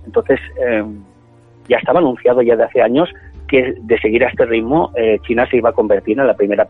[0.06, 0.84] entonces, eh,
[1.68, 3.10] ya estaba anunciado ya de hace años
[3.48, 6.68] que de seguir a este ritmo eh, China se iba a convertir en la primera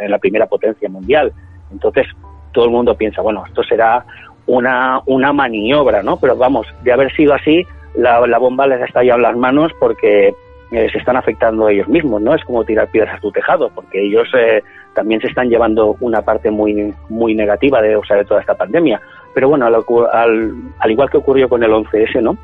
[0.00, 1.32] en la primera potencia mundial.
[1.72, 2.06] Entonces,
[2.52, 4.04] todo el mundo piensa, bueno, esto será
[4.46, 6.18] una, una maniobra, ¿no?
[6.18, 10.34] Pero vamos, de haber sido así, la, bomba les ya en las manos porque
[10.70, 12.34] eh, se están afectando ellos mismos, ¿no?
[12.34, 14.62] Es como tirar piedras a tu tejado, porque ellos eh,
[14.94, 18.54] también se están llevando una parte muy muy negativa de, o sea, de toda esta
[18.54, 19.00] pandemia.
[19.34, 19.74] Pero bueno, al,
[20.12, 22.36] al, al igual que ocurrió con el 11S, ¿no?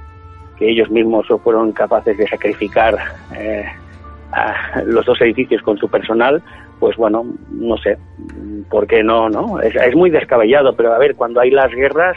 [0.58, 2.96] Que ellos mismos fueron capaces de sacrificar
[3.36, 3.64] eh,
[4.86, 6.42] los dos edificios con su personal,
[6.80, 7.96] pues bueno, no sé,
[8.68, 9.28] ¿por qué no?
[9.28, 9.60] no?
[9.60, 12.16] Es, muy descabellado, pero a ver, cuando hay las guerras,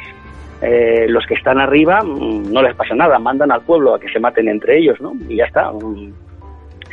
[0.62, 4.10] eh, los que están arriba mm, no les pasa nada, mandan al pueblo a que
[4.10, 5.14] se maten entre ellos, ¿no?
[5.30, 5.72] Y ya está.
[5.72, 6.14] Mm,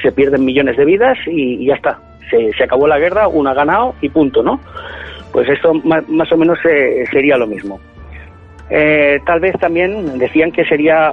[0.02, 1.98] se pierden millones de vidas y, y ya está.
[2.30, 4.60] Se, se, acabó la guerra, uno ha ganado y punto, ¿no?
[5.32, 7.80] Pues esto más, más o menos eh, sería lo mismo.
[8.70, 11.12] Eh, tal vez también decían que sería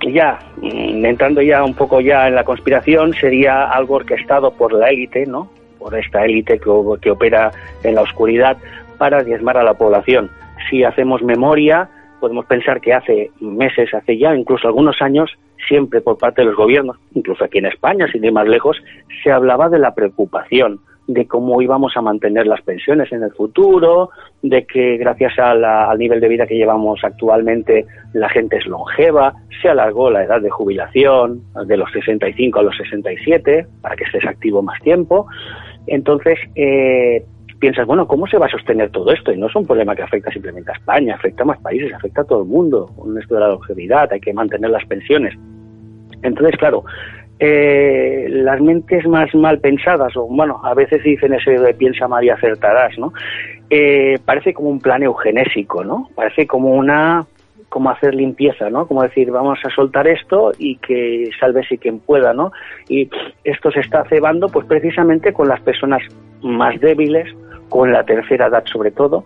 [0.00, 4.88] ya mm, entrando ya un poco ya en la conspiración sería algo orquestado por la
[4.88, 5.50] élite, ¿no?
[5.78, 7.50] Por esta élite que, que opera
[7.82, 8.56] en la oscuridad
[8.98, 10.30] para diezmar a la población.
[10.70, 11.88] Si hacemos memoria,
[12.20, 15.30] podemos pensar que hace meses, hace ya incluso algunos años,
[15.68, 18.82] siempre por parte de los gobiernos, incluso aquí en España, sin ir más lejos,
[19.22, 24.10] se hablaba de la preocupación de cómo íbamos a mantener las pensiones en el futuro,
[24.42, 28.66] de que gracias a la, al nivel de vida que llevamos actualmente la gente es
[28.66, 34.04] longeva, se alargó la edad de jubilación de los 65 a los 67 para que
[34.04, 35.26] estés activo más tiempo.
[35.86, 37.24] Entonces, eh,
[37.58, 39.32] piensas, bueno, ¿cómo se va a sostener todo esto?
[39.32, 42.22] Y no es un problema que afecta simplemente a España, afecta a más países, afecta
[42.22, 42.90] a todo el mundo.
[42.96, 45.34] Con esto de la longevidad, hay que mantener las pensiones.
[46.22, 46.84] Entonces, claro,
[47.38, 52.24] eh, las mentes más mal pensadas, o bueno, a veces dicen eso de piensa mal
[52.24, 53.12] y acertarás, ¿no?
[53.70, 56.08] Eh, parece como un plan eugenésico, ¿no?
[56.14, 57.26] Parece como una
[57.68, 58.86] como hacer limpieza, ¿no?
[58.86, 62.52] Como decir, vamos a soltar esto y que salve si quien pueda, ¿no?
[62.88, 63.10] Y
[63.42, 66.00] esto se está cebando pues precisamente con las personas
[66.40, 67.34] más débiles,
[67.68, 69.24] con la tercera edad sobre todo,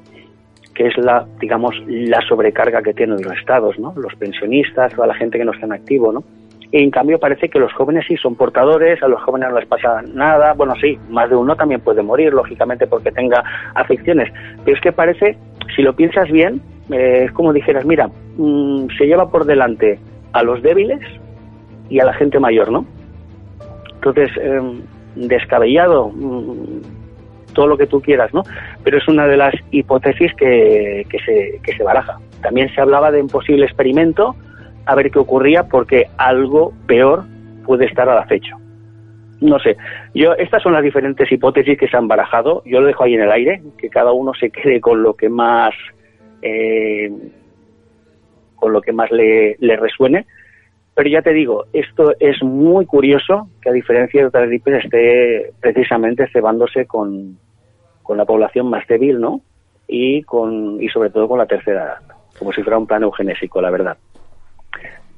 [0.74, 3.92] que es la, digamos, la sobrecarga que tienen los estados, ¿no?
[3.96, 6.24] Los pensionistas, toda la gente que no está en activo, ¿no?
[6.70, 10.02] En cambio parece que los jóvenes sí son portadores, a los jóvenes no les pasa
[10.12, 13.42] nada, bueno sí, más de uno también puede morir, lógicamente porque tenga
[13.74, 14.30] afecciones,
[14.64, 15.38] pero es que parece,
[15.74, 19.98] si lo piensas bien, eh, es como dijeras, mira, mmm, se lleva por delante
[20.32, 21.00] a los débiles
[21.88, 22.84] y a la gente mayor, ¿no?
[23.94, 24.60] Entonces, eh,
[25.16, 26.82] descabellado, mm,
[27.54, 28.42] todo lo que tú quieras, ¿no?
[28.84, 32.18] Pero es una de las hipótesis que, que, se, que se baraja.
[32.42, 34.36] También se hablaba de un posible experimento,
[34.88, 37.24] a ver qué ocurría, porque algo peor
[37.64, 38.56] puede estar al acecho.
[39.40, 39.76] No sé,
[40.14, 42.62] yo estas son las diferentes hipótesis que se han barajado.
[42.64, 45.28] Yo lo dejo ahí en el aire, que cada uno se quede con lo que
[45.28, 45.74] más
[46.40, 47.12] eh,
[48.56, 50.26] con lo que más le, le resuene.
[50.94, 55.52] Pero ya te digo, esto es muy curioso que a diferencia de otras gripes esté
[55.60, 57.38] precisamente cebándose con,
[58.02, 59.42] con la población más débil, ¿no?
[59.86, 63.60] Y con y sobre todo con la tercera edad, como si fuera un plan eugenésico,
[63.60, 63.98] la verdad.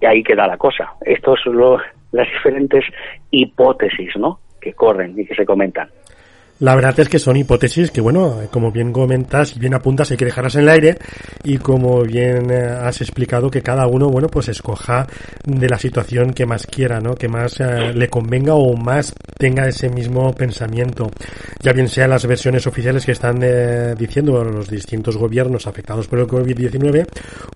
[0.01, 0.93] Y ahí queda la cosa.
[1.02, 1.81] Estos son lo-
[2.12, 2.85] las diferentes
[3.31, 4.40] hipótesis, ¿no?
[4.60, 5.89] Que corren y que se comentan.
[6.61, 10.19] La verdad es que son hipótesis que, bueno, como bien comentas y bien apuntas, hay
[10.19, 10.99] que dejarlas en el aire
[11.43, 15.07] y como bien eh, has explicado, que cada uno, bueno, pues escoja
[15.43, 17.15] de la situación que más quiera, ¿no?
[17.15, 21.11] Que más eh, le convenga o más tenga ese mismo pensamiento.
[21.61, 26.19] Ya bien sean las versiones oficiales que están eh, diciendo los distintos gobiernos afectados por
[26.19, 27.07] el COVID-19,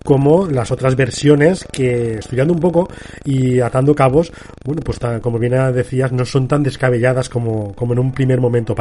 [0.03, 2.89] como las otras versiones que, estudiando un poco
[3.23, 4.31] y atando cabos,
[4.63, 8.73] bueno, pues como bien decías, no son tan descabelladas como, como en un primer momento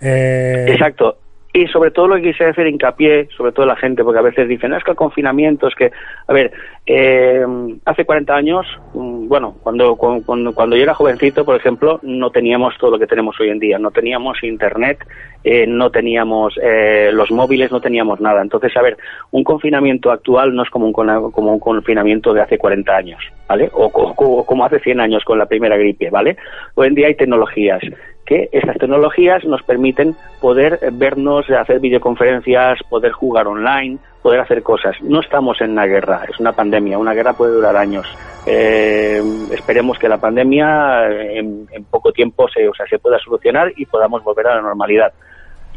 [0.00, 1.18] Eh, Exacto.
[1.52, 4.46] Y sobre todo lo que quise hacer hincapié, sobre todo la gente, porque a veces
[4.46, 5.90] dicen, "No, es que el confinamiento, es que,
[6.26, 6.52] a ver,
[6.84, 7.46] eh,
[7.86, 12.28] hace 40 años, mm, bueno, cuando, cu- cuando, cuando yo era jovencito, por ejemplo, no
[12.30, 14.98] teníamos todo lo que tenemos hoy en día, no teníamos internet,
[15.44, 18.42] eh, no teníamos eh, los móviles, no teníamos nada.
[18.42, 18.98] Entonces, a ver,
[19.30, 23.70] un confinamiento actual no es como un, como un confinamiento de hace 40 años, ¿vale?
[23.72, 26.36] O, co- como hace 100 años con la primera gripe, ¿vale?
[26.74, 27.80] Hoy en día hay tecnologías
[28.26, 35.00] que estas tecnologías nos permiten poder vernos, hacer videoconferencias, poder jugar online, poder hacer cosas.
[35.00, 38.06] No estamos en una guerra, es una pandemia, una guerra puede durar años.
[38.44, 39.22] Eh,
[39.52, 43.86] esperemos que la pandemia en, en poco tiempo se, o sea, se pueda solucionar y
[43.86, 45.12] podamos volver a la normalidad.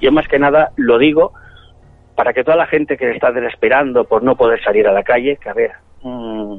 [0.01, 1.33] Yo más que nada lo digo
[2.15, 5.37] para que toda la gente que está desesperando por no poder salir a la calle,
[5.37, 5.71] que a ver,
[6.01, 6.57] mm,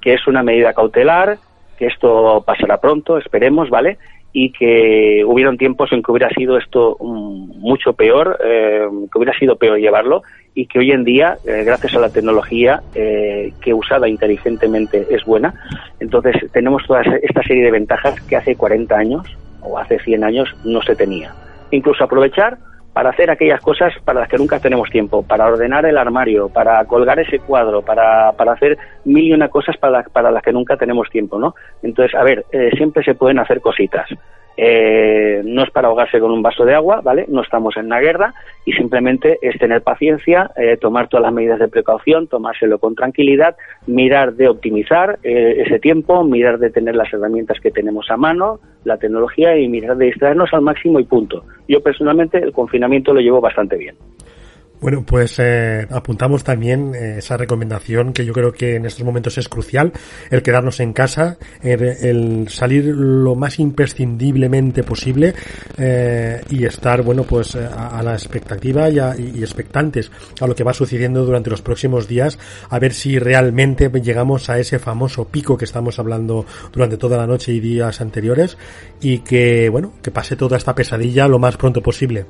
[0.00, 1.38] que es una medida cautelar,
[1.78, 3.98] que esto pasará pronto, esperemos, ¿vale?
[4.34, 9.38] Y que hubieron tiempos en que hubiera sido esto mm, mucho peor, eh, que hubiera
[9.38, 10.22] sido peor llevarlo,
[10.54, 15.24] y que hoy en día, eh, gracias a la tecnología, eh, que usada inteligentemente es
[15.24, 15.54] buena,
[16.00, 19.26] entonces tenemos toda esta serie de ventajas que hace 40 años
[19.62, 21.32] o hace 100 años no se tenía.
[21.70, 22.58] Incluso aprovechar
[22.94, 26.82] para hacer aquellas cosas para las que nunca tenemos tiempo, para ordenar el armario, para
[26.84, 30.76] colgar ese cuadro, para, para hacer mil y una cosas para, para las que nunca
[30.76, 31.56] tenemos tiempo, ¿no?
[31.82, 34.08] Entonces, a ver, eh, siempre se pueden hacer cositas.
[34.56, 37.26] Eh, no es para ahogarse con un vaso de agua, ¿vale?
[37.28, 41.58] No estamos en una guerra y simplemente es tener paciencia, eh, tomar todas las medidas
[41.58, 43.56] de precaución, tomárselo con tranquilidad,
[43.86, 48.60] mirar de optimizar eh, ese tiempo, mirar de tener las herramientas que tenemos a mano,
[48.84, 51.44] la tecnología y mirar de distraernos al máximo y punto.
[51.68, 53.96] Yo personalmente el confinamiento lo llevo bastante bien.
[54.84, 59.38] Bueno, pues eh, apuntamos también eh, esa recomendación que yo creo que en estos momentos
[59.38, 59.94] es crucial,
[60.30, 65.32] el quedarnos en casa, el, salir lo más imprescindiblemente posible
[65.78, 70.46] eh, y estar, bueno, pues eh, a, a la expectativa y, a- y expectantes a
[70.46, 72.38] lo que va sucediendo durante los próximos días,
[72.68, 76.44] a ver si realmente llegamos a ese famoso pico que estamos hablando
[76.74, 78.58] durante toda la noche y días anteriores
[79.00, 82.26] y que, bueno, que pase toda esta pesadilla lo más pronto posible.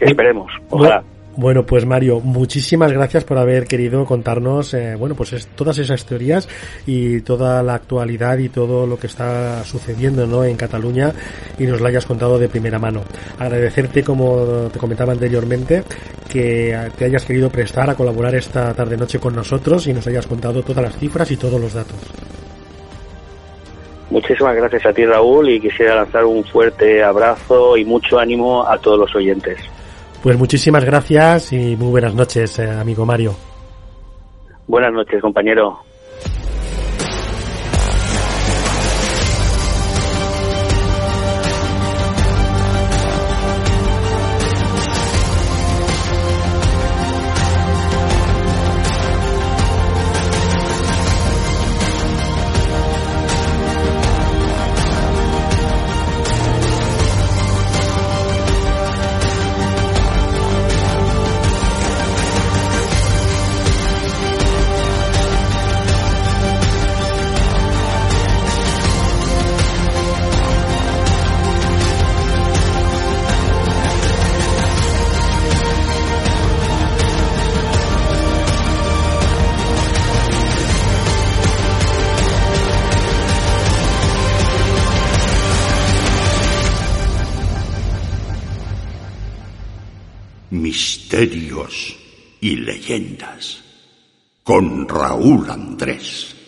[0.00, 1.02] Esperemos, ojalá.
[1.36, 6.06] Bueno, pues Mario, muchísimas gracias por haber querido contarnos, eh, bueno, pues es- todas esas
[6.06, 6.48] teorías
[6.86, 10.44] y toda la actualidad y todo lo que está sucediendo, ¿no?
[10.44, 11.12] En Cataluña
[11.58, 13.00] y nos lo hayas contado de primera mano.
[13.40, 15.82] Agradecerte, como te comentaba anteriormente,
[16.30, 20.06] que eh, te hayas querido prestar a colaborar esta tarde noche con nosotros y nos
[20.06, 21.96] hayas contado todas las cifras y todos los datos.
[24.10, 28.78] Muchísimas gracias a ti, Raúl, y quisiera lanzar un fuerte abrazo y mucho ánimo a
[28.78, 29.58] todos los oyentes.
[30.24, 33.34] Pues muchísimas gracias y muy buenas noches, eh, amigo Mario.
[34.66, 35.80] Buenas noches, compañero.
[94.44, 96.43] Con Raúl Andrés.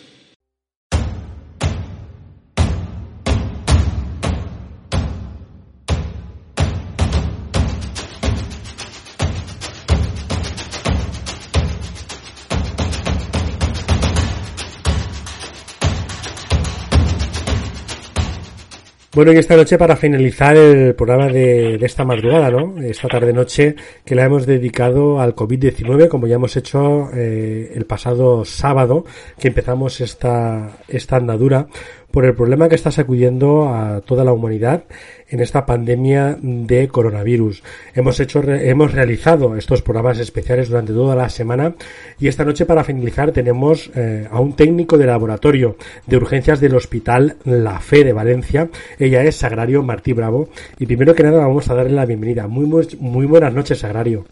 [19.17, 22.79] Bueno, y esta noche para finalizar el programa de, de esta madrugada, ¿no?
[22.79, 23.75] Esta tarde-noche
[24.05, 29.05] que la hemos dedicado al COVID-19, como ya hemos hecho eh, el pasado sábado,
[29.39, 31.67] que empezamos esta, esta andadura,
[32.11, 34.83] por el problema que está sacudiendo a toda la humanidad
[35.29, 37.63] en esta pandemia de coronavirus.
[37.93, 41.73] Hemos hecho, hemos realizado estos programas especiales durante toda la semana
[42.19, 45.75] y esta noche para finalizar tenemos eh, a un técnico de laboratorio
[46.05, 48.69] de urgencias del Hospital La Fe de Valencia.
[48.97, 50.49] Ella es Sagrario Martí Bravo
[50.79, 52.47] y primero que nada vamos a darle la bienvenida.
[52.47, 54.25] Muy, muy, muy buenas noches, Sagrario.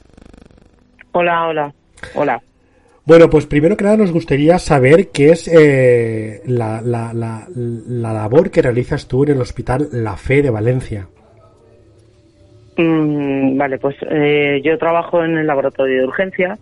[1.11, 1.73] Hola, hola,
[2.15, 2.41] hola.
[3.05, 8.13] Bueno, pues primero que nada nos gustaría saber qué es eh, la, la, la, la
[8.13, 11.07] labor que realizas tú en el Hospital La Fe de Valencia.
[12.77, 16.59] Mm, vale, pues eh, yo trabajo en el laboratorio de urgencias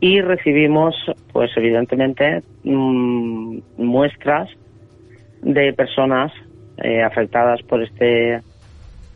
[0.00, 0.96] y recibimos,
[1.32, 4.50] pues evidentemente, mm, muestras
[5.42, 6.32] de personas
[6.78, 8.40] eh, afectadas por este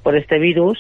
[0.02, 0.78] por este virus,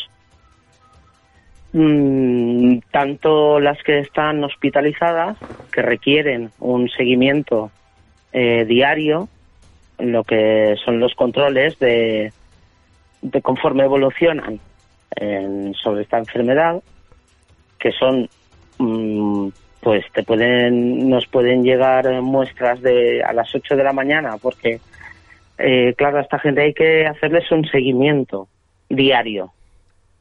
[1.76, 5.36] mm, tanto las que están hospitalizadas,
[5.72, 7.70] que requieren un seguimiento
[8.32, 9.28] eh, diario,
[9.98, 12.32] lo que son los controles de,
[13.42, 14.58] conforme evolucionan
[15.16, 16.82] en- sobre esta enfermedad,
[17.78, 18.28] que son,
[18.78, 19.48] mm,
[19.80, 24.80] pues te pueden, nos pueden llegar muestras de a las 8 de la mañana, porque,
[25.58, 28.48] eh, claro, a esta gente hay que hacerles un seguimiento
[28.88, 29.52] diario,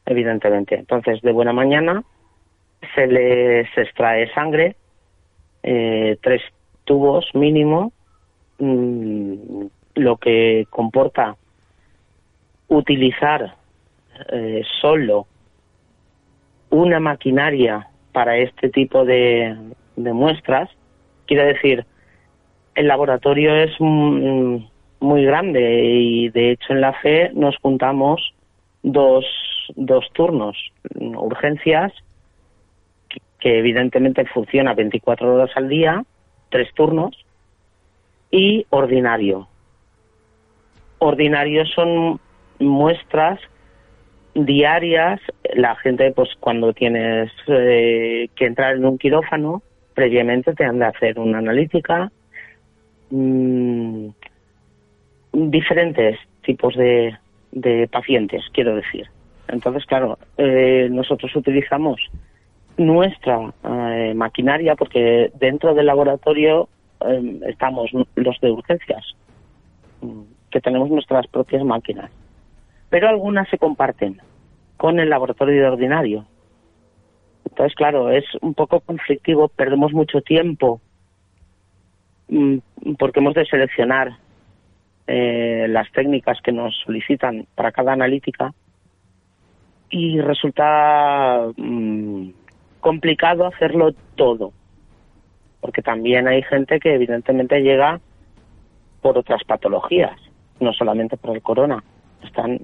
[0.06, 0.76] evidentemente.
[0.76, 2.02] Entonces, de buena mañana
[2.94, 4.76] se les extrae sangre,
[5.62, 6.42] eh, tres
[6.84, 7.92] tubos mínimo,
[8.58, 9.66] mm,
[9.96, 11.36] lo que comporta
[12.68, 13.56] utilizar
[14.32, 15.26] eh, solo
[16.70, 19.56] una maquinaria para este tipo de,
[19.96, 20.70] de muestras,
[21.26, 21.84] quiere decir,
[22.74, 24.56] el laboratorio es mm,
[25.00, 28.34] muy grande y de hecho en la FE nos juntamos
[28.82, 29.24] dos,
[29.74, 30.56] dos turnos,
[30.94, 31.92] mm, urgencias,
[33.40, 36.04] que, evidentemente funciona 24 horas al día,
[36.50, 37.16] tres turnos,
[38.30, 39.48] y ordinario.
[40.98, 42.18] Ordinario son
[42.58, 43.38] muestras
[44.34, 45.20] diarias.
[45.54, 49.62] La gente, pues cuando tienes eh, que entrar en un quirófano,
[49.94, 52.10] previamente te han de hacer una analítica.
[53.10, 54.08] mm,
[55.32, 57.14] diferentes tipos de,
[57.52, 59.06] de pacientes, quiero decir.
[59.48, 62.00] Entonces, claro, eh, nosotros utilizamos
[62.76, 66.68] nuestra eh, maquinaria porque dentro del laboratorio
[67.00, 69.04] eh, estamos los de urgencias,
[70.00, 72.10] mm, que tenemos nuestras propias máquinas.
[72.90, 74.20] Pero algunas se comparten
[74.76, 76.26] con el laboratorio de ordinario.
[77.48, 80.80] Entonces, claro, es un poco conflictivo, perdemos mucho tiempo
[82.28, 82.58] mm,
[82.98, 84.18] porque hemos de seleccionar
[85.06, 88.52] eh, las técnicas que nos solicitan para cada analítica
[89.90, 92.28] y resulta mm,
[92.80, 94.52] complicado hacerlo todo,
[95.60, 98.00] porque también hay gente que evidentemente llega
[99.02, 100.18] por otras patologías,
[100.60, 101.82] no solamente por el corona.
[102.24, 102.60] Están,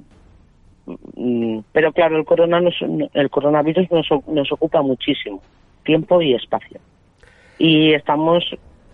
[1.16, 2.82] mm, pero claro, el corona nos-
[3.15, 5.40] el coronavirus nos, nos ocupa muchísimo
[5.85, 6.81] tiempo y espacio
[7.59, 8.44] y estamos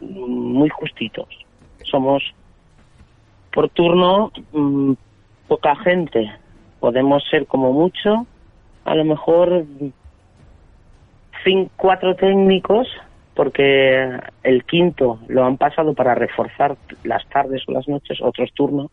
[0.01, 1.29] mm, muy justitos.
[1.85, 2.23] Somos
[3.53, 4.31] por turno
[5.49, 6.31] poca gente.
[6.81, 8.27] Podemos ser como mucho,
[8.85, 9.65] a lo mejor
[11.45, 12.89] cinco, cuatro técnicos,
[13.35, 18.91] porque el quinto lo han pasado para reforzar las tardes o las noches, otros turnos.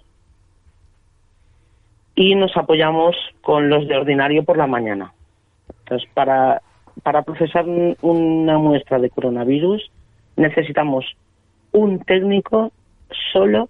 [2.16, 5.14] Y nos apoyamos con los de ordinario por la mañana.
[5.80, 6.62] Entonces, para,
[7.04, 9.92] para procesar un- una muestra de coronavirus
[10.38, 11.06] necesitamos
[11.72, 12.72] un técnico
[13.34, 13.70] solo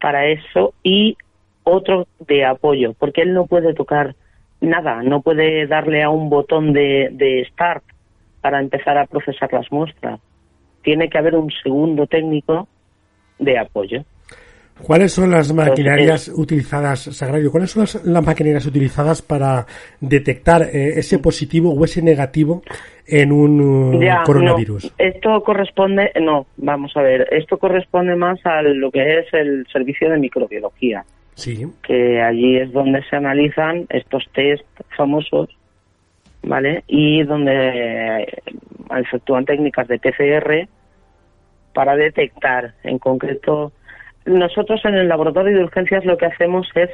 [0.00, 1.16] para eso y
[1.64, 4.14] otro de apoyo, porque él no puede tocar
[4.60, 7.84] nada, no puede darle a un botón de, de start
[8.40, 10.20] para empezar a procesar las muestras.
[10.82, 12.68] Tiene que haber un segundo técnico
[13.38, 14.04] de apoyo.
[14.82, 17.50] ¿Cuáles son las maquinarias utilizadas, Sagrario?
[17.50, 19.66] ¿Cuáles son las, las maquinarias utilizadas para
[20.00, 22.62] detectar eh, ese positivo o ese negativo
[23.06, 24.84] en un uh, Ya, coronavirus?
[24.84, 29.64] no, esto corresponde, no, vamos a ver, esto corresponde más a lo que es el
[29.72, 30.18] servicio de
[36.42, 36.84] ¿vale?
[36.86, 38.26] Y donde eh,
[38.96, 40.68] efectúan técnicas de PCR
[41.72, 43.72] para detectar en concreto.
[44.24, 46.90] Nosotros en el laboratorio de urgencias lo que hacemos es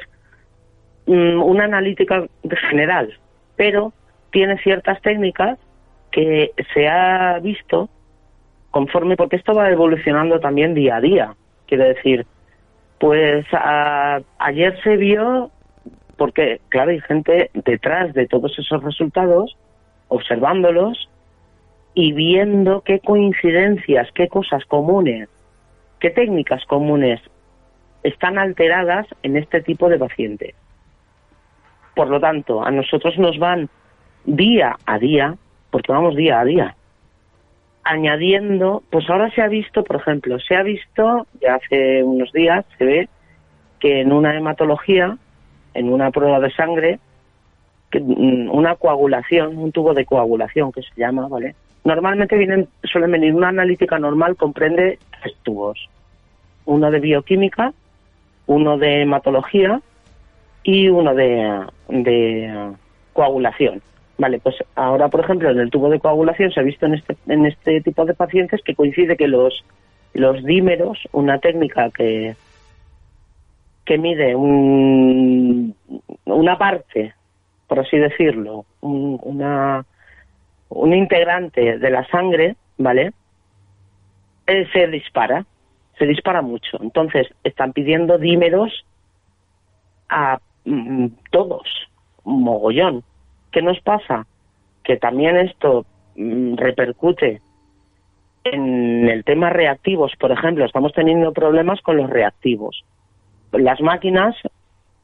[1.05, 2.25] mm, una analítica
[2.69, 3.13] general,
[3.55, 3.93] pero
[4.31, 5.59] tiene ciertas técnicas
[6.11, 7.89] que se ha visto
[8.69, 11.35] conforme, porque esto va evolucionando también día a día.
[11.67, 12.25] Quiero decir,
[13.01, 15.49] pues a- ayer se vio,
[16.17, 19.57] porque claro, hay gente detrás de todos esos resultados,
[20.07, 21.09] observándolos
[21.95, 25.29] y viendo qué coincidencias, qué cosas comunes,
[25.99, 27.19] qué técnicas comunes
[28.03, 30.53] están alteradas en este tipo de pacientes.
[31.95, 33.67] Por lo tanto, a nosotros nos van
[34.25, 35.35] día a día,
[35.71, 36.75] porque vamos día a día,
[37.83, 42.65] añadiendo, pues ahora se ha visto, por ejemplo, se ha visto, ya hace unos días,
[42.77, 43.09] se ve
[43.79, 45.17] que en una hematología,
[45.73, 46.99] en una prueba de sangre,
[47.89, 51.55] que, mm, una coagulación, un tubo de coagulación que se llama, ¿vale?
[51.83, 55.89] Normalmente vienen, suelen venir, una analítica normal comprende tres tubos.
[56.65, 57.73] Uno de bioquímica,
[58.45, 59.81] uno de hematología
[60.63, 62.71] y uno de, de eh,
[63.13, 63.81] coagulación.
[64.17, 67.17] Vale, pues ahora, por ejemplo, en el tubo de coagulación se ha visto en este,
[67.27, 69.63] en este tipo de pacientes que coincide que los,
[70.13, 72.35] los dímeros, una técnica que,
[73.85, 75.75] que mide un,
[76.25, 77.13] una parte,
[77.67, 79.85] por así decirlo, un, una,
[80.69, 83.13] un integrante de la sangre, ¿vale?
[84.45, 85.45] Se dispara,
[85.97, 86.77] se dispara mucho.
[86.81, 88.85] Entonces, están pidiendo dímeros
[90.09, 91.63] a mm, todos,
[92.23, 93.03] mogollón.
[93.51, 94.25] ¿Qué nos pasa?
[94.83, 97.41] Que también esto mm, repercute
[98.43, 102.83] en el tema reactivos, por ejemplo, estamos teniendo problemas con los reactivos.
[103.51, 104.35] Las máquinas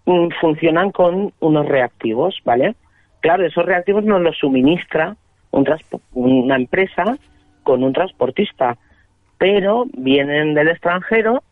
[0.06, 2.76] mm, funcionan con unos reactivos, ¿vale?
[3.20, 5.16] Claro, esos reactivos nos los suministra
[5.52, 5.66] un
[6.14, 7.18] una empresa
[7.64, 8.78] con un transportista,
[9.38, 11.44] pero vienen del extranjero,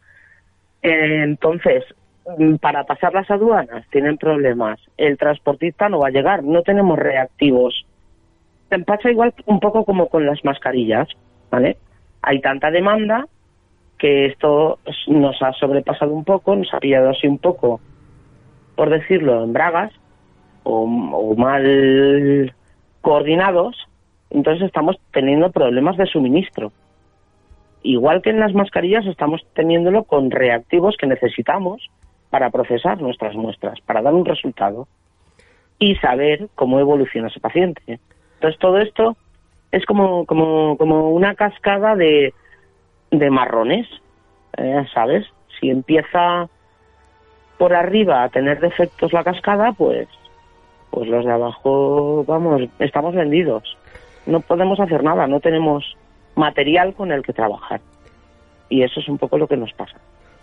[0.82, 1.84] eh, entonces
[2.60, 7.85] para pasar las aduanas tienen problemas, el transportista no va a llegar, no tenemos reactivos.
[8.85, 11.07] Pasa igual un poco como con las mascarillas,
[11.52, 11.77] ¿vale?
[12.22, 13.27] Hay tanta demanda
[13.97, 17.80] que esto nos ha sobrepasado un poco, nos ha pillado así un poco,
[18.76, 19.93] por decirlo, en bragas
[20.64, 20.88] o
[21.38, 22.53] mal
[23.02, 23.77] coordinados,
[24.31, 26.72] entonces estamos teniendo problemas de suministro.
[27.84, 31.88] Igual que en las mascarillas estamos teniéndolo con reactivos que necesitamos
[32.36, 34.90] para procesar nuestras muestras, para dar un resultado
[35.80, 37.82] y saber cómo evoluciona ese paciente.
[38.34, 39.16] Entonces todo esto
[39.72, 42.34] es como, como, como una cascada de,
[43.10, 43.88] de marrones,
[44.57, 45.26] eh, ¿sabes?
[45.57, 46.49] Si empieza
[47.57, 50.10] por arriba a tener defectos la cascada, pues,
[50.90, 53.78] pues los de abajo, vamos, estamos vendidos.
[54.26, 55.95] No podemos hacer nada, no tenemos
[56.36, 57.80] material con el que trabajar.
[58.68, 59.95] Y eso es un poco lo que nos pasa.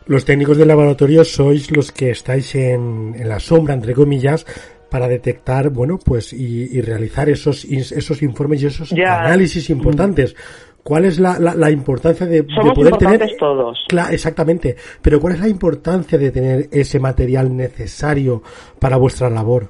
[0.07, 4.45] Los técnicos del laboratorio sois los que estáis en, en la sombra, entre comillas,
[4.91, 9.21] para detectar, bueno, pues y, y realizar esos esos informes y esos Ya.
[9.21, 10.37] análisis importantes.
[10.83, 13.87] ¿Cuál es la, la, la importancia de, de Somos poder tener todos.
[14.11, 18.43] Exactamente, pero ¿cuál es la importancia de tener ese material necesario
[18.81, 19.69] para vuestra labor?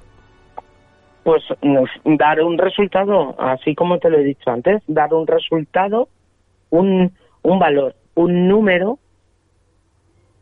[1.23, 1.43] Pues
[2.19, 6.09] dar un resultado, así como te lo he dicho antes, dar un resultado,
[6.71, 8.99] un, un valor, un número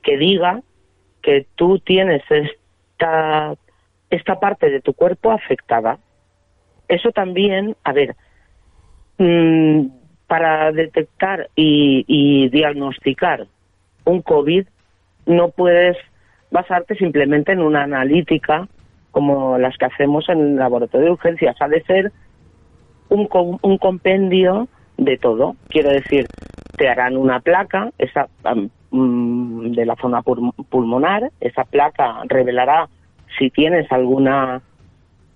[0.03, 0.63] que diga
[1.23, 3.55] que tú tienes esta,
[4.11, 5.99] esta parte de tu cuerpo afectada.
[6.89, 8.17] Eso también, a ver,
[9.19, 9.87] mm,
[10.27, 13.47] para detectar y, y diagnosticar
[14.05, 14.67] un COVID
[15.27, 15.97] no puedes
[16.51, 18.69] basarte simplemente en una analítica
[19.11, 21.57] como las que hacemos en el laboratorio de urgencias.
[21.61, 22.13] Ha de ser
[23.09, 23.29] un,
[23.63, 25.57] un compendio de todo.
[25.69, 26.27] Quiero decir,
[26.77, 28.29] te harán una placa esa,
[28.91, 31.31] mm, de la zona pul- pulmonar.
[31.41, 32.89] Esa placa revelará
[33.39, 34.63] si tienes alguna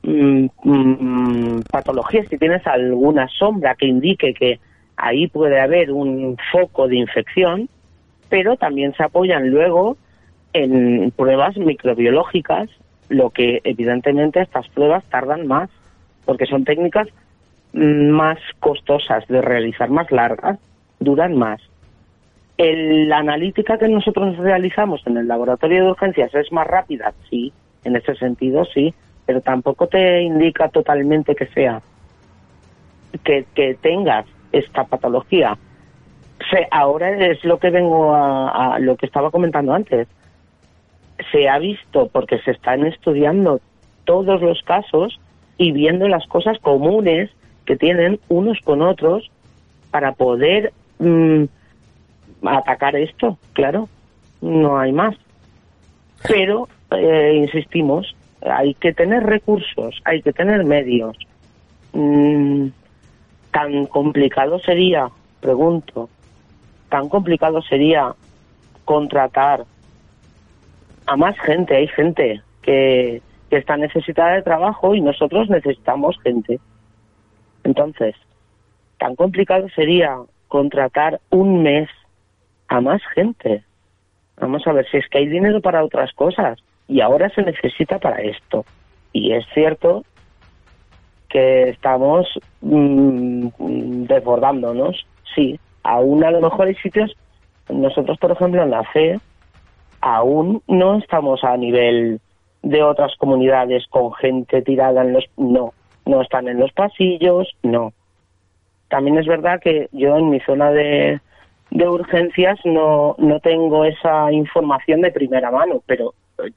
[0.02, 4.60] mm, mm, patología, si tienes alguna sombra que indique que
[4.96, 7.68] ahí puede haber un foco de infección,
[8.28, 9.96] pero también se apoyan luego
[10.52, 12.68] en pruebas microbiológicas,
[13.08, 15.68] lo que evidentemente estas pruebas tardan más,
[16.24, 17.08] porque son técnicas
[17.72, 20.58] más costosas de realizar, más largas,
[21.00, 21.60] duran más.
[22.56, 27.52] El- la analítica que nosotros realizamos en el laboratorio de urgencias es más rápida, sí,
[27.84, 28.94] en ese sentido sí,
[29.26, 31.82] pero tampoco te indica totalmente que sea
[33.24, 35.56] que, que tengas esta patología.
[36.50, 40.08] Se- ahora es lo que vengo a, lo que estaba comentando antes.
[41.32, 43.60] Se ha visto, porque se están estudiando
[44.04, 45.18] todos los casos,
[45.56, 47.30] y viendo las cosas comunes
[47.64, 49.30] que tienen unos con otros
[49.92, 51.44] para poder mm,
[52.46, 53.88] atacar esto, claro,
[54.40, 55.16] no hay más.
[56.26, 61.16] Pero, eh, insistimos, hay que tener recursos, hay que tener medios.
[61.92, 62.68] Mm,
[63.50, 65.08] tan complicado sería,
[65.40, 66.08] pregunto,
[66.88, 68.14] tan complicado sería
[68.84, 69.64] contratar
[71.06, 71.76] a más gente.
[71.76, 76.58] Hay gente que, que está necesitada de trabajo y nosotros necesitamos gente.
[77.62, 78.14] Entonces,
[78.98, 80.18] tan complicado sería
[80.48, 81.88] contratar un mes
[82.68, 83.62] a más gente.
[84.36, 86.58] Vamos a ver si es que hay dinero para otras cosas
[86.88, 88.64] y ahora se necesita para esto.
[89.12, 90.04] Y es cierto
[91.28, 92.26] que estamos
[92.60, 95.58] mm, desbordándonos, sí.
[95.82, 97.14] Aún a lo mejor hay sitios,
[97.68, 99.18] nosotros por ejemplo en la fe,
[100.00, 102.20] aún no estamos a nivel
[102.62, 105.24] de otras comunidades con gente tirada en los...
[105.36, 105.74] No,
[106.06, 107.92] no están en los pasillos, no.
[108.88, 111.20] También es verdad que yo en mi zona de,
[111.74, 116.14] de urgencias no, no tengo esa información de primera mano, pero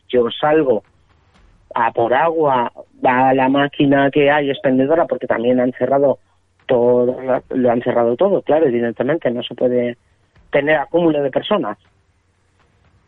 [0.07, 0.84] yo salgo
[1.73, 2.72] a por agua,
[3.03, 6.19] a la máquina que hay expendedora, porque también han cerrado
[6.68, 7.18] todo,
[7.49, 9.98] lo han cerrado todo, claro, evidentemente, no se puede
[10.52, 11.80] tener acúmulo de personas.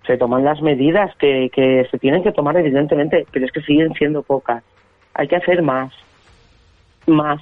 [0.07, 3.93] Se toman las medidas que, que se tienen que tomar, evidentemente, pero es que siguen
[3.93, 4.63] siendo pocas.
[5.13, 5.93] Hay que hacer más,
[7.05, 7.39] más.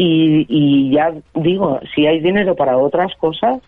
[0.00, 3.58] Y, y ya digo, si hay dinero para otras cosas,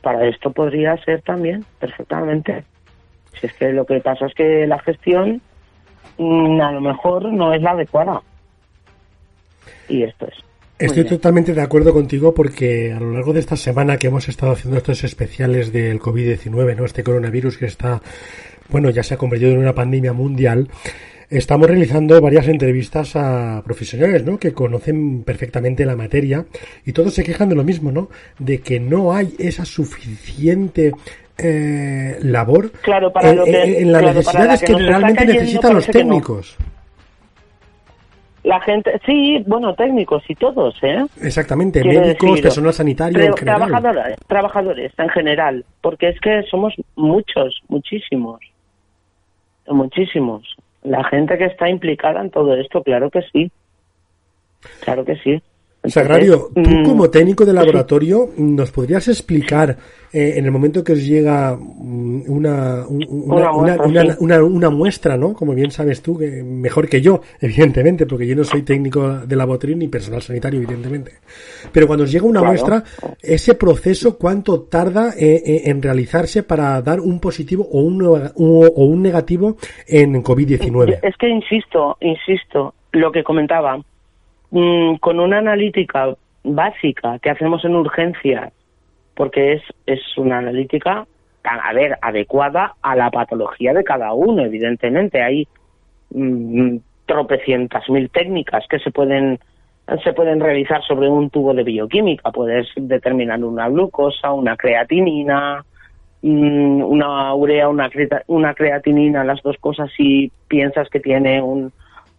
[0.00, 2.62] para esto podría ser también perfectamente.
[3.40, 5.42] Si es que lo que pasa es que la gestión
[6.18, 8.22] mm, a lo mejor no es la adecuada.
[9.88, 10.34] Y esto es.
[10.78, 14.52] Estoy totalmente de acuerdo contigo porque a lo largo de esta semana que hemos estado
[14.52, 16.84] haciendo estos especiales del COVID-19, ¿no?
[16.84, 18.00] Este coronavirus que está,
[18.68, 20.68] bueno, ya se ha convertido en una pandemia mundial,
[21.30, 24.38] estamos realizando varias entrevistas a profesionales, ¿no?
[24.38, 26.44] Que conocen perfectamente la materia
[26.84, 28.08] y todos se quejan de lo mismo, ¿no?
[28.38, 30.92] De que no hay esa suficiente
[31.36, 34.74] eh, labor Claro, para en, lo que- en- en las claro, para la necesidades que
[34.90, 35.92] realmente necesitan los no.
[35.92, 36.56] técnicos.
[38.44, 41.02] La gente, sí, bueno, técnicos y todos, ¿eh?
[41.22, 43.58] Exactamente, Quiero médicos, decir, personal sanitario en Tra- general.
[43.68, 48.40] Trabajadores, trabajadores en general, porque es que somos muchos, muchísimos,
[49.68, 50.42] muchísimos.
[50.84, 53.50] La gente que está implicada en todo esto, claro que sí,
[54.80, 55.42] claro que sí.
[55.84, 59.76] Entonces, Sagrario, tú mm, como técnico de laboratorio, ¿nos podrías explicar
[60.14, 64.18] eh, en el momento que os llega una, un- una, muestra, una- sí.
[64.20, 65.34] una- una muestra, ¿no?
[65.34, 69.36] Como bien sabes tú, que mejor que yo, evidentemente, porque yo no soy técnico de
[69.36, 71.12] laboratorio ni personal sanitario, evidentemente.
[71.72, 72.52] Pero cuando os llega una Claro.
[72.52, 72.84] muestra,
[73.22, 78.84] ese proceso, ¿cuánto tarda eh, eh, en realizarse para dar un positivo o un, o
[78.86, 79.56] un negativo
[79.86, 81.00] en COVID-19?
[81.02, 83.82] Es que insisto, insisto, lo que comentaba,
[84.54, 86.14] mm, con una analítica
[86.44, 88.52] básica que hacemos en urgencias,
[89.16, 91.06] porque es, es una analítica,
[91.42, 95.22] a ver, adecuada a la patología de cada uno, evidentemente.
[95.22, 95.48] Hay
[96.10, 96.76] mm,
[97.06, 99.38] tropecientas mil técnicas que se pueden
[100.02, 102.30] se pueden realizar sobre un tubo de bioquímica.
[102.30, 105.62] Puedes determinar una glucosa, una creatinina,
[106.22, 107.90] mm, una urea, una,
[108.28, 111.70] una creatinina, las dos cosas si piensas que tiene un,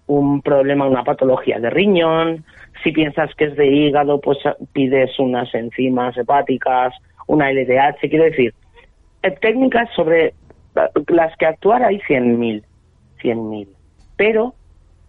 [0.07, 2.45] un problema, una patología de riñón.
[2.83, 4.37] Si piensas que es de hígado, pues
[4.73, 6.93] pides unas enzimas hepáticas,
[7.27, 7.99] una LDH.
[8.09, 8.53] Quiero decir,
[9.23, 10.33] eh, técnicas sobre eh,
[11.07, 12.63] las que actuar hay 100.000,
[13.21, 13.67] 100.000.
[14.17, 14.53] Pero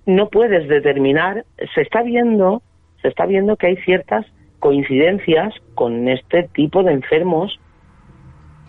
[0.06, 1.44] no puedes determinar,
[1.74, 2.62] se está viendo,
[3.02, 4.24] se está viendo que hay ciertas
[4.60, 7.60] coincidencias con este tipo de enfermos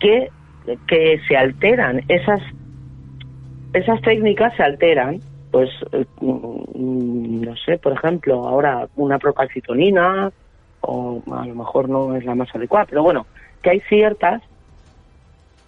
[0.00, 0.28] que,
[0.86, 2.40] que se alteran, esas
[3.72, 10.30] esas técnicas se alteran, pues eh, mm, no sé, por ejemplo, ahora una procalcitonina
[10.80, 13.26] o a lo mejor no es la más adecuada, pero bueno,
[13.62, 14.42] que hay ciertas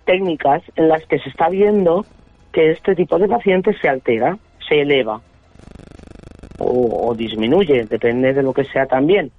[0.05, 2.05] técnicas en las que se está viendo
[2.53, 4.39] que este tipo de pacientes se altera,
[4.69, 5.21] se eleva
[6.59, 9.31] o, o disminuye, depende de lo que sea también.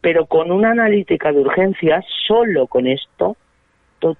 [0.00, 3.36] Pero con una analítica de urgencias, solo con esto,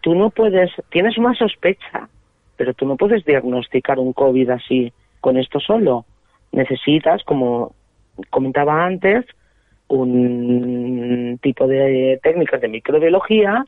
[0.01, 2.09] tú no puedes, tienes una sospecha,
[2.57, 6.05] pero tú no puedes diagnosticar un COVID así con esto solo.
[6.53, 7.75] Necesitas, como
[8.31, 9.25] comentaba antes,
[9.89, 13.65] un tipo de técnicas de microbiología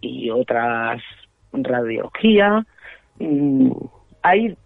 [0.00, 1.02] y otras
[1.52, 2.64] radiología.
[3.18, 3.70] Mm,
[4.22, 4.56] Hay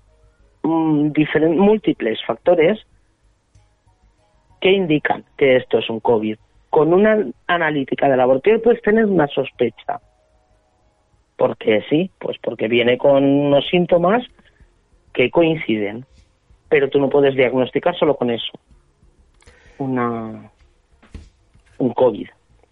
[0.62, 1.10] mm,
[1.56, 2.78] múltiples factores
[4.60, 6.36] que indican que esto es un COVID.
[6.70, 10.00] Con una analítica de laboratorio puedes tener una sospecha.
[11.36, 12.10] ¿Por qué sí?
[12.18, 14.24] Pues porque viene con unos síntomas
[15.12, 16.04] que coinciden.
[16.68, 18.52] Pero tú no puedes diagnosticar solo con eso
[19.78, 20.50] una
[21.78, 22.28] un COVID.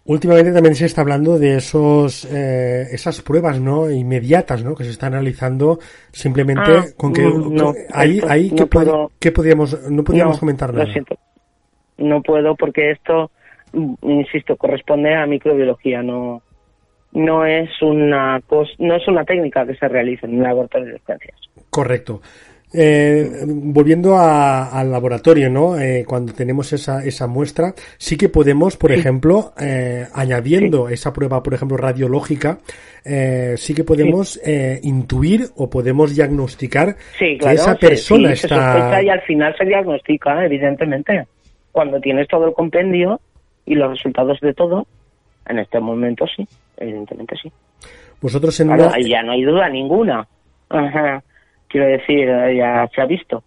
[0.08, 4.90] Últimamente también se está hablando de esos eh, esas pruebas no inmediatas no que se
[4.90, 5.78] están realizando
[6.12, 9.90] simplemente Ah, con que mm, no, ahí esto ahí no ¿qué, pod- puedo- qué podríamos
[9.90, 11.16] no podríamos No, comentar lo nada siento.
[11.98, 13.30] No puedo porque esto,
[13.72, 16.42] mm, insisto, corresponde a microbiología, no
[17.12, 18.40] no es una
[18.78, 21.40] no es una técnica que se realice en un laboratorio de urgencias.
[21.70, 22.20] Correcto.
[22.74, 25.78] Eh, volviendo a- al laboratorio, ¿no?
[25.78, 31.42] Eh, cuando tenemos esa, esa muestra, sí que podemos, por ejemplo, eh, añadiendo esa prueba,
[31.42, 32.58] por ejemplo, radiológica,
[33.04, 38.36] eh, sí que podemos eh, intuir o podemos diagnosticar Sí, que esa se- persona sí,
[38.36, 38.72] se está.
[38.72, 41.26] sospecha y al final se diagnostica, evidentemente.
[41.72, 43.20] Cuando tienes todo el compendio
[43.64, 44.86] y los resultados de todo,
[45.48, 46.46] en este momento sí,
[46.78, 47.50] evidentemente sí.
[48.20, 50.26] Vosotros en Claro, ya no hay duda ninguna.
[50.68, 51.22] Ajá.
[51.68, 52.26] Quiero decir,
[52.56, 53.42] ya se ha visto.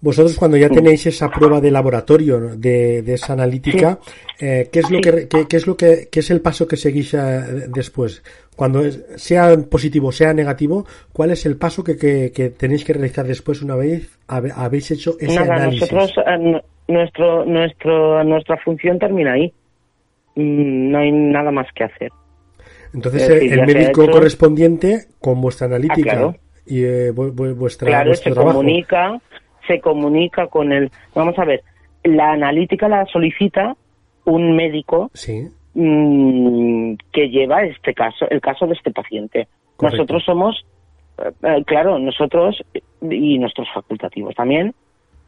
[0.00, 3.98] Vosotros cuando ya tenéis esa prueba de laboratorio de, de esa analítica,
[4.40, 5.02] eh, ¿qué es lo Sí.
[5.02, 7.18] que qué, qué es lo que qué es el paso que seguís eh,
[7.68, 8.22] después?
[8.54, 12.92] Cuando es- sea positivo, sea negativo, ¿cuál es el paso que, que, que tenéis que
[12.92, 15.92] realizar después una vez habéis hecho ese Nada, análisis?
[15.92, 19.52] nosotros, eh, nuestro, nuestro, nuestra función termina ahí.
[20.36, 22.12] Mm, No hay nada más que hacer.
[22.94, 26.36] Entonces decir, el médico hecho- correspondiente con vuestra analítica Ah, claro.
[26.68, 28.58] Y eh, vu- vu- vuestra Claro, vuestro se trabajo.
[28.58, 29.18] comunica,
[29.66, 30.90] se comunica con el.
[31.14, 31.62] Vamos a ver,
[32.04, 33.74] la analítica la solicita
[34.24, 39.48] un médico Sí, mm, que lleva este caso, el caso de este paciente.
[39.76, 39.96] Correcto.
[39.98, 40.66] Nosotros somos,
[41.18, 42.62] eh, eh, claro, nosotros
[43.02, 44.74] y nuestros facultativos también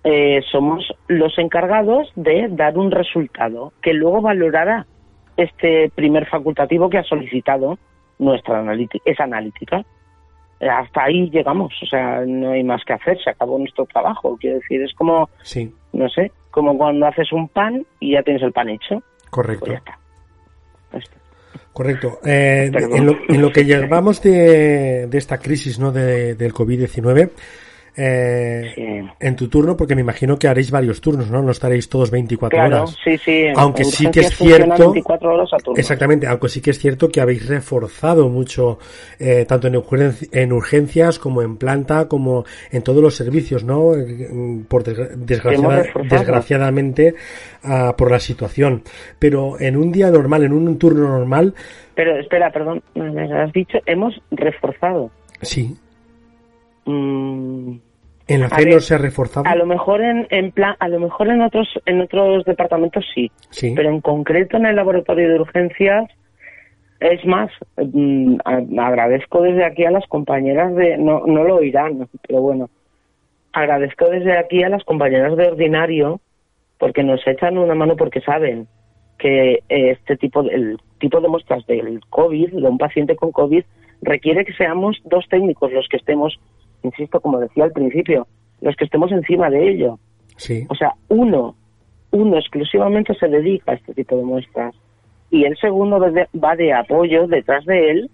[0.04, 4.86] eh, somos los encargados de dar un resultado que luego valorará
[5.36, 7.78] este primer facultativo que ha solicitado
[8.18, 9.84] nuestra analítica, esa analítica.
[10.60, 14.36] Hasta ahí llegamos, o sea, no hay más que hacer, se acabó nuestro trabajo.
[14.38, 18.42] Quiero decir, es como, sí, no sé, como cuando haces un pan y ya tienes
[18.42, 19.66] el pan hecho, correcto.
[19.66, 19.98] pues ya está.
[20.92, 21.16] Ya está.
[21.72, 22.18] Correcto.
[22.24, 25.92] Eh, en, lo, en lo que llevamos de, de esta crisis ¿no?
[25.92, 27.30] de, del COVID-19,
[27.96, 28.82] eh, Sí.
[29.20, 31.42] en tu turno, porque me imagino que haréis varios turnos, ¿no?
[31.42, 32.96] No estaréis todos 24 Claro, horas.
[33.04, 33.46] sí, sí.
[33.56, 35.78] Aunque sí que es cierto- 24 horas a turno.
[35.78, 38.78] Exactamente, aunque sí que es cierto que habéis reforzado mucho,
[39.18, 43.94] eh, tanto en, urgen- en urgencias como en planta, como en todos los servicios, ¿no?
[43.94, 44.28] Eh,
[44.68, 47.14] Por desgra- desgraciada- desgraciadamente,
[47.64, 48.82] ah, por la situación.
[49.18, 51.54] Pero en un día normal, en un turno normal,
[51.94, 55.10] Pero espera, perdón, me has dicho, hemos reforzado.
[55.42, 55.76] sí,
[56.86, 57.76] Mm,
[58.28, 59.46] en la fe no se ha reforzado.
[59.46, 63.30] a lo mejor en, en plan, a lo mejor en otros en otros departamentos sí,
[63.50, 63.72] Sí.
[63.74, 66.08] pero en concreto en el laboratorio de urgencias
[67.00, 68.36] es más, mm,
[68.78, 72.68] agradezco desde aquí a las compañeras de, no, no lo oirán, pero bueno,
[73.52, 76.20] agradezco desde aquí a las compañeras de ordinario
[76.78, 78.66] porque nos echan una mano porque saben
[79.18, 83.32] que eh, este tipo de, el tipo de muestras del COVID, de un paciente con
[83.32, 83.64] COVID,
[84.02, 86.38] requiere que seamos dos técnicos los que estemos,
[86.82, 88.26] insisto, como decía al principio,
[88.60, 89.98] los que estemos encima de ello.
[90.36, 90.66] Sí.
[90.68, 91.54] O sea, uno,
[92.10, 94.74] uno exclusivamente se dedica a este tipo de muestras
[95.30, 98.10] y el segundo va de, va de apoyo detrás de él.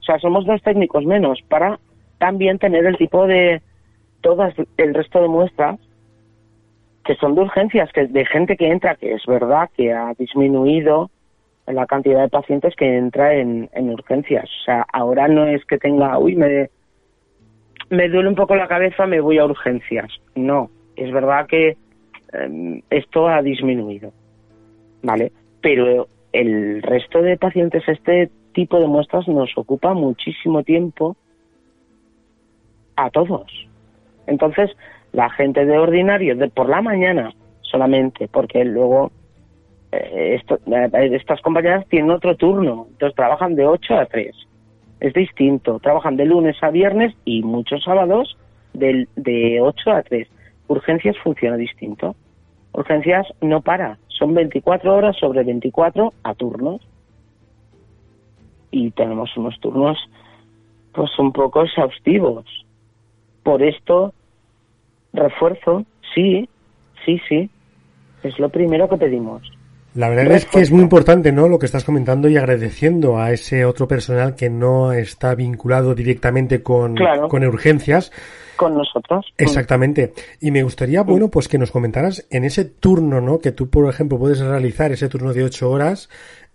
[0.00, 1.78] O sea, somos dos técnicos menos para
[2.18, 3.62] también tener el tipo de
[4.20, 5.80] todas el resto de muestras
[7.04, 11.10] que son de urgencias, que de gente que entra, que es verdad que ha disminuido
[11.66, 14.44] la cantidad de pacientes que entra en, en urgencias.
[14.44, 16.70] O sea, ahora no es que tenga, uy, me,
[17.90, 20.10] me duele un poco la cabeza, me voy a urgencias.
[20.34, 21.76] No, es verdad que
[22.32, 24.12] eh, esto ha disminuido,
[25.02, 25.32] ¿vale?
[25.60, 31.16] Pero el resto de pacientes, este tipo de muestras nos ocupa muchísimo tiempo
[32.96, 33.50] a todos.
[34.26, 34.70] Entonces,
[35.12, 39.10] la gente de ordinario, de por la mañana solamente, porque luego
[39.92, 44.34] eh, eh, estas compañeras tienen otro turno, entonces trabajan de 8 a 3.
[45.00, 48.36] Es distinto, trabajan de lunes a viernes y muchos sábados
[48.74, 50.28] del- de 8 a 3.
[50.68, 52.14] Urgencias funciona distinto.
[52.72, 56.80] Urgencias no para, son 24 horas sobre 24 a turnos.
[58.70, 59.98] Y tenemos unos turnos
[60.92, 62.44] pues un poco exhaustivos.
[63.42, 64.12] Por esto,
[65.12, 66.48] refuerzo, sí,
[67.04, 67.50] sí, sí,
[68.22, 69.42] es lo primero que pedimos.
[69.94, 71.48] La verdad es que es muy importante, ¿no?
[71.48, 76.62] Lo que estás comentando y agradeciendo a ese otro personal que no está vinculado directamente
[76.62, 77.28] con, Claro.
[77.28, 78.12] con urgencias.
[78.56, 79.26] Con nosotros.
[79.36, 80.12] Exactamente.
[80.40, 83.38] Y me gustaría, bueno, pues que nos comentaras en ese turno, ¿no?
[83.40, 86.08] Que tú, por ejemplo, puedes realizar ese turno de ocho horas,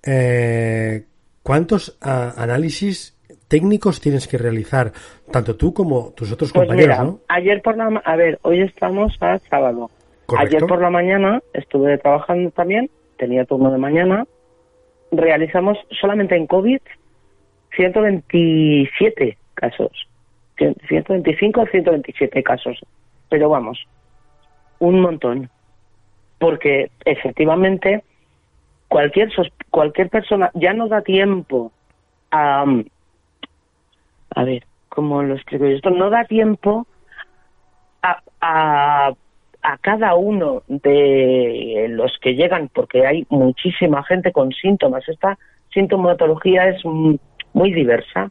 [0.04, 1.04] eh,
[1.44, 3.16] ¿cuántos ah, análisis
[3.48, 4.92] técnicos tienes que realizar,
[5.32, 7.20] tanto tú como tus otros Pues compañeros, mira, ¿no?
[7.28, 8.02] ayer por la...
[8.04, 9.90] A ver, hoy estamos a sábado.
[10.26, 10.58] Correcto.
[10.58, 14.26] Ayer por la mañana estuve trabajando también, tenía turno de mañana.
[15.12, 16.80] Realizamos solamente en COVID
[17.76, 19.92] 127 casos.
[20.58, 22.80] Cien- 125 o 127 casos.
[23.30, 23.86] Pero vamos,
[24.80, 25.50] un montón.
[26.40, 28.04] Porque efectivamente
[28.88, 29.30] cualquier
[29.72, 31.72] cualquier persona ya no da tiempo
[32.32, 32.66] a
[34.36, 36.86] a ver cómo lo explico yo esto no da tiempo
[38.04, 39.14] a, a,
[39.66, 45.40] a cada uno de los que llegan porque hay muchísima gente con síntomas esta
[45.74, 48.30] sintomatología es muy diversa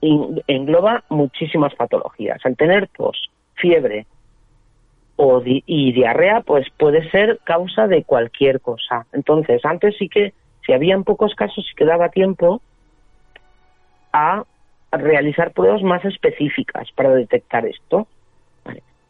[0.00, 4.06] y engloba muchísimas patologías al tener tos fiebre
[5.16, 9.06] o y diarrea pues puede ser causa de cualquier cosa.
[9.12, 10.32] Entonces, antes sí que
[10.66, 12.62] si habían pocos casos sí que daba tiempo
[14.12, 14.44] a
[14.90, 18.08] realizar pruebas más específicas para detectar esto.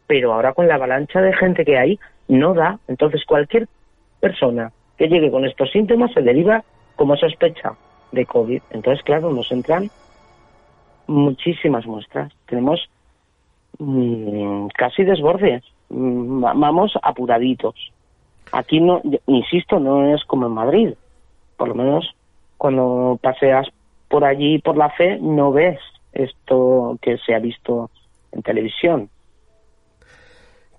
[0.07, 3.67] Pero ahora con la avalancha de gente que hay no da, entonces cualquier
[4.19, 6.63] persona que llegue con estos síntomas se deriva
[6.95, 7.73] como sospecha
[8.11, 8.61] de COVID.
[8.71, 9.89] Entonces, claro, nos entran
[11.07, 12.31] muchísimas muestras.
[12.47, 12.87] Tenemos
[13.79, 15.63] mm, casi desbordes.
[15.89, 17.75] Mm, va- Vamos apuraditos.
[18.51, 20.93] Aquí no, insisto, no es como en Madrid.
[21.57, 22.15] Por lo menos
[22.57, 23.67] cuando paseas
[24.07, 25.79] por allí por la fe no ves
[26.13, 27.89] esto que se ha visto
[28.31, 29.09] en televisión.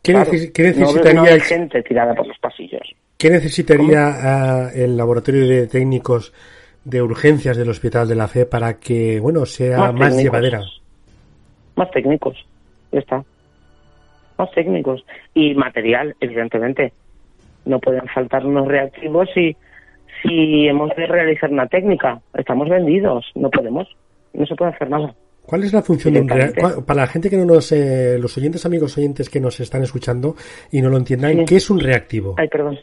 [0.07, 2.95] ¿Qué, Claro, neces- qué no ve- no necesitaría, hay gente tirada por los pasillos.
[3.19, 6.33] qué necesitaría ah, el laboratorio de técnicos
[6.85, 10.61] de urgencias del Hospital de la Fe para que, bueno, sea Más más, llevadera?
[11.75, 12.37] Más técnicos,
[12.93, 13.25] ya está.
[14.39, 15.05] Más técnicos.
[15.35, 16.93] Y material, evidentemente.
[17.65, 19.57] No pueden faltar unos reactivos si,
[20.23, 22.21] si hemos de realizar una técnica.
[22.35, 23.89] Estamos vendidos, no podemos.
[24.35, 25.13] No se puede hacer nada.
[25.47, 26.81] ¿Cuál es la función de un rea- Directamente.
[26.81, 29.83] cua- Para la gente que no nos, eh, los oyentes, amigos oyentes que nos están
[29.83, 30.35] escuchando
[30.73, 31.45] y no lo entiendan, Sí.
[31.47, 32.35] ¿qué es un reactivo?
[32.39, 32.79] Ay, perdón.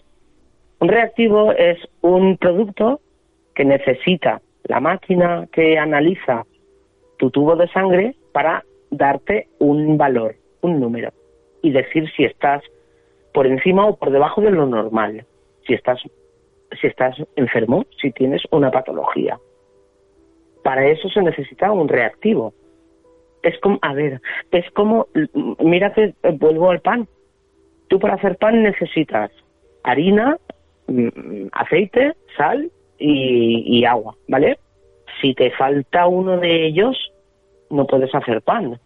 [0.80, 3.02] Un reactivo es un producto
[3.56, 6.44] que necesita la máquina que analiza
[7.18, 11.11] tu tubo de sangre para darte un valor, un número,
[11.61, 12.64] y decir si estás
[13.34, 15.26] por encima o por debajo de lo normal,
[15.68, 15.99] si estás,
[16.80, 19.38] si estás enfermo, si tienes una patología.
[20.64, 22.53] Para eso se necesita un reactivo.
[23.41, 24.22] Es como, a ver,
[24.52, 25.07] es como,
[25.60, 27.07] mira que vuelvo al pan.
[27.90, 29.31] Tú para hacer pan necesitas
[29.84, 30.38] harina,
[30.88, 34.57] mm, aceite, sal y, y agua, ¿vale?
[35.22, 36.98] Si te falta uno de ellos,
[37.69, 38.80] no puedes hacer pan.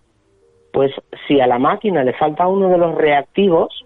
[0.73, 0.91] Pues
[1.27, 3.85] si a la máquina le falta uno de los reactivos,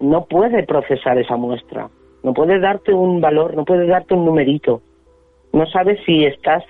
[0.00, 1.88] no puede procesar esa muestra,
[2.22, 4.82] no puede darte un valor, no puede darte un numerito.
[5.52, 6.64] No sabes si estás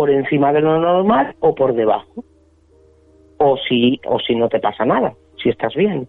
[0.00, 2.24] por encima de lo normal o por debajo.
[3.36, 5.12] O si, o si no te pasa nada,
[5.42, 6.08] si estás bien.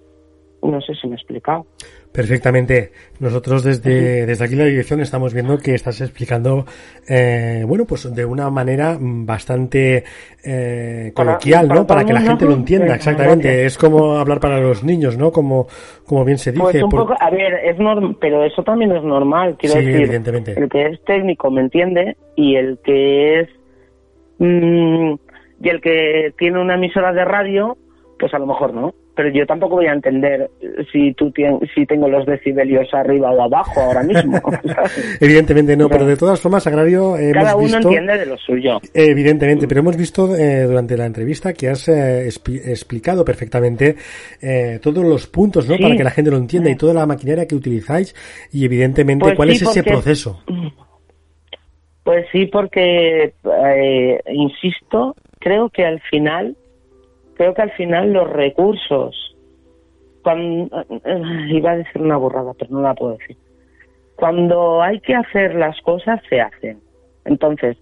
[0.63, 1.65] No sé si me he explicado.
[2.13, 2.91] Perfectamente.
[3.19, 6.63] Nosotros desde, desde aquí la dirección estamos viendo que estás explicando,
[7.09, 10.05] eh, bueno, pues de una manera bastante
[10.45, 11.88] eh, coloquial, para ¿no?
[11.88, 13.47] Para que la gente lo entienda, exactamente.
[13.49, 13.73] gracias.
[13.73, 15.31] Es como hablar para los niños, ¿no?
[15.34, 15.68] Como,
[16.05, 16.63] como bien se dice.
[16.63, 19.85] Pues un por- poco, a ver, es norm pero eso también es normal, quiero Sí,
[19.85, 20.01] decir.
[20.03, 20.53] evidentemente.
[20.57, 23.49] El que es técnico me entiende y el que es
[24.45, 25.13] mm,
[25.63, 27.77] y el que tiene una emisora de radio,
[28.19, 28.93] pues a lo mejor no.
[29.13, 30.49] Pero yo tampoco voy a entender
[30.91, 34.41] si tú tien- si tengo los decibelios arriba o abajo ahora mismo.
[35.19, 37.77] Evidentemente no, Pero- de todas formas, Agrario, hemos Cada uno visto...
[37.89, 38.80] entiende de lo suyo.
[38.93, 43.97] Evidentemente, pero hemos visto eh, durante la entrevista que has eh, expli- explicado perfectamente
[44.41, 45.76] eh, todos los puntos, ¿no?
[45.76, 45.84] Sí.
[45.84, 48.15] Para que la gente lo entienda y toda la maquinaria que utilizáis
[48.53, 50.41] y evidentemente Pues cuál sí, es ese porque- proceso.
[52.03, 56.56] Pues sí, porque eh, insisto, creo que al final,
[57.36, 59.36] creo que al final los recursos,
[60.23, 63.38] cuando eh, iba a decir una burrada, pero no la puedo decir.
[64.15, 66.80] Cuando hay que hacer las cosas, se hacen.
[67.26, 67.78] Entonces,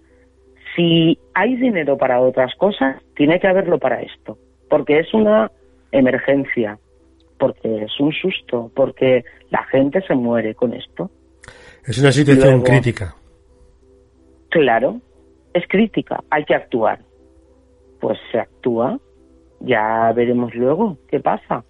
[0.76, 4.38] si hay dinero para otras cosas, tiene que haberlo para esto,
[4.68, 5.50] porque es una
[5.92, 6.78] emergencia,
[7.38, 11.10] porque es un susto, porque la gente se muere con esto.
[11.86, 13.14] Es una situación Luego- crítica.
[14.50, 15.00] Claro,
[15.54, 17.00] es crítica, hay que actuar.
[18.00, 18.98] Pues se actúa,
[19.60, 21.64] ya veremos luego qué pasa.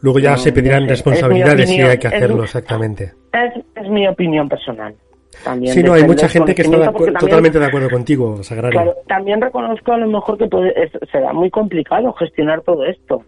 [0.00, 0.90] Luego ya No, se pedirán no sé.
[0.94, 3.12] responsabilidades Es mi si hay que opinión, es hacerlo mi- exactamente.
[3.32, 4.94] Es, es mi opinión personal.
[5.44, 8.72] También Sí, no, hay mucha gente que está de también- totalmente de acuerdo contigo, Sagrario.
[8.80, 13.22] Claro, también reconozco a lo mejor que puede, es- será muy complicado gestionar todo esto.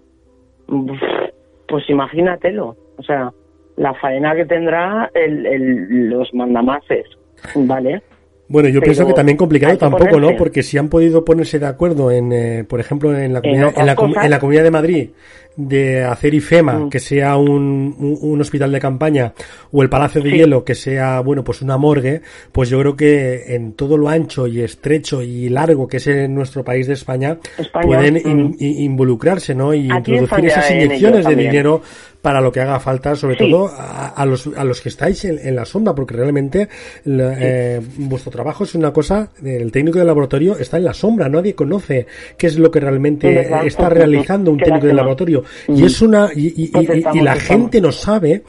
[1.69, 2.77] Pues imagínatelo.
[2.97, 3.33] O sea,
[3.77, 7.07] la faena que tendrá el, el- los mandamases,
[7.55, 8.03] ¿vale?
[8.49, 10.35] Bueno, yo Pero pienso que también complicado tampoco, ¿no?
[10.37, 13.81] Porque si han podido ponerse de acuerdo en, eh, por ejemplo, en la, comunidad, otras
[13.81, 15.09] en, la, en la Comunidad de Madrid,
[15.57, 16.89] de hacer IFEMA, Mm.
[16.89, 19.33] que sea un, un, un hospital de campaña,
[19.73, 20.37] o el Palacio de Sí.
[20.37, 22.23] Hielo, que sea, bueno, pues una morgue,
[22.53, 26.35] pues yo creo que en todo lo ancho y estrecho y largo que es en
[26.35, 28.29] nuestro país de España, España, pueden mm.
[28.29, 29.75] in- involucrarse, ¿no?
[29.75, 31.83] Y Aquí introducir esas en inyecciones de dinero
[32.23, 33.49] para lo que haga falta, sobre Sí.
[33.51, 36.69] todo a, a los, a los que estáis en, en la sombra, porque realmente
[37.05, 41.29] la- eh, vuestro trabajo es una cosa, el técnico de laboratorio está en la sombra,
[41.29, 45.45] nadie conoce qué es lo que realmente está realizando un técnico de laboratorio.
[45.69, 48.43] Y es una, y, y- y- Pues y- la gente no sabe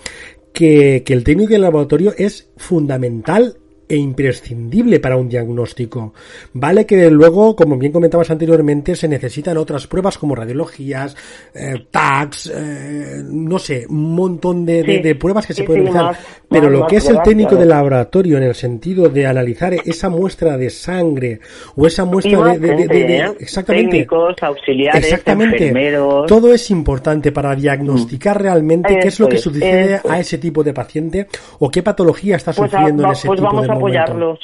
[0.52, 3.58] que, que el técnico de laboratorio es fundamental
[3.90, 6.14] e imprescindible para un diagnóstico.
[6.54, 11.16] Vale que luego, como bien comentabas anteriormente, se necesitan otras pruebas como radiologías,
[11.56, 15.88] eh, tags, eh, no sé, un montón de, de- Sí, de pruebas que se pueden
[15.88, 16.12] sí, realizar.
[16.14, 19.26] más- Pero más- lo más que es el técnico de laboratorio en el sentido de
[19.26, 21.40] analizar esa muestra de sangre
[21.76, 23.32] o esa muestra de, de- ¿eh?
[23.40, 25.58] exactamente Técnicos, auxiliares, Exactamente.
[25.68, 26.28] enfermeros.
[26.28, 30.28] Todo es importante para diagnosticar realmente qué es lo que sucede a es.
[30.28, 31.28] ese tipo de paciente
[31.60, 33.79] o qué patología está Pues, a- sufriendo en ese pues tipo de.
[33.80, 34.40] Apoyarlos.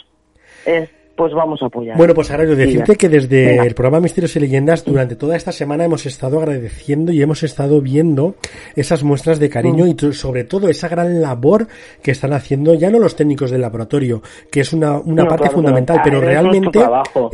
[0.65, 1.95] Eh, pues vamos a apoyar.
[1.97, 2.95] Bueno, pues Agrario, decirte Diga.
[2.95, 7.21] que desde el programa Misterios y Leyendas, durante toda esta semana hemos estado agradeciendo y
[7.21, 8.35] hemos estado viendo
[8.75, 9.51] esas muestras de Mm.
[9.51, 11.67] cariño y to- sobre todo esa gran labor
[12.01, 14.21] que están haciendo ya no los técnicos del laboratorio,
[14.51, 16.79] que es una, una No, parte claro, fundamental, no, pero realmente,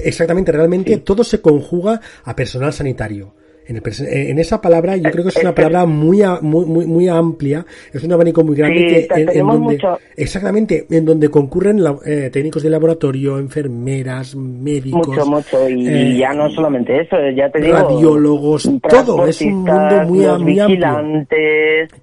[0.03, 0.99] exactamente, realmente Sí.
[0.99, 3.33] todo se conjuga a personal sanitario.
[3.71, 6.21] En, el pers- en esa palabra yo creo que es Eh, una eh, palabra muy,
[6.21, 9.25] a- muy, muy, muy amplia, es un abanico muy grande Sí, que te- en, en
[9.27, 15.25] tenemos donde, mucho- exactamente, en donde concurren la- eh, técnicos de laboratorio, enfermeras, médicos, mucho,
[15.25, 15.69] mucho.
[15.69, 17.73] Y, eh, ya no solamente eso, ya te digo.
[17.75, 20.87] radiólogos, todo, es un mundo muy, los muy amplio.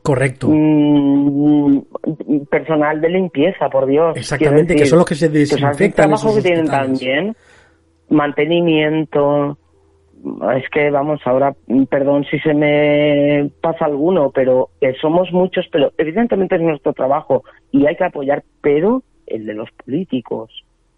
[0.03, 0.49] Correcto.
[0.51, 1.79] mm,
[2.51, 4.17] personal de limpieza, por Dios.
[4.17, 7.37] Exactamente, que son los que se que es el desinfectan trabajo que tienen también,
[8.09, 9.59] mantenimiento.
[10.57, 15.67] Es que vamos, ahora, mm, perdón si se me pasa alguno, pero que somos muchos,
[15.71, 20.51] pero evidentemente es nuestro trabajo y hay que apoyar, pero el de los políticos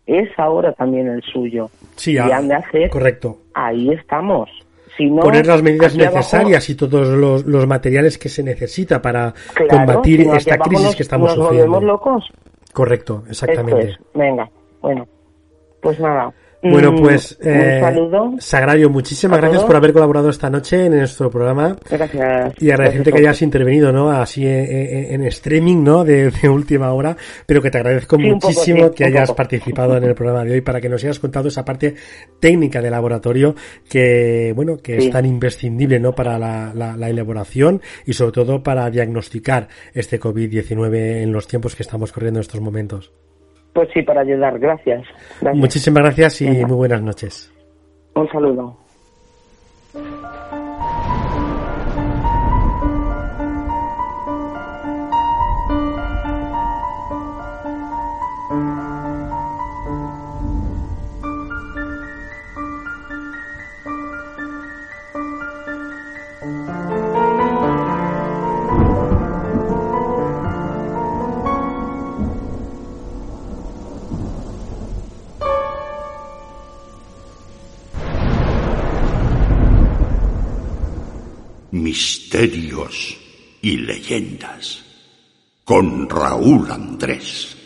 [0.06, 1.68] es ahora también el suyo.
[1.96, 3.36] Sí, y ah, han de hacer, correcto.
[3.54, 4.48] ahí estamos.
[4.96, 9.00] Si no, Poner las medidas abajo- necesarias y todos los, los materiales que se necesita
[9.00, 11.80] para Claro, combatir esta crisis nos- que estamos nos sufriendo.
[11.80, 12.24] locos.
[12.72, 13.90] Correcto, exactamente.
[13.90, 13.98] Es.
[14.14, 14.48] Venga,
[14.80, 15.06] bueno,
[15.80, 16.32] pues nada.
[16.62, 18.34] Bueno, Mm, pues, eh, un saludo.
[18.38, 19.66] Sagrario, muchísimas gracias todos.
[19.68, 22.52] por haber colaborado esta noche en nuestro programa Gracias.
[22.60, 24.10] y agradecerte Gracias que hayas intervenido, ¿no?
[24.10, 26.04] Así en, en- en streaming, ¿no?
[26.04, 27.16] De, de última hora,
[27.46, 29.36] pero que te agradezco Sí, un poco, muchísimo sí, que hayas poco.
[29.36, 31.94] participado en el programa de hoy para que nos hayas contado esa parte
[32.40, 33.54] técnica de laboratorio
[33.88, 35.06] que, bueno, que Sí.
[35.06, 36.14] es tan imprescindible, ¿no?
[36.14, 41.74] Para la, la- la elaboración y sobre todo para diagnosticar este COVID-19 en los tiempos
[41.74, 43.12] que estamos corriendo en estos momentos.
[43.72, 44.58] Pues sí, para ayudar.
[44.58, 45.02] Gracias.
[45.40, 45.56] Gracias.
[45.60, 46.66] Muchísimas gracias y Venga.
[46.66, 47.52] muy buenas noches.
[48.14, 48.79] Un saludo.
[83.70, 84.84] Y leyendas.
[85.64, 87.56] Con Raúl Andrés.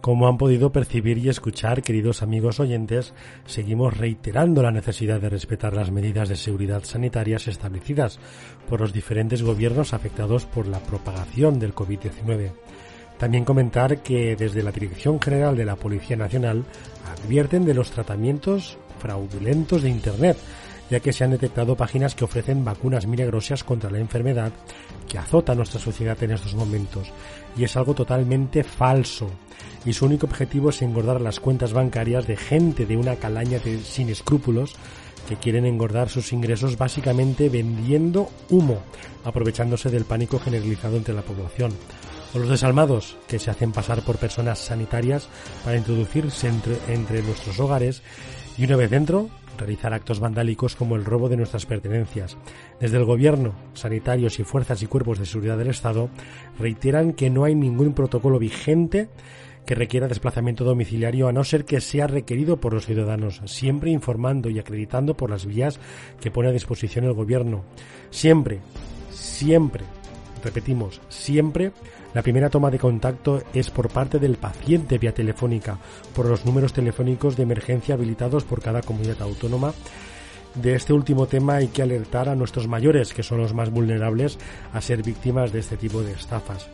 [0.00, 3.14] Como han podido percibir y escuchar, queridos amigos oyentes,
[3.46, 8.20] seguimos reiterando la necesidad de respetar las medidas de seguridad sanitarias establecidas
[8.68, 12.52] por los diferentes gobiernos afectados por la propagación del COVID-19.
[13.24, 16.62] También comentar que desde la Dirección General de la Policía Nacional
[17.10, 20.36] advierten de los tratamientos fraudulentos de Internet,
[20.90, 24.52] ya que se han detectado páginas que ofrecen vacunas milagrosas contra la enfermedad
[25.08, 27.10] que azota nuestra sociedad en estos momentos,
[27.56, 29.30] y es algo totalmente falso.
[29.86, 33.80] Y su único objetivo es engordar las cuentas bancarias de gente de una calaña de-
[33.80, 34.74] sin escrúpulos
[35.26, 38.82] que quieren engordar sus ingresos básicamente vendiendo humo,
[39.24, 41.72] aprovechándose del pánico generalizado entre la población.
[42.34, 45.28] O los desalmados, que se hacen pasar por personas sanitarias
[45.64, 48.02] para introducirse entre, entre nuestros hogares
[48.58, 52.36] y una vez dentro, realizar actos vandálicos como el robo de nuestras pertenencias.
[52.80, 56.10] Desde el gobierno, sanitarios y fuerzas y cuerpos de seguridad del Estado
[56.58, 59.08] reiteran que no hay ningún protocolo vigente
[59.66, 64.50] que requiera desplazamiento domiciliario a no ser que sea requerido por los ciudadanos, siempre informando
[64.50, 65.80] y acreditando por las vías
[66.20, 67.64] que pone a disposición el gobierno.
[68.10, 68.60] Siempre,
[69.10, 69.84] siempre,
[70.42, 71.72] repetimos, siempre
[72.14, 75.78] la primera toma de contacto es por parte del paciente vía telefónica,
[76.14, 79.74] por los números telefónicos de emergencia habilitados por cada comunidad autónoma.
[80.54, 84.38] De este último tema hay que alertar a nuestros mayores, que son los más vulnerables
[84.72, 86.68] a ser víctimas de este tipo de estafas.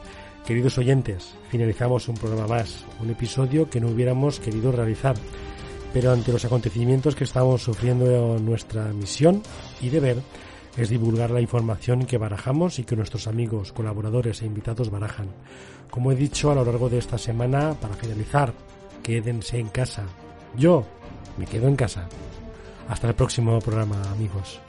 [0.46, 5.16] Queridos oyentes, finalizamos un programa más, un episodio que no hubiéramos querido realizar,
[5.94, 9.42] pero ante los acontecimientos que estamos sufriendo nuestra misión
[9.80, 10.18] y deber
[10.76, 15.28] es divulgar la información que barajamos y que nuestros amigos, colaboradores e invitados barajan.
[15.90, 18.52] Como he dicho a lo largo de esta semana, para finalizar,
[19.02, 20.04] quédense en casa.
[20.56, 20.84] Yo
[21.36, 22.08] me quedo en casa.
[22.88, 24.60] Hasta el próximo programa, amigos.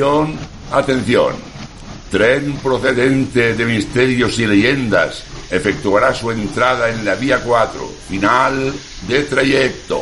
[0.00, 0.38] Atención,
[0.72, 1.34] atención.
[2.10, 8.72] Tren procedente de misterios y leyendas efectuará su entrada en la vía 4, final
[9.06, 10.00] de trayecto.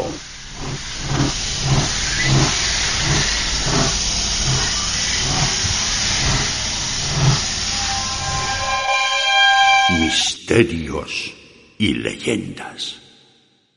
[9.98, 11.34] Misterios
[11.76, 13.00] y leyendas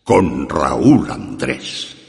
[0.03, 2.00] con Raúl Andrés.